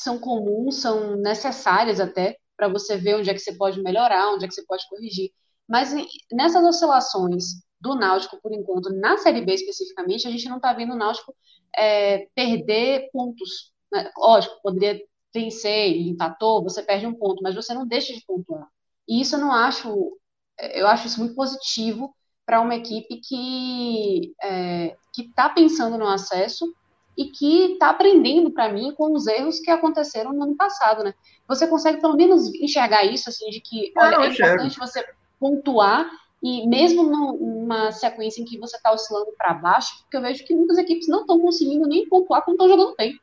[0.00, 4.44] são comuns, são necessárias até, para você ver onde é que você pode melhorar, onde
[4.44, 5.30] é que você pode corrigir.
[5.68, 5.94] Mas
[6.32, 7.44] nessas oscilações
[7.80, 11.34] do Náutico, por enquanto, na Série B especificamente, a gente não está vendo o Náutico
[11.76, 13.72] é, perder pontos.
[13.92, 14.10] Né?
[14.16, 15.00] Lógico, poderia
[15.32, 18.66] vencer e empatou, você perde um ponto, mas você não deixa de pontuar.
[19.06, 20.18] E isso eu não acho,
[20.74, 22.14] eu acho isso muito positivo
[22.44, 26.66] para uma equipe que é, está pensando no acesso
[27.18, 31.12] e que está aprendendo para mim com os erros que aconteceram no ano passado, né?
[31.48, 35.04] Você consegue pelo menos enxergar isso, assim, de que olha, é importante você
[35.40, 36.08] pontuar
[36.40, 40.54] e mesmo numa sequência em que você está oscilando para baixo, porque eu vejo que
[40.54, 43.18] muitas equipes não estão conseguindo nem pontuar quando estão jogando bem.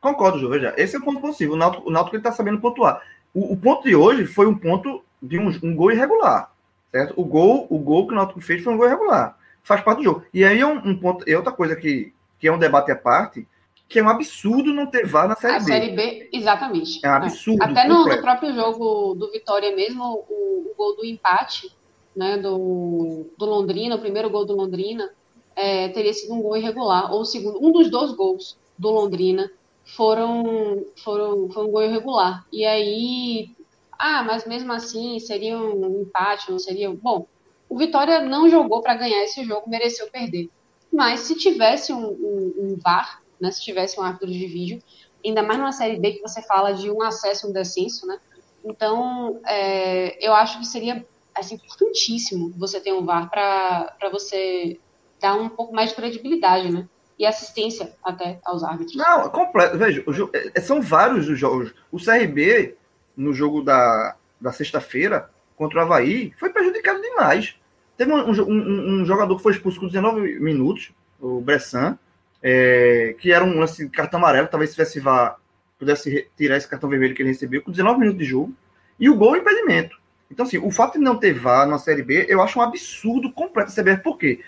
[0.00, 1.54] Concordo, Ju, veja, esse é o ponto possível.
[1.54, 3.02] O Náutico, o Náutico está sabendo pontuar.
[3.34, 6.52] O, o, ponto de hoje foi um ponto de um, um, gol irregular,
[6.92, 7.14] certo?
[7.16, 9.36] O gol, o gol que o Náutico fez foi um gol irregular.
[9.64, 10.24] Faz parte do jogo.
[10.32, 12.96] E aí é um, um ponto, é outra coisa que que é um debate à
[12.96, 13.46] parte,
[13.88, 15.64] que é um absurdo não ter VAR na Série a B.
[15.64, 17.00] Série B, exatamente.
[17.04, 17.62] É um absurdo.
[17.62, 21.74] Até no, no, próprio jogo do Vitória mesmo, o, o, gol do empate,
[22.14, 25.10] né, do, do Londrina, o primeiro gol do Londrina,
[25.56, 29.50] é, teria sido um gol irregular, ou o segundo, um dos dois gols do Londrina
[29.84, 32.46] foram, foram, foi um gol irregular.
[32.52, 33.50] E aí,
[33.98, 36.90] ah, mas mesmo assim seria um empate, não seria.
[36.90, 37.26] Bom,
[37.68, 40.50] o Vitória não jogou para ganhar esse jogo, mereceu perder.
[40.98, 44.82] Mas se tivesse um, um, um VAR, né, se tivesse um árbitro de vídeo,
[45.24, 48.18] ainda mais numa série B que você fala de um acesso e um descenso, né?
[48.64, 51.06] Então, é, eu acho que seria
[51.36, 54.80] assim, importantíssimo você ter um VAR para você
[55.20, 56.88] dar um pouco mais de credibilidade, né?
[57.16, 58.96] E assistência até aos árbitros.
[58.96, 59.78] Não, completo.
[59.78, 60.04] Veja,
[60.52, 61.72] é, são vários os jogos.
[61.92, 62.76] O CRB,
[63.16, 67.54] no jogo da, da sexta-feira, contra o Havaí, foi prejudicado demais.
[67.98, 71.98] Teve um, um, um, jogador que foi expulso com 19 minutos, o Bressan,
[72.40, 75.36] é, que era um lance de cartão amarelo, talvez se tivesse vá,
[75.76, 78.54] pudesse tirar esse cartão vermelho que ele recebeu, com 19 minutos de jogo,
[79.00, 79.98] e o gol é impedimento.
[80.30, 83.32] Então, assim, o fato de não ter VAR na Série B, eu acho um absurdo
[83.32, 84.44] completo CBF, por quê?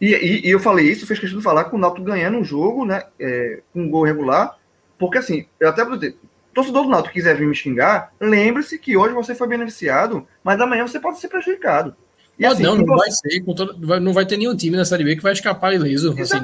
[0.00, 2.44] E, e, e, eu falei isso, fez questão de falar com o Náutico ganhando um
[2.44, 4.58] jogo, né, é, com um gol regular,
[4.98, 6.16] porque, assim, eu até vou dizer,
[6.52, 10.84] torcedor do Náutico quiser vir me xingar, lembre-se que hoje você foi beneficiado, mas amanhã
[10.84, 11.94] você pode ser prejudicado.
[12.38, 12.96] E assim, não, não você...
[12.96, 16.14] vai ser, todo, não vai ter nenhum time na Série B que vai escapar ileso.
[16.20, 16.36] Assim,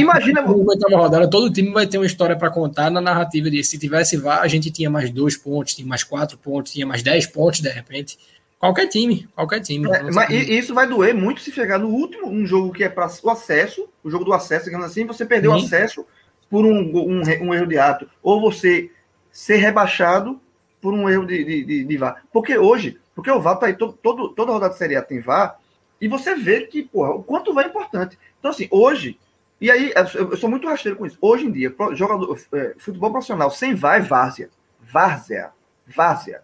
[0.00, 0.40] imagina.
[0.40, 4.16] Na rodada, todo time vai ter uma história para contar na narrativa de se tivesse
[4.16, 7.60] VAR, a gente tinha mais dois pontos, tinha mais quatro pontos, tinha mais dez pontos
[7.60, 8.18] de repente.
[8.58, 9.88] Qualquer time, qualquer time.
[9.88, 13.08] É, mas isso vai doer muito se chegar no último, um jogo que é para
[13.22, 16.04] o acesso, o jogo do acesso, digamos assim, você perdeu o acesso
[16.50, 18.90] por um, um, um, erro de ato, ou você
[19.30, 20.40] ser rebaixado
[20.80, 22.22] por um erro de, de, de, de VAR.
[22.32, 25.20] Porque hoje, porque o VAR tá aí, todo, todo, toda rodada de Série A tem
[25.20, 25.58] VAR,
[26.00, 28.18] e você vê que, porra, o quanto VAR é importante.
[28.38, 29.18] Então, assim, hoje,
[29.60, 31.18] e aí, eu sou muito rasteiro com isso.
[31.20, 34.50] Hoje em dia, jogador, é, futebol profissional sem VAR é várzea.
[34.80, 35.50] Várzea.
[35.86, 36.42] Várzea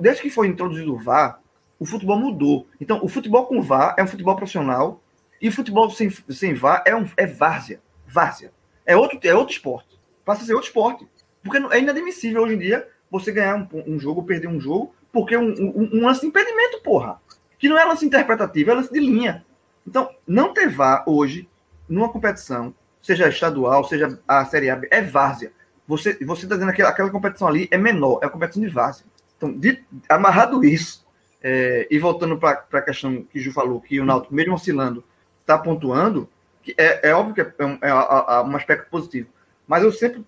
[0.00, 1.40] desde que foi introduzido o VAR,
[1.78, 2.66] o futebol mudou.
[2.80, 5.02] Então, o futebol com VAR é um futebol profissional
[5.40, 7.80] e o futebol sem, sem VAR é, um, é várzea.
[8.06, 8.52] Várzea.
[8.84, 9.98] É outro, é outro esporte.
[10.24, 11.06] Passa a ser outro esporte.
[11.42, 12.88] Porque é inadmissível hoje em dia
[13.18, 16.80] você ganhar um, um jogo, perder um jogo, porque um, um, um lance de impedimento,
[16.82, 17.20] porra.
[17.58, 19.44] Que não é lance interpretativo, é lance de linha.
[19.86, 21.48] Então, não ter VAR hoje,
[21.88, 25.52] numa competição, seja estadual, seja a Série A, é várzea.
[25.86, 28.68] Você está você tá dizendo que aquela competição ali é menor, é a competição de
[28.68, 29.06] várzea.
[29.36, 31.06] Então, de, amarrado isso,
[31.42, 35.04] é, e voltando para a questão que o Ju falou, que o Náutico, mesmo oscilando,
[35.40, 36.28] está pontuando,
[36.76, 39.28] é, é, óbvio que é, um, é, é, um, aspecto positivo.
[39.66, 40.24] Mas eu sempre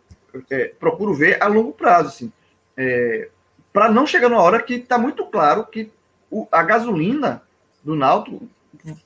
[0.50, 2.32] é, procuro ver a longo prazo, assim,
[2.78, 3.28] é,
[3.72, 5.90] para não chegar numa hora que está muito claro que
[6.30, 7.42] o, a gasolina
[7.82, 8.48] do Náutico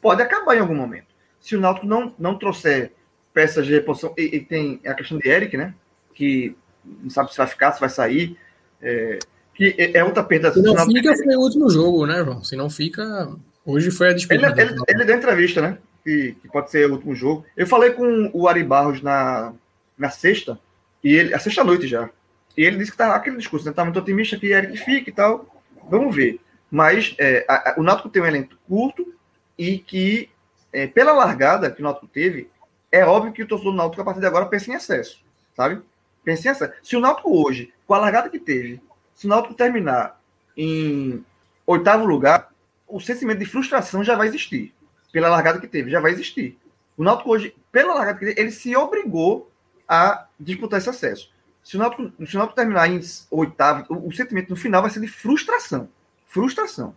[0.00, 1.06] pode acabar em algum momento.
[1.40, 2.92] Se o Náutico não, não trouxer
[3.32, 5.74] peças de reposição, e, e tem a questão de Eric, né?
[6.14, 6.54] Que
[6.84, 8.36] não sabe se vai ficar, se vai sair.
[8.82, 9.18] É,
[9.54, 10.52] que é outra perda.
[10.52, 12.44] Se não fica, foi o último jogo, né, João?
[12.44, 13.30] Se não fica,
[13.64, 14.52] hoje foi a despedida.
[14.58, 15.78] Ele, ele, ele deu entrevista, né?
[16.04, 17.44] Que, que, pode ser o último jogo.
[17.56, 19.52] Eu falei com o Ari Barros na,
[19.96, 20.58] na sexta,
[21.02, 22.10] e ele, a sexta-noite já.
[22.56, 23.72] E ele disse que tá aquele discurso, né?
[23.72, 25.46] Tá muito otimista que Eric fique e tal.
[25.88, 26.40] Vamos ver.
[26.70, 29.14] Mas é, a, a, o Náutico tem um elenco curto
[29.58, 30.30] e que,
[30.72, 32.50] é, pela largada que o Náutico teve,
[32.90, 35.22] é óbvio que o torcedor do Náutico, a partir de agora, pensa em excesso,
[35.56, 35.82] sabe?
[36.24, 36.72] Pensa em excesso.
[36.82, 38.80] Se o Náutico hoje, com a largada que teve,
[39.14, 40.20] se o Náutico terminar
[40.56, 41.24] em
[41.66, 42.50] oitavo lugar,
[42.86, 44.74] o sentimento de frustração já vai existir.
[45.10, 46.58] Pela largada que teve, já vai existir.
[46.96, 49.50] O Náutico hoje, pela largada que teve, ele se obrigou
[49.86, 51.30] a disputar esse acesso.
[51.62, 54.90] Se o Náutico, se o Náutico terminar em oitavo, o, o, sentimento no final vai
[54.90, 55.88] ser de frustração.
[56.26, 56.94] Frustração.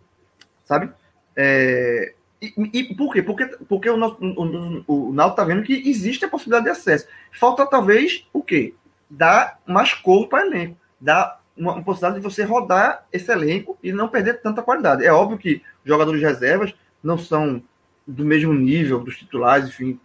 [0.64, 0.90] Sabe?
[1.36, 3.22] É, e, e, por quê?
[3.22, 7.06] Porque, porque o, o, o, o Náutico está vendo que existe a possibilidade de acesso.
[7.32, 8.74] Falta, talvez, o quê?
[9.08, 10.76] Dar mais cor para o elenco.
[11.00, 15.04] Dar uma, uma, possibilidade de você rodar esse elenco e não perder tanta qualidade.
[15.04, 17.62] É óbvio que jogadores reservas não são
[18.06, 19.98] do mesmo nível dos titulares, enfim,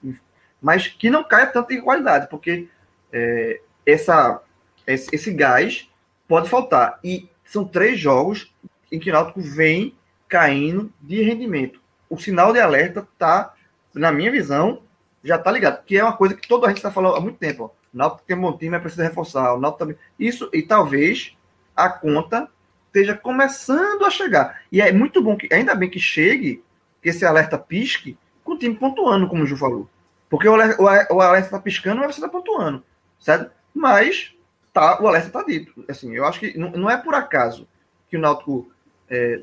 [0.62, 2.68] mas que não caia tanto em qualidade, porque
[3.12, 4.42] é, essa,
[4.86, 5.90] esse, esse, gás
[6.28, 6.99] pode faltar.
[7.03, 8.53] E são três jogos
[8.91, 9.95] em que o Náutico vem
[10.28, 11.82] caindo de rendimento.
[12.10, 13.53] O sinal de alerta está,
[13.94, 14.84] na minha visão,
[15.24, 17.38] já está ligado, que é uma coisa que toda a gente está falando há muito
[17.38, 17.64] tempo.
[17.64, 17.68] Ó.
[17.94, 19.53] O Náutico tem um bom time, mas precisa reforçar.
[19.53, 19.98] O Náutico também.
[20.20, 21.36] Isso, e talvez
[21.76, 22.49] a conta
[22.88, 24.62] esteja começando a chegar.
[24.72, 26.64] E é muito bom que, ainda bem que chegue,
[27.02, 29.90] que esse alerta pisque, com o time pontuando, como o Ju falou.
[30.30, 32.84] Porque o alerta, está piscando, mas você está pontuando,
[33.20, 33.52] certo?
[33.74, 34.34] Mas
[34.73, 35.84] tá, o alerta está dito.
[35.88, 37.68] Assim, eu acho que não, não é por acaso
[38.10, 38.72] que o Náutico.
[39.10, 39.41] É,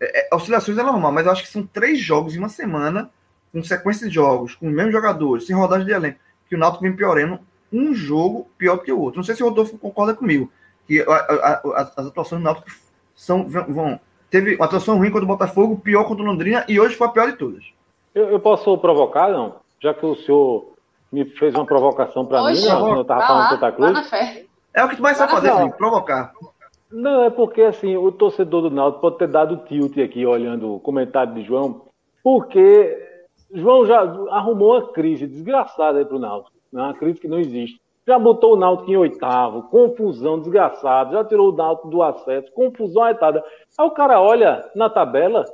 [0.00, 3.10] é, é, oscilações é normal, mas eu acho que são três jogos em uma semana,
[3.52, 6.84] com sequência de jogos, com os mesmos jogadores, sem rodagem de elenco, que o Náutico
[6.84, 7.38] vem piorando
[7.72, 9.18] um jogo pior do que o outro.
[9.18, 10.50] Não sei se o Rodolfo concorda comigo,
[10.86, 12.70] que a, a, a, as atuações do Náutico
[13.14, 14.00] são, vão.
[14.30, 17.10] Teve uma atuação ruim contra o Botafogo, pior contra o Londrina e hoje foi a
[17.10, 17.64] pior de todas.
[18.14, 19.56] Eu, eu posso provocar, não?
[19.78, 20.72] Já que o senhor
[21.12, 24.49] me fez uma provocação para mim, não, quando eu estava falando lá, Santa Cruz.
[24.74, 26.32] É o que tu mais sabe fazer, Felipe, provocar.
[26.90, 30.80] Não, é porque assim, o torcedor do Náutico pode ter dado tilt aqui olhando o
[30.80, 31.82] comentário de João,
[32.22, 32.96] porque
[33.52, 36.82] João já arrumou uma crise desgraçada aí para o Náutico, né?
[36.82, 37.80] uma crise que não existe.
[38.06, 41.12] Já botou o Náutico em oitavo, confusão, desgraçado.
[41.12, 43.44] Já tirou o Náutico do acesso, confusão agitada.
[43.78, 45.44] Aí o cara olha na tabela,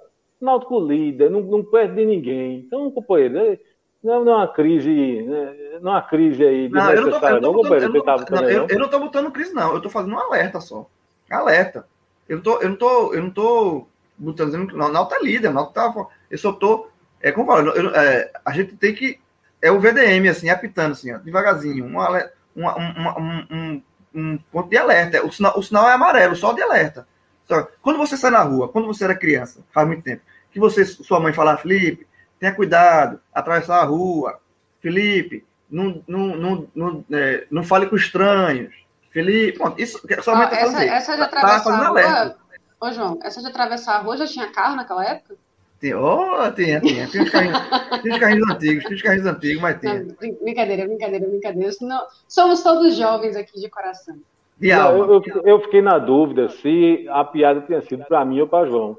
[0.40, 2.58] Náutico líder, não, não perde de ninguém.
[2.60, 3.58] Então, companheiro,
[4.04, 7.40] é, não é uma crise, né, não é uma crise aí não, eu não, tô,
[7.40, 8.66] não, companheiro.
[8.68, 9.70] Eu, não estou botando crise, não.
[9.70, 10.88] Eu estou fazendo um alerta só.
[11.30, 11.86] Alerta.
[12.28, 13.86] Eu, tô, eu não tô, eu não tô
[14.16, 16.06] botando dizendo que o Náutico é líder, o Náutico tá.
[16.30, 16.88] Eu só tô.
[17.20, 19.18] É como eu falo, eu, é, a gente tem que.
[19.60, 21.84] É o VDM, assim, apitando, assim, ó, devagarzinho.
[21.84, 23.82] Um alerta uma, um, um,
[24.14, 25.24] um, ponto de alerta.
[25.24, 27.06] O sinal, o sinal é amarelo, só de alerta.
[27.44, 30.84] Só, quando você sai na rua, quando você era criança, faz muito tempo, que você,
[30.84, 32.06] sua mãe fala, Felipe,
[32.38, 34.38] tenha cuidado, atravessar a rua.
[34.80, 38.74] Felipe, não, não, não, não, é, não fale com estranhos.
[39.10, 42.36] Felipe, pronto, isso mãe ah, tá essa, essa de atravessar tá a rua,
[42.78, 45.36] Ô, João, essa de atravessar a rua já tinha carro naquela época?
[45.80, 47.06] Tem, oh, tem, tem.
[47.06, 47.58] Tem os carrinhos,
[48.04, 50.04] os carrinhos antigos, tem os carrinhos antigos, mas tem.
[50.04, 51.72] Não, brincadeira, brincadeira, brincadeira.
[51.72, 54.16] Senão, somos todos jovens aqui de coração.
[54.58, 55.04] De alma.
[55.04, 58.66] Eu, eu, eu, fiquei na dúvida se a piada tinha sido para mim ou para
[58.66, 58.96] João.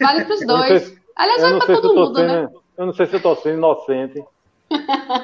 [0.00, 1.00] Vale para os dois.
[1.14, 2.48] Aliás, vale para todo mundo, sendo, né?
[2.80, 4.24] Eu não sei se eu tô sendo inocente.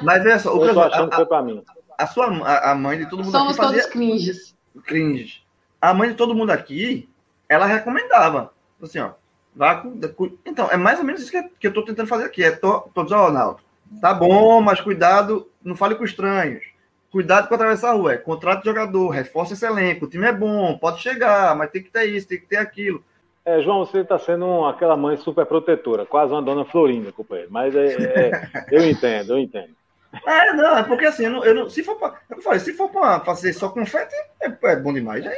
[0.03, 1.63] Mas veja só, o eu tô achando que foi para mim.
[1.97, 3.81] A sua a, a, mãe de todo mundo Somos aqui fazia...
[3.81, 4.55] todos cringes.
[4.85, 5.41] Cringes.
[5.81, 7.09] A mãe de todo mundo aqui,
[7.49, 8.53] ela recomendava.
[8.79, 9.13] Assim, ó.
[9.55, 9.99] Vá com...
[10.45, 12.43] Então, é mais ou menos isso que, que eu tô tentando fazer aqui.
[12.43, 13.59] É tô, tô dizendo, ó, Ronaldo,
[13.99, 16.63] tá bom, mas cuidado, não fale com estranhos.
[17.11, 18.13] Cuidado com atravessar a rua.
[18.13, 20.05] É contrato de jogador, reforça esse elenco.
[20.05, 23.03] O time é bom, pode chegar, mas tem que ter isso, tem que ter aquilo.
[23.47, 27.49] É, João, você está sendo um, aquela mãe super protetora, quase uma dona Florinda, companheiro.
[27.49, 29.69] Mas é, é, eu entendo, eu entendo.
[30.25, 32.73] É, não, é porque assim, eu não, eu não, se for para eu falei, se
[32.73, 35.25] for para fazer só confete, é, é, bom demais.
[35.27, 35.37] Aí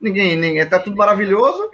[0.00, 1.70] ninguém, ninguém, tá tudo maravilhoso,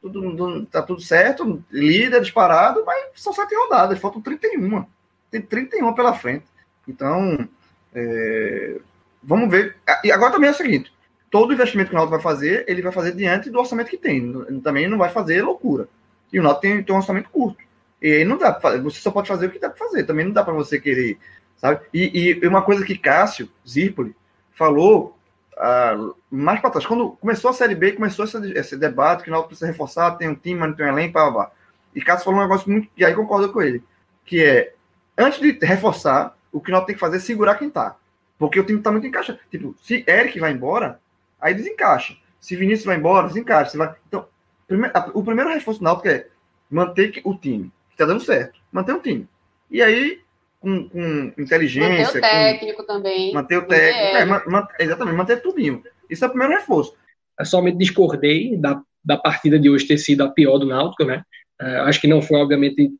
[0.00, 4.86] tudo, tudo, tá tudo certo, líder disparado, mas são sete rodadas, faltam 31.
[5.30, 6.46] Tem 31 pela frente.
[6.88, 7.46] Então,
[7.94, 8.78] é,
[9.22, 9.76] vamos ver.
[10.04, 10.93] E agora também é o seguinte:
[11.34, 14.32] todo investimento que o Náutico vai fazer, ele vai fazer diante do orçamento que tem.
[14.62, 15.88] Também não vai fazer loucura.
[16.32, 17.58] E o Náutico tem, tem um orçamento curto.
[18.00, 20.04] E aí não dá pra você só pode fazer o que dá para fazer.
[20.04, 21.18] Também não dá para você querer,
[21.56, 21.80] sabe?
[21.92, 24.14] E, e, uma coisa que Cássio Zirpoli
[24.52, 25.18] falou
[25.58, 25.96] ah,
[26.30, 29.48] mais para trás, quando começou a Série B, começou esse, esse debate que o Náutico
[29.48, 31.50] precisa reforçar, tem um time, mas não tem um elenco, blá, blá.
[31.92, 33.82] E Cássio falou um negócio muito, e aí concordo com ele,
[34.24, 34.72] que é,
[35.18, 37.96] antes de reforçar, o que nós tem que fazer é segurar quem tá.
[38.38, 39.40] Porque o time tá muito encaixado.
[39.50, 41.00] Tipo, se Eric vai embora,
[41.44, 42.16] aí desencaixa.
[42.40, 43.72] Se Vinícius vai embora, desencaixa.
[43.72, 43.94] Se vai...
[44.08, 44.26] Então,
[44.66, 46.26] primeiro, o primeiro reforço do Náutico é
[46.70, 48.58] manter o time, que tá dando certo.
[48.72, 49.28] Manter o time.
[49.70, 50.20] E aí,
[50.58, 52.04] com, com inteligência.
[52.04, 53.34] Manter o técnico com, também.
[53.34, 54.16] Manter o técnico.
[54.16, 55.82] É, man, exatamente, manter tudinho.
[56.08, 56.96] Isso é o primeiro reforço.
[57.38, 61.22] Eu somente discordei da, da partida de hoje ter sido a pior do Náutico, né?
[61.60, 62.90] Uh, acho que não foi, obviamente,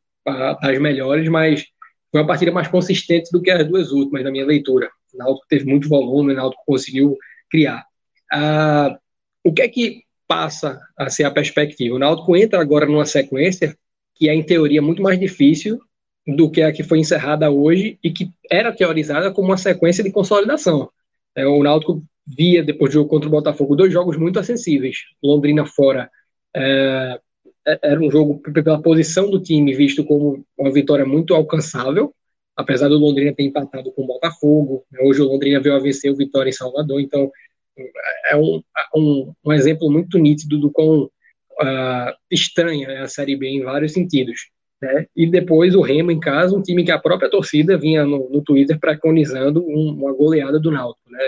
[0.61, 1.65] das melhores, mas
[2.11, 4.89] foi uma partida mais consistente do que as duas últimas, na minha leitura.
[5.13, 7.17] O Náutico teve muito volume, o Náutico conseguiu
[7.49, 7.85] criar.
[8.31, 8.97] Ah,
[9.43, 11.95] o que é que passa a ser a perspectiva?
[11.95, 13.77] O Náutico entra agora numa sequência
[14.15, 15.79] que é, em teoria, muito mais difícil
[16.25, 20.11] do que a que foi encerrada hoje e que era teorizada como uma sequência de
[20.11, 20.89] consolidação.
[21.35, 24.97] É, o Náutico via, depois do jogo contra o Botafogo, dois jogos muito acessíveis.
[25.21, 26.09] Londrina fora
[26.55, 27.19] é,
[27.67, 32.13] é, era um jogo pela posição do time visto como uma vitória muito alcançável,
[32.55, 34.85] apesar do Londrina ter empatado com o Botafogo.
[34.91, 35.01] Né?
[35.03, 37.29] Hoje o Londrina veio a vencer o Vitória em Salvador, então
[38.29, 38.61] é um,
[38.95, 43.93] um, um exemplo muito nítido do quão uh, estranha é a Série B em vários
[43.93, 44.49] sentidos.
[44.81, 45.07] Né?
[45.15, 48.41] E depois o Remo em casa, um time que a própria torcida vinha no, no
[48.41, 51.09] Twitter preconizando um, uma goleada do Náutico.
[51.09, 51.19] Né?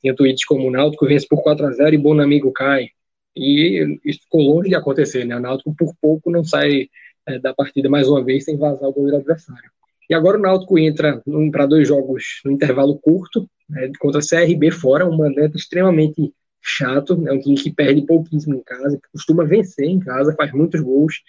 [0.00, 2.88] Tinha tweets como o Náutico vence por 4 a 0 e bom amigo cai.
[3.36, 5.36] E isso ficou longe de acontecer, né?
[5.36, 6.88] O Náutico por pouco não sai
[7.26, 9.70] é, da partida mais uma vez sem vazar o goleiro adversário.
[10.08, 14.70] E agora o Náutico entra para dois jogos no intervalo curto, né, contra a CRB
[14.70, 16.32] fora, um mandante extremamente
[16.62, 20.34] chato, é né, um time que perde pouquíssimo em casa, que costuma vencer em casa,
[20.36, 21.22] faz muitos gols,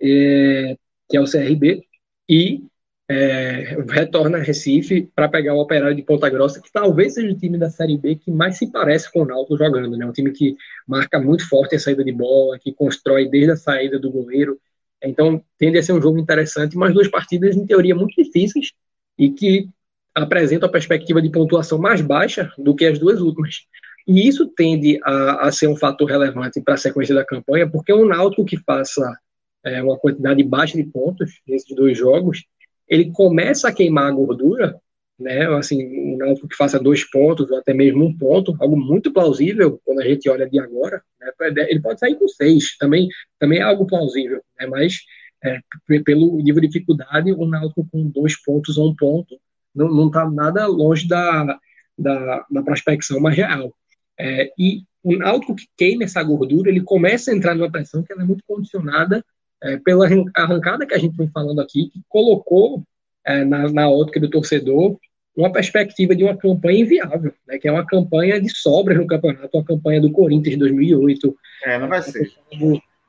[0.00, 0.76] é,
[1.08, 1.82] que é o CRB,
[2.28, 2.62] e
[3.08, 7.36] é, retorna a Recife para pegar o Operário de Ponta Grossa, que talvez seja o
[7.36, 10.06] time da Série B que mais se parece com o Náutico jogando, né?
[10.06, 10.56] Um time que
[10.86, 14.58] marca muito forte a saída de bola, que constrói desde a saída do goleiro.
[15.02, 18.72] Então, tende a ser um jogo interessante, mas duas partidas, em teoria, muito difíceis
[19.18, 19.68] e que
[20.14, 23.66] apresentam a perspectiva de pontuação mais baixa do que as duas últimas.
[24.06, 27.92] E isso tende a, a ser um fator relevante para a sequência da campanha, porque
[27.92, 29.16] um Náutico que faça
[29.64, 32.44] é, uma quantidade baixa de pontos nesses dois jogos,
[32.88, 34.76] ele começa a queimar a gordura,
[35.22, 35.46] né?
[35.56, 39.80] Assim, um Náutico que faça dois pontos ou até mesmo um ponto, algo muito plausível
[39.84, 41.02] quando a gente olha de agora.
[41.20, 41.30] Né?
[41.68, 43.08] Ele pode sair com seis, também,
[43.38, 44.66] também é algo plausível, né?
[44.66, 45.00] Mas
[45.44, 45.58] é,
[46.04, 49.38] pelo nível de dificuldade, o Náutico com dois pontos ou um ponto
[49.74, 51.58] não está nada longe da,
[51.98, 53.74] da, da prospecção mais real.
[54.18, 58.12] É, e o Náutico que queima essa gordura, ele começa a entrar numa pressão que
[58.12, 59.24] é muito condicionada
[59.62, 62.82] é, pela arrancada que a gente vem falando aqui, que colocou
[63.24, 64.98] é, na, na ótica do torcedor
[65.36, 69.56] uma perspectiva de uma campanha inviável, né, que é uma campanha de sobras no campeonato,
[69.56, 71.36] uma campanha do Corinthians de 2008.
[71.64, 72.32] É, não vai ser.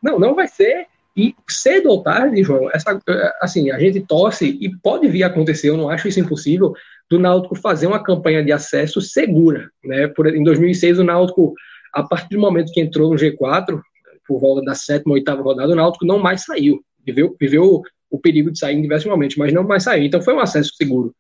[0.02, 0.88] Não, não vai ser.
[1.16, 3.00] E cedo ou tarde, João, essa,
[3.40, 6.74] assim, a gente torce e pode vir a acontecer, eu não acho isso impossível,
[7.10, 9.70] do Náutico fazer uma campanha de acesso segura.
[9.84, 10.08] Né?
[10.08, 11.54] Por, em 2006, o Náutico,
[11.94, 13.80] a partir do momento que entrou no G4,
[14.28, 16.84] por volta da sétima, oitava rodada, o Náutico não mais saiu.
[17.06, 20.06] Viveu, viveu o perigo de sair em diversos momentos, mas não mais saiu.
[20.06, 21.14] Então foi um acesso seguro.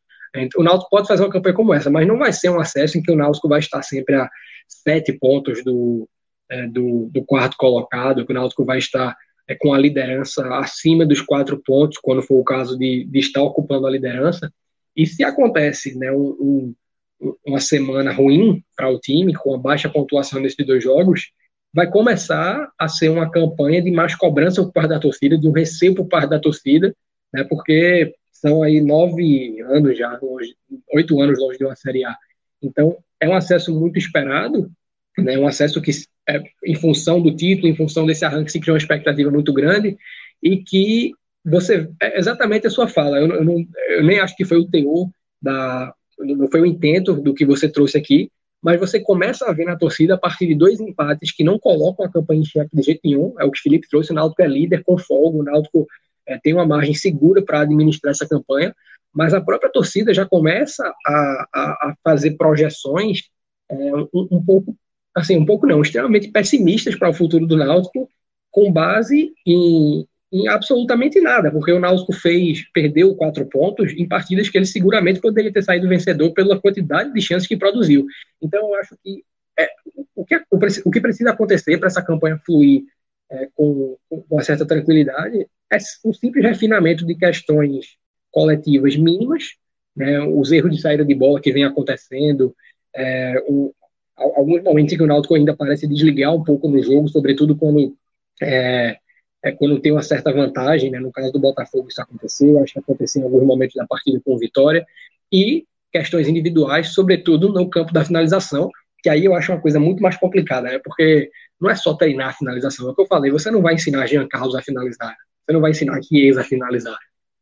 [0.55, 3.03] O Náutico pode fazer uma campanha como essa, mas não vai ser um acesso em
[3.03, 4.29] que o Náutico vai estar sempre a
[4.67, 6.07] sete pontos do,
[6.49, 9.15] é, do, do, quarto colocado, que o Náutico vai estar
[9.47, 13.43] é, com a liderança acima dos quatro pontos, quando for o caso de, de estar
[13.43, 14.51] ocupando a liderança.
[14.95, 16.73] E se acontece né, um,
[17.21, 21.31] um, uma semana ruim para o time, com a baixa pontuação nesses dois jogos,
[21.73, 25.51] vai começar a ser uma campanha de mais cobrança por parte da torcida, de um
[25.51, 26.95] receio por parte da torcida,
[27.33, 28.13] né, porque
[28.43, 30.53] são aí nove anos já, longe,
[30.93, 32.13] oito anos longe de uma Série A.
[32.61, 34.69] Então, é um acesso muito esperado,
[35.17, 35.91] né, um acesso que,
[36.27, 39.97] é, em função do título, em função desse arranque, se criou uma expectativa muito grande,
[40.41, 41.13] e que
[41.45, 44.69] você, é exatamente a sua fala, eu, eu, não, eu nem acho que foi o
[44.69, 45.09] teor
[45.41, 48.29] da, não foi o intento do que você trouxe aqui,
[48.61, 52.05] mas você começa a ver na torcida a partir de dois empates que não colocam
[52.05, 53.35] a campanha em xeque de jeito nenhum.
[53.37, 55.85] É o que o Felipe trouxe: o Náutico é líder com folga, o Náutico
[56.27, 58.75] é, tem uma margem segura para administrar essa campanha,
[59.13, 63.29] mas a própria torcida já começa a, a, a fazer projeções
[63.69, 64.75] é, um, um, pouco,
[65.15, 68.09] assim, um pouco não, extremamente pessimistas para o futuro do Náutico,
[68.51, 74.49] com base em, em absolutamente nada, porque o Náutico fez, perdeu quatro pontos em partidas
[74.49, 78.05] que ele seguramente poderia ter saído vencedor pela quantidade de chances que produziu.
[78.41, 79.23] Então, eu acho que
[79.57, 79.67] é,
[80.15, 80.41] o, que
[80.85, 82.83] o, que precisa acontecer para essa campanha fluir
[83.31, 87.97] é, com, com uma certa tranquilidade é um simples refinamento de questões
[88.31, 89.55] coletivas mínimas,
[89.95, 92.55] né, os erros de saída de bola que vem acontecendo,
[92.95, 93.71] é, um,
[94.15, 97.95] alguns momentos em que o Náutico ainda parece desligar um pouco no jogo, sobretudo quando
[98.41, 98.97] é,
[99.43, 100.99] é quando tem uma certa vantagem, né?
[100.99, 104.37] no caso do Botafogo isso aconteceu, acho que aconteceu em alguns momentos da partida com
[104.37, 104.85] vitória,
[105.31, 108.69] e questões individuais, sobretudo no campo da finalização,
[109.01, 110.79] que aí eu acho uma coisa muito mais complicada, né?
[110.83, 111.29] porque
[111.63, 114.05] não é só treinar a finalização, é o que eu falei, você não vai ensinar
[114.05, 115.15] Jean Carlos a finalizar,
[115.45, 116.97] você não vai ensinar Chiesa a finalizar,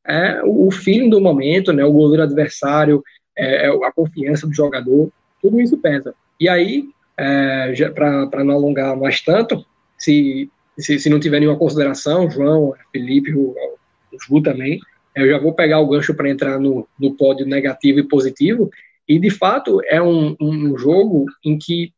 [0.08, 1.84] é o feeling do momento, né?
[1.84, 3.04] o goleiro adversário,
[3.38, 5.12] é, é a confiança do jogador,
[5.42, 6.14] tudo isso pesa.
[6.40, 6.86] E aí,
[7.18, 9.66] é, para não alongar mais tanto,
[9.98, 13.56] se se, se não tiver nenhuma consideração, João, Felipe, o,
[14.12, 14.80] o Ju também,
[15.16, 18.70] eu já vou pegar o gancho para entrar no, no pódio negativo e positivo.
[19.08, 21.94] E, de fato, é um, um jogo em que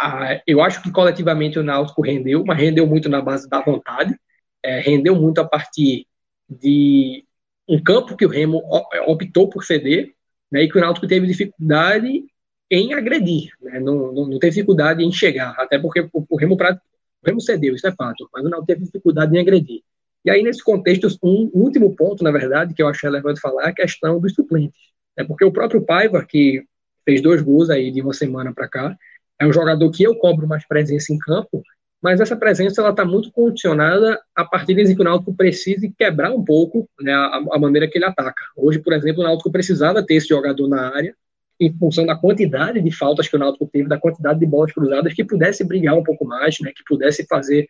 [0.00, 4.14] a, eu acho que coletivamente o Náutico rendeu, mas rendeu muito na base da vontade,
[4.62, 6.06] é, rendeu muito a partir
[6.48, 7.24] de
[7.68, 8.62] um campo que o Remo
[9.06, 10.12] optou por ceder,
[10.50, 12.24] né, e que o Náutico teve dificuldade
[12.70, 16.54] em agredir, né, não, não, não, teve dificuldade em chegar, até porque o, o Remo
[16.56, 19.82] o Remo cedeu, isso é fato, mas o Náutico teve dificuldade em agredir.
[20.24, 23.68] E aí, nesse contexto, um último ponto, na verdade, que eu acho relevante falar, é
[23.68, 24.80] a questão dos suplentes.
[25.16, 26.64] É porque o próprio Paiva, que
[27.04, 28.96] fez dois gols aí de uma semana para cá,
[29.40, 31.62] é um jogador que eu cobro mais presença em campo,
[32.04, 36.32] mas essa presença ela está muito condicionada a partir em que o Náutico precise quebrar
[36.32, 38.42] um pouco né, a, a, maneira que ele ataca.
[38.54, 41.16] Hoje, por exemplo, o Náutico precisava ter esse jogador na área,
[41.58, 45.14] em função da quantidade de faltas que o Náutico teve, da quantidade de bolas cruzadas,
[45.14, 47.66] que pudesse brigar um pouco mais, né, que pudesse fazer,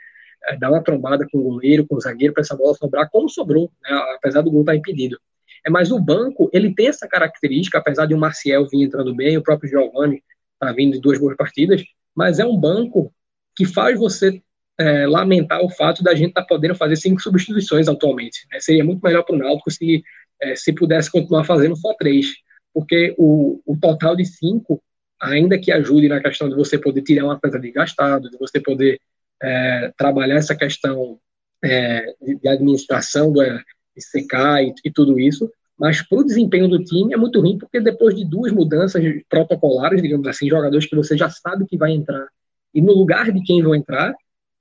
[0.48, 3.28] é, dar uma trombada com o goleiro, com o zagueiro, para essa bola sobrar, como
[3.28, 5.16] sobrou, né, apesar do gol estar impedido.
[5.64, 9.36] É, mas o banco, ele tem essa característica, apesar de o Marcial vir entrando bem,
[9.36, 10.24] o próprio Giovanni
[10.64, 11.82] está vindo de duas boas partidas,
[12.14, 13.12] mas é um banco
[13.56, 14.42] que faz você
[14.78, 18.46] é, lamentar o fato da gente estar tá podendo fazer cinco substituições atualmente.
[18.50, 18.60] Né?
[18.60, 20.02] Seria muito melhor para o Náutico se,
[20.42, 22.26] é, se pudesse continuar fazendo só três
[22.74, 24.82] porque o, o total de cinco,
[25.22, 29.00] ainda que ajude na questão de você poder tirar uma atleta desgastado, de você poder
[29.40, 31.18] é, trabalhar essa questão
[31.62, 33.62] é, de, de, administração do é,
[33.96, 35.48] de secar e, e tudo isso,
[35.78, 40.00] mas para o desempenho do time é muito ruim, porque depois de duas mudanças protocolares,
[40.00, 42.26] digamos assim, jogadores que você já sabe que vai entrar,
[42.72, 44.14] e no lugar de quem vão entrar,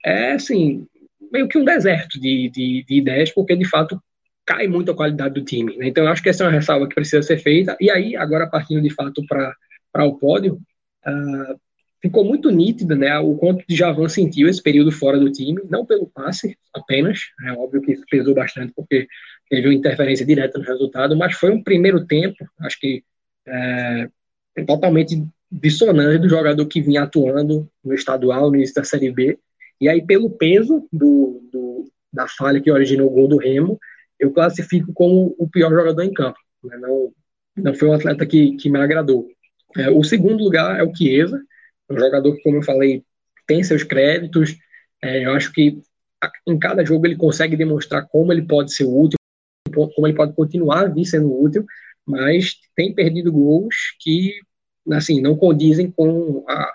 [0.06, 0.85] é assim,
[1.31, 3.99] meio que um deserto de, de, de ideias, porque de fato
[4.45, 5.77] cai muito a qualidade do time.
[5.77, 5.88] Né?
[5.88, 7.77] Então, eu acho que essa é uma ressalva que precisa ser feita.
[7.80, 10.60] E aí, agora partindo de fato para o pódio,
[11.07, 11.60] uh,
[12.02, 15.85] ficou muito nítido né, o quanto de Javan sentiu esse período fora do time, não
[15.85, 19.07] pelo passe apenas, é óbvio que isso pesou bastante porque
[19.53, 23.03] teve uma interferência direta no resultado, mas foi um primeiro tempo, acho que
[23.47, 24.09] é,
[24.65, 29.38] totalmente dissonante do jogador que vinha atuando no estadual, no início da Série B,
[29.80, 33.80] e aí pelo peso do, do da falha que originou o gol do Remo,
[34.19, 36.38] eu classifico como o pior jogador em campo.
[36.63, 36.75] Né?
[36.77, 37.13] Não,
[37.55, 39.27] não foi um atleta que, que me agradou.
[39.77, 41.39] É, o segundo lugar é o Chiesa,
[41.89, 43.03] um jogador que, como eu falei,
[43.45, 44.55] tem seus créditos.
[45.01, 45.80] É, eu acho que
[46.47, 49.17] em cada jogo ele consegue demonstrar como ele pode ser útil,
[49.72, 51.65] como ele pode continuar a vir sendo útil,
[52.06, 54.34] mas tem perdido gols que
[54.91, 56.72] assim não condizem com a,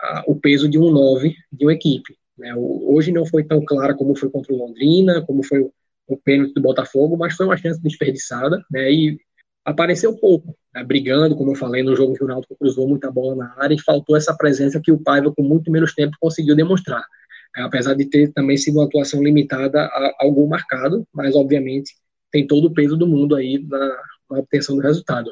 [0.00, 2.16] a, o peso de um 9 de uma equipe.
[2.36, 2.52] Né?
[2.56, 5.60] Hoje não foi tão clara como foi contra o Londrina, como foi
[6.08, 8.92] o pênalti do Botafogo, mas foi uma chance desperdiçada, né?
[8.92, 9.18] E
[9.64, 13.36] apareceu pouco, né, brigando, como eu falei, no jogo que o Náutico cruzou muita bola
[13.36, 17.04] na área e faltou essa presença que o Paiva, com muito menos tempo, conseguiu demonstrar.
[17.56, 21.94] É, apesar de ter também sido uma atuação limitada a, gol marcado, mas obviamente
[22.32, 23.78] tem todo o peso do mundo aí na,
[24.30, 25.30] na obtenção do resultado.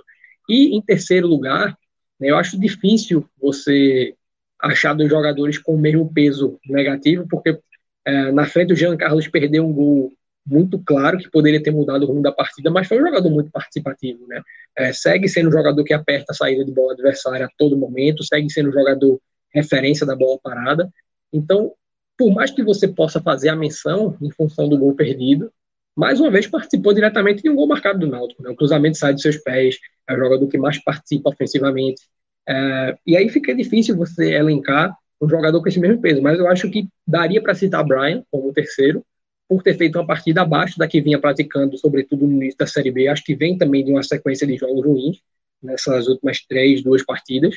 [0.48, 1.77] E em terceiro lugar,
[2.20, 4.14] né, eu acho difícil você
[4.60, 7.59] achar dois jogadores com o mesmo peso negativo, porque
[8.05, 10.12] é, na frente o Jean Carlos perdeu um gol
[10.47, 13.51] muito claro que poderia ter mudado o rumo da partida, mas foi um jogador muito
[13.51, 14.43] participativo, né?
[14.77, 18.24] É, segue sendo um jogador que aperta a saída de bola adversária a todo momento,
[18.24, 19.20] segue sendo um jogador
[19.55, 20.90] referência da bola parada.
[21.32, 21.72] Então,
[22.18, 25.52] por mais que você possa fazer a menção em função do gol perdido,
[26.01, 28.43] mais uma vez participou diretamente de um gol marcado do Náutico.
[28.43, 28.48] Né?
[28.48, 29.77] O cruzamento sai dos seus pés,
[30.09, 32.01] é o jogador que mais participa ofensivamente.
[32.48, 36.48] É, e aí fica difícil você elencar um jogador com esse mesmo peso, mas eu
[36.48, 39.05] acho que daria para citar Brian como terceiro,
[39.47, 42.90] por ter feito uma partida abaixo da que vinha praticando, sobretudo no início da Série
[42.90, 43.06] B.
[43.06, 45.18] Acho que vem também de uma sequência de jogos ruins
[45.62, 47.56] nessas últimas três, duas partidas,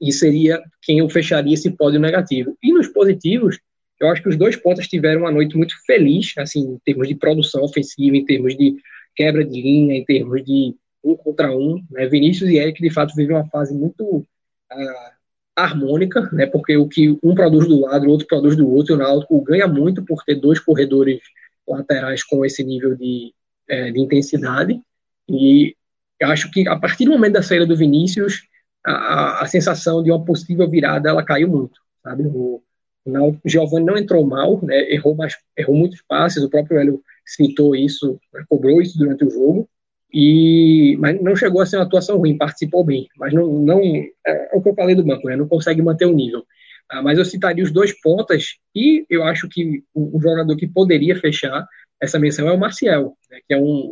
[0.00, 2.58] e seria quem eu fecharia esse pódio negativo.
[2.60, 3.60] E nos positivos,
[4.00, 7.14] eu acho que os dois pontos tiveram uma noite muito feliz, assim, em termos de
[7.14, 8.76] produção ofensiva, em termos de
[9.14, 11.82] quebra de linha, em termos de um contra um.
[11.90, 12.06] Né?
[12.06, 15.14] Vinícius e Eric, de fato, vivem uma fase muito uh,
[15.54, 16.46] harmônica, né?
[16.46, 18.94] Porque o que um produz do lado, o outro produz do outro.
[18.94, 21.20] E o Náutico ganha muito por ter dois corredores
[21.66, 23.32] laterais com esse nível de,
[23.68, 24.80] é, de intensidade.
[25.28, 25.76] E
[26.22, 28.42] acho que a partir do momento da saída do Vinícius,
[28.84, 32.24] a, a sensação de uma possível virada ela caiu muito, sabe?
[32.26, 32.62] O,
[33.06, 34.92] o Giovanni não entrou mal, né?
[34.92, 36.42] Errou mais, errou muitos passes.
[36.42, 38.44] O próprio Hélio citou isso, né?
[38.48, 39.68] cobrou isso durante o jogo.
[40.16, 44.12] E, mas não chegou a ser uma atuação ruim, participou bem, mas não, não é,
[44.24, 46.46] é o que eu falei do banco, né, não consegue manter o nível.
[46.88, 50.68] Ah, mas eu citaria os dois pontas e eu acho que o, o, jogador que
[50.68, 51.66] poderia fechar
[52.00, 53.90] essa menção é o Marcial, né, que é um,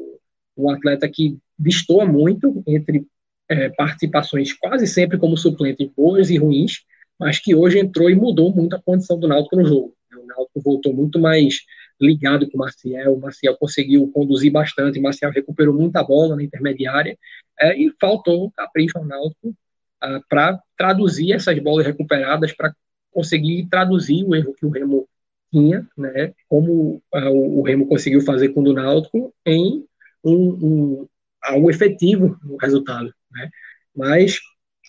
[0.56, 3.04] um atleta que destoa muito entre
[3.48, 6.84] é, participações quase sempre como suplente boas e ruins,
[7.22, 9.94] mas que hoje entrou e mudou muito a condição do Náutico no jogo.
[10.12, 11.60] O Náutico voltou muito mais
[12.00, 16.42] ligado com o Marcial, o Marcial conseguiu conduzir bastante, o Marcial recuperou muita bola na
[16.42, 17.16] intermediária,
[17.60, 19.54] é, e faltou um capricho ao Náutico
[20.00, 22.74] ah, para traduzir essas bolas recuperadas, para
[23.12, 25.08] conseguir traduzir o erro que o Remo
[25.52, 29.84] tinha, né, como ah, o Remo conseguiu fazer com o Náutico, em
[30.24, 31.08] um, um,
[31.40, 33.14] algo efetivo no resultado.
[33.30, 33.48] Né.
[33.94, 34.40] Mas,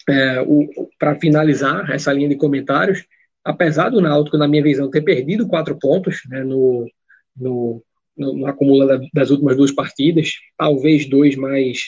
[0.09, 0.37] é,
[0.99, 3.05] para finalizar essa linha de comentários,
[3.43, 6.89] apesar do Náutico, na minha visão, ter perdido quatro pontos né, no,
[7.35, 7.83] no,
[8.17, 11.79] no, das últimas duas partidas, talvez dois mais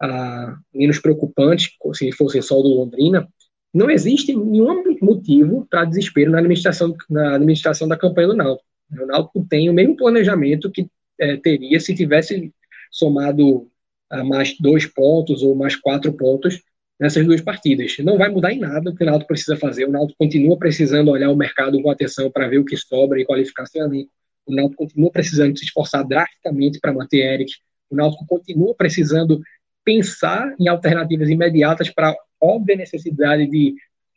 [0.00, 3.28] ah, menos preocupantes, se fossem só do Londrina,
[3.72, 8.66] não existe nenhum motivo para desespero na administração, na administração da campanha do Náutico.
[8.90, 10.88] O Náutico tem o mesmo planejamento que
[11.20, 12.52] é, teria se tivesse
[12.90, 13.68] somado
[14.10, 16.62] ah, mais dois pontos ou mais quatro pontos
[16.98, 17.96] nessas duas partidas.
[17.98, 19.86] Não vai mudar em nada o que o Náutico precisa fazer.
[19.86, 23.24] O Náutico continua precisando olhar o mercado com atenção para ver o que sobra e
[23.24, 24.10] qualificar seu elenco.
[24.46, 27.52] O Náutico continua precisando se esforçar drasticamente para manter Eric.
[27.90, 29.40] O Náutico continua precisando
[29.84, 33.74] pensar em alternativas imediatas para a óbvia necessidade de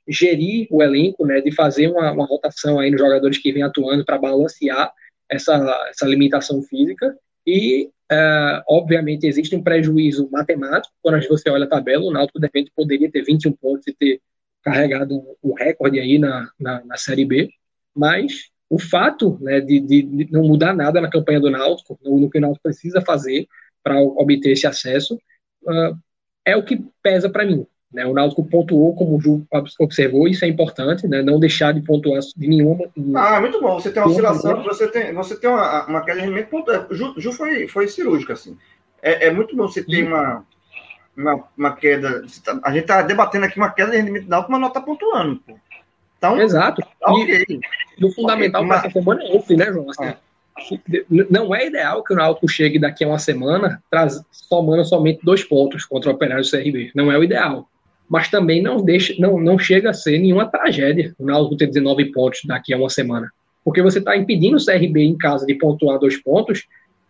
[0.07, 4.03] gerir o elenco, né, de fazer uma, uma rotação aí nos jogadores que vêm atuando
[4.03, 4.91] para balancear
[5.29, 7.15] essa, essa limitação física.
[7.45, 12.03] E, uh, obviamente, existe um prejuízo matemático quando você olha a tabela.
[12.03, 14.21] O Náutico, de repente, poderia ter 21 pontos e ter
[14.63, 17.49] carregado o recorde aí na, na, na Série B,
[17.95, 22.29] mas o fato né, de, de, não mudar nada na campanha do Náutico, no, no
[22.29, 23.47] que o Náutico precisa fazer
[23.83, 25.15] para obter esse acesso,
[25.63, 25.97] uh,
[26.45, 27.65] é o que pesa para mim.
[27.91, 28.05] Né?
[28.05, 29.45] O Náutico pontuou, como o Ju
[29.79, 31.21] observou, isso é importante, né?
[31.23, 32.85] não deixar de pontuar de nenhuma.
[33.15, 33.79] Ah, é muito bom.
[33.79, 36.49] Você tem uma oscilação, você tem, você tem uma, uma queda de rendimento.
[36.49, 38.55] Ponto, Ju, Ju foi, foi cirúrgica, assim.
[39.01, 40.45] É, é muito bom você ter uma,
[41.17, 42.23] uma, uma queda.
[42.43, 44.81] Tá, a gente está debatendo aqui uma queda de rendimento do Náutico, mas não está
[44.81, 45.37] pontuando.
[45.37, 45.57] Pô.
[46.17, 46.81] Então, Exato.
[46.99, 47.45] Tá okay.
[47.97, 49.89] E o fundamental okay, para essa semana é esse, né, João?
[49.89, 50.17] Assim, ah.
[51.29, 55.43] Não é ideal que o Náutico chegue daqui a uma semana traz, somando somente dois
[55.43, 56.91] pontos contra o Operário do CRB.
[56.93, 57.69] Não é o ideal.
[58.09, 62.11] Mas também não, deixa, não, não chega a ser nenhuma tragédia o Náutico ter 19
[62.11, 63.29] pontos daqui a uma semana.
[63.63, 66.65] Porque você está impedindo o CRB em casa de pontuar dois pontos,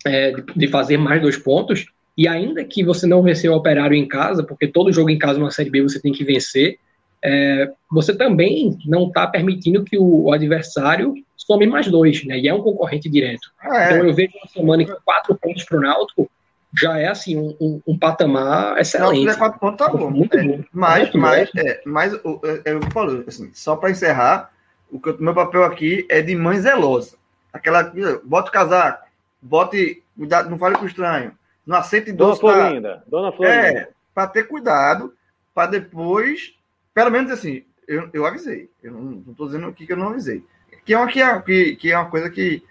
[0.05, 1.85] é, de, de fazer mais dois pontos,
[2.17, 5.39] e ainda que você não venceu o Operário em casa, porque todo jogo em casa
[5.39, 6.77] na Série B você tem que vencer,
[7.23, 12.38] é, você também não está permitindo que o, o, adversário some mais dois, né?
[12.38, 13.51] E é um concorrente direto.
[13.61, 13.93] Ah, é.
[13.93, 16.30] Então eu vejo uma semana que quatro pontos para o Náutico
[16.74, 19.26] já é assim um, um, um patamar excelente.
[19.26, 20.10] Não, quatro pontos tá bom.
[20.10, 20.64] Muito é, bom.
[20.72, 21.62] Mas, muito mas, bom.
[21.62, 24.52] É, mas é, eu falo assim, só para encerrar,
[24.91, 27.18] o que, meu papel aqui é de mãe zelosa.
[27.52, 27.91] Aquela,
[28.24, 29.08] bota o casaco,
[29.41, 31.32] bote, cuidado, não fale com o estranho,
[31.66, 32.41] não aceite doce.
[32.41, 33.80] Dona Florinda, Dona Florinda.
[33.80, 35.14] É, para ter cuidado,
[35.54, 36.54] para depois
[36.94, 38.70] pelo menos assim, eu, eu avisei.
[38.84, 40.44] Eu não estou dizendo aqui que eu não avisei.
[40.86, 42.62] Que é uma, que é, que, que é uma coisa que.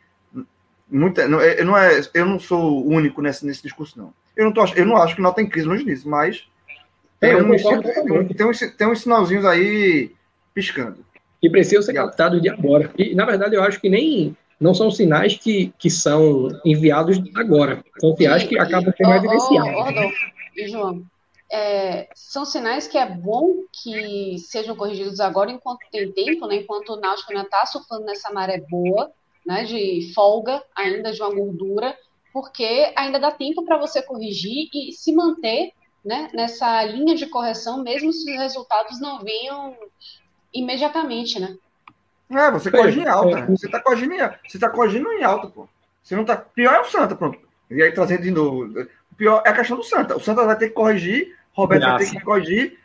[0.90, 4.12] Muita, não, é, não é, eu não sou o único nesse, nesse discurso, não.
[4.36, 6.44] Eu não, tô, eu não acho que não tem crise longe disso, mas
[7.20, 10.12] tem, uns, tem, tem, uns, tem uns sinalzinhos aí
[10.54, 11.04] piscando.
[11.40, 12.90] que precisam ser captados de agora.
[12.96, 17.84] E, na verdade, eu acho que nem não são sinais que, que são enviados agora.
[18.00, 19.74] São sinais que acabam sendo evidenciados.
[19.74, 20.16] Ô, Rodolfo
[20.56, 21.02] e João,
[21.50, 26.90] é, são sinais que é bom que sejam corrigidos agora enquanto tem tempo, né, enquanto
[26.90, 29.10] o Náutico ainda está surfando nessa maré boa,
[29.48, 31.96] né, de folga ainda de uma gordura,
[32.34, 35.72] porque ainda dá tempo para você corrigir e se manter
[36.04, 39.74] né, nessa linha de correção, mesmo se os resultados não venham
[40.52, 41.56] imediatamente, né?
[42.30, 43.46] É, você corrige em alta.
[43.46, 45.66] Você está corrigindo, em, você tá corrigindo em alta, pô.
[46.02, 46.36] Você não tá.
[46.36, 47.38] Pior é o Santa, pronto.
[47.70, 48.64] E aí trazendo de novo.
[49.10, 50.14] O pior é a questão do Santa.
[50.14, 51.98] O Santa vai ter que corrigir, Roberto Graças.
[51.98, 52.78] vai ter que corrigir.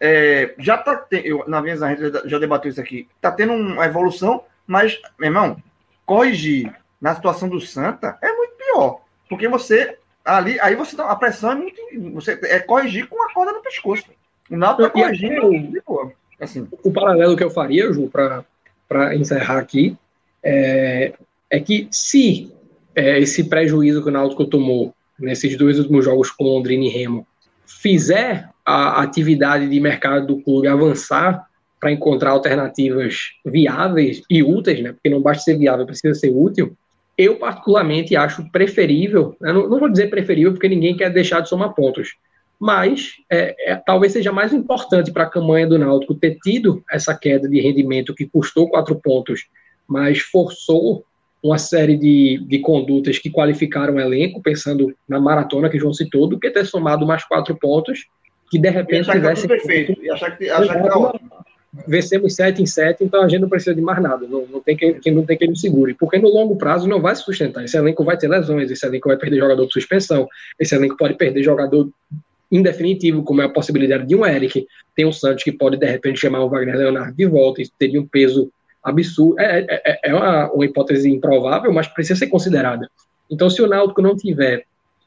[0.00, 1.06] É, já tá.
[1.12, 3.08] Eu, na minha gente já debateu isso aqui.
[3.20, 5.62] Tá tendo uma evolução, mas, meu irmão,
[6.10, 9.00] corrigir na situação do Santa é muito pior.
[9.28, 9.96] Porque você.
[10.24, 11.00] Ali, aí você.
[11.00, 11.80] A pressão é muito.
[12.14, 14.04] Você é corrigir com a corda no pescoço.
[14.50, 16.12] O Náutico tá corrigindo de boa.
[16.40, 16.66] Assim.
[16.82, 18.44] O paralelo que eu faria, Ju, para
[18.88, 19.96] para encerrar aqui,
[20.42, 21.12] é,
[21.48, 22.52] é que se
[22.92, 27.24] é, esse prejuízo que o Náutico tomou nesses dois últimos jogos com Londrina e Remo
[27.64, 31.46] fizer a atividade de mercado do clube avançar
[31.80, 34.92] para encontrar alternativas viáveis e úteis, né?
[34.92, 36.76] Porque não basta ser viável, precisa ser útil.
[37.16, 41.74] Eu particularmente acho preferível, não, não, vou dizer preferível porque ninguém quer deixar de somar
[41.74, 42.16] pontos,
[42.58, 47.14] mas é, é, talvez seja mais importante para a campanha do Náutico ter tido essa
[47.14, 49.46] queda de rendimento que custou quatro pontos,
[49.88, 51.04] mas forçou
[51.42, 56.26] uma série de, de condutas que qualificaram o elenco, pensando na maratona que João citou,
[56.26, 58.06] do que ter somado mais quatro pontos,
[58.50, 59.42] que de repente e tivesse.
[59.42, 61.30] Que perfeito, e achar que, achar que tá ótimo.
[61.86, 64.26] Vencemos sete em sete, então a gente não precisa de mais nada.
[64.26, 65.94] Não, não tem quem, não tem quem nos segure.
[65.94, 67.64] Porque no longo prazo não vai se sustentar.
[67.64, 70.28] Esse elenco vai ter lesões, esse elenco vai perder jogador por suspensão,
[70.58, 71.88] esse elenco pode perder jogador
[72.50, 74.66] em definitivo, como é a possibilidade de um Eric,
[74.96, 78.00] tem um Santos que pode de repente chamar o Wagner Leonardo de volta, isso teria
[78.00, 78.50] um peso
[78.82, 79.38] absurdo.
[79.38, 82.90] É, é, é, é uma, uma, hipótese improvável, mas precisa ser considerada.
[83.30, 84.64] Então, se o Náutico não tiver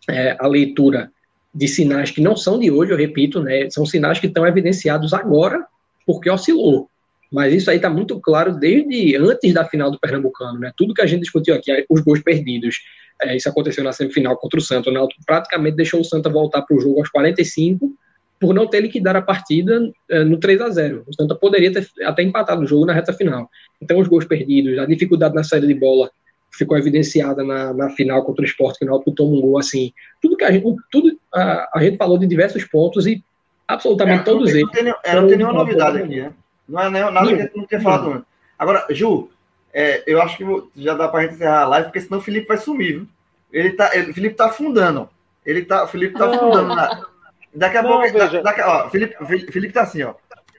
[0.10, 1.12] é, a leitura
[1.54, 5.14] de sinais que não são de hoje, eu repito, né, são sinais que estão evidenciados
[5.14, 5.66] agora,
[6.06, 6.90] porque oscilou.
[7.32, 10.72] Mas isso aí está muito claro desde antes da final do Pernambucano, né?
[10.78, 12.76] Tudo que a gente discutiu aqui, os gols perdidos,
[13.22, 14.92] é, isso aconteceu na semifinal contra o Santos.
[14.92, 17.92] O Náutico praticamente deixou o Santa voltar para o jogo aos 45
[18.40, 21.88] por não ter liquidado a partida é, no 3 a 0 O Santa poderia ter
[22.04, 23.50] até empatado o jogo na reta final.
[23.82, 26.12] Então, os gols perdidos, a dificuldade na saída de bola
[26.52, 29.92] ficou evidenciada na, na final contra o Sport, que o Náutico tomou um gol assim.
[30.22, 33.24] Tudo que a gente, tudo, a, a gente falou de diversos pontos e
[33.68, 34.64] absolutamente é, todos eles.
[34.64, 36.34] Não tem, não tem nenhuma novidade aqui, né?
[36.68, 38.26] Não é nada que gente não tenha falado antes.
[38.58, 39.30] Agora, Ju,
[39.74, 40.46] é, eu acho que
[40.82, 43.08] já dá para a gente encerrar a live, porque senão o Felipe vai sumir, viu?
[43.52, 45.10] Ele tá, ele, o Felipe tá afundando.
[45.46, 46.76] Ele tá, o Felipe tá afundando.
[46.76, 47.06] Na,
[47.54, 48.18] daqui a não, pouco.
[48.18, 49.16] Da, daqui, ó, Felipe,
[49.52, 50.14] Felipe tá assim, ó.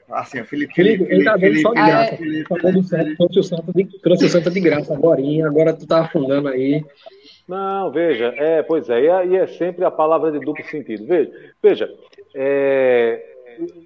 [0.09, 2.17] Assim, ó, Felipe, Felipe, Felipe, ele tá vendo só de graça.
[2.17, 5.87] Felipe, Felipe, Felipe, trouxe, o Santa de, trouxe o Santa de graça agora, agora tu
[5.87, 6.85] tá afundando aí.
[7.47, 11.05] Não, veja, é, pois é, e é sempre a palavra de duplo sentido.
[11.05, 11.89] Veja, veja,
[12.35, 13.35] é,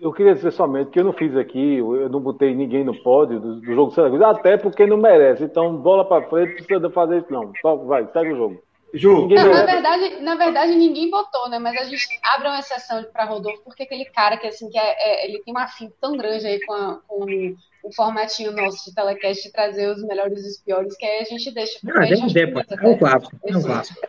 [0.02, 3.40] eu queria dizer somente que eu não fiz aqui, eu não botei ninguém no pódio
[3.40, 5.44] do, do jogo Santa Cruz, até porque não merece.
[5.44, 7.52] Então, bola para frente, precisa fazer isso, não.
[7.62, 8.64] Só vai, segue o jogo.
[8.92, 9.28] Ju.
[9.28, 11.60] Não, na, verdade, na verdade, ninguém botou, né?
[11.60, 14.96] Mas a gente abre uma exceção para Rodolfo, porque aquele cara que, assim, que é,
[14.98, 18.96] é, ele tem uma fita tão grande aí com, a, com o formatinho nosso de
[18.96, 21.78] telecast de trazer os melhores e os piores, que aí a gente deixa.
[21.84, 24.00] Não, gente é, é um clássico, é um clássico.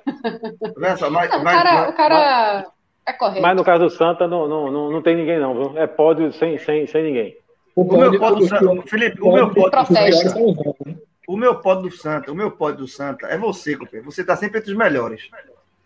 [0.78, 2.66] mas, o cara, o cara
[3.06, 3.42] é correto.
[3.42, 5.78] Mas no caso do Santa, não, não, não, não tem ninguém, não, viu?
[5.78, 7.36] É pódio sem, sem, sem ninguém.
[7.74, 11.00] O, o meu pódio do Santa, Felipe, o meu pódio do Santa.
[11.26, 14.10] O meu pódio do Santa, o meu pódio do Santa é você, companheiro.
[14.10, 15.30] Você tá sempre entre os melhores.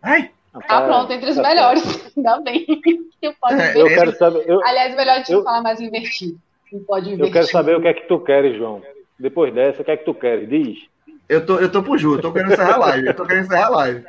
[0.02, 0.30] Ai!
[0.68, 1.82] Ah, pronto, entre os melhores.
[2.16, 2.64] Ainda bem.
[3.20, 4.44] Eu, é, eu quero saber.
[4.46, 6.38] Eu, Aliás, melhor a gente eu, falar mais invertido.
[6.72, 7.26] Não pode invertir.
[7.26, 8.82] Eu quero saber o que é que tu queres, João.
[9.18, 10.48] Depois dessa, o que é que tu queres?
[10.48, 10.86] Diz.
[11.28, 13.06] Eu tô, eu tô pro Ju, eu tô querendo encerrar a live.
[13.06, 14.04] Eu tô querendo encerrar a live.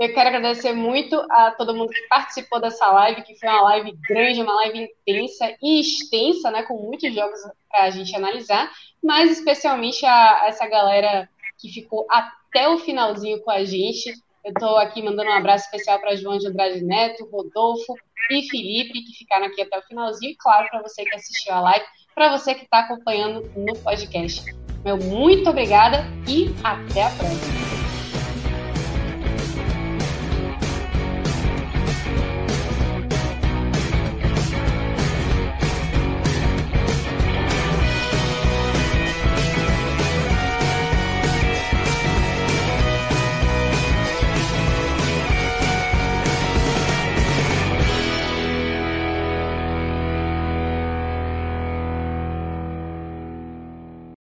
[0.00, 3.92] Eu quero agradecer muito a todo mundo que participou dessa live, que foi uma live
[4.08, 8.70] grande, uma live intensa e extensa, né, com muitos jogos para a gente analisar,
[9.04, 11.28] mas especialmente a, a, essa galera
[11.58, 14.10] que ficou até o finalzinho com a gente.
[14.42, 17.94] Eu estou aqui mandando um abraço especial para João de Andrade Neto, Rodolfo
[18.30, 21.60] e Felipe, que ficaram aqui até o finalzinho, e claro, para você que assistiu a
[21.60, 24.50] live, para você que está acompanhando no podcast.
[24.82, 27.79] Meu muito obrigada e até a próxima.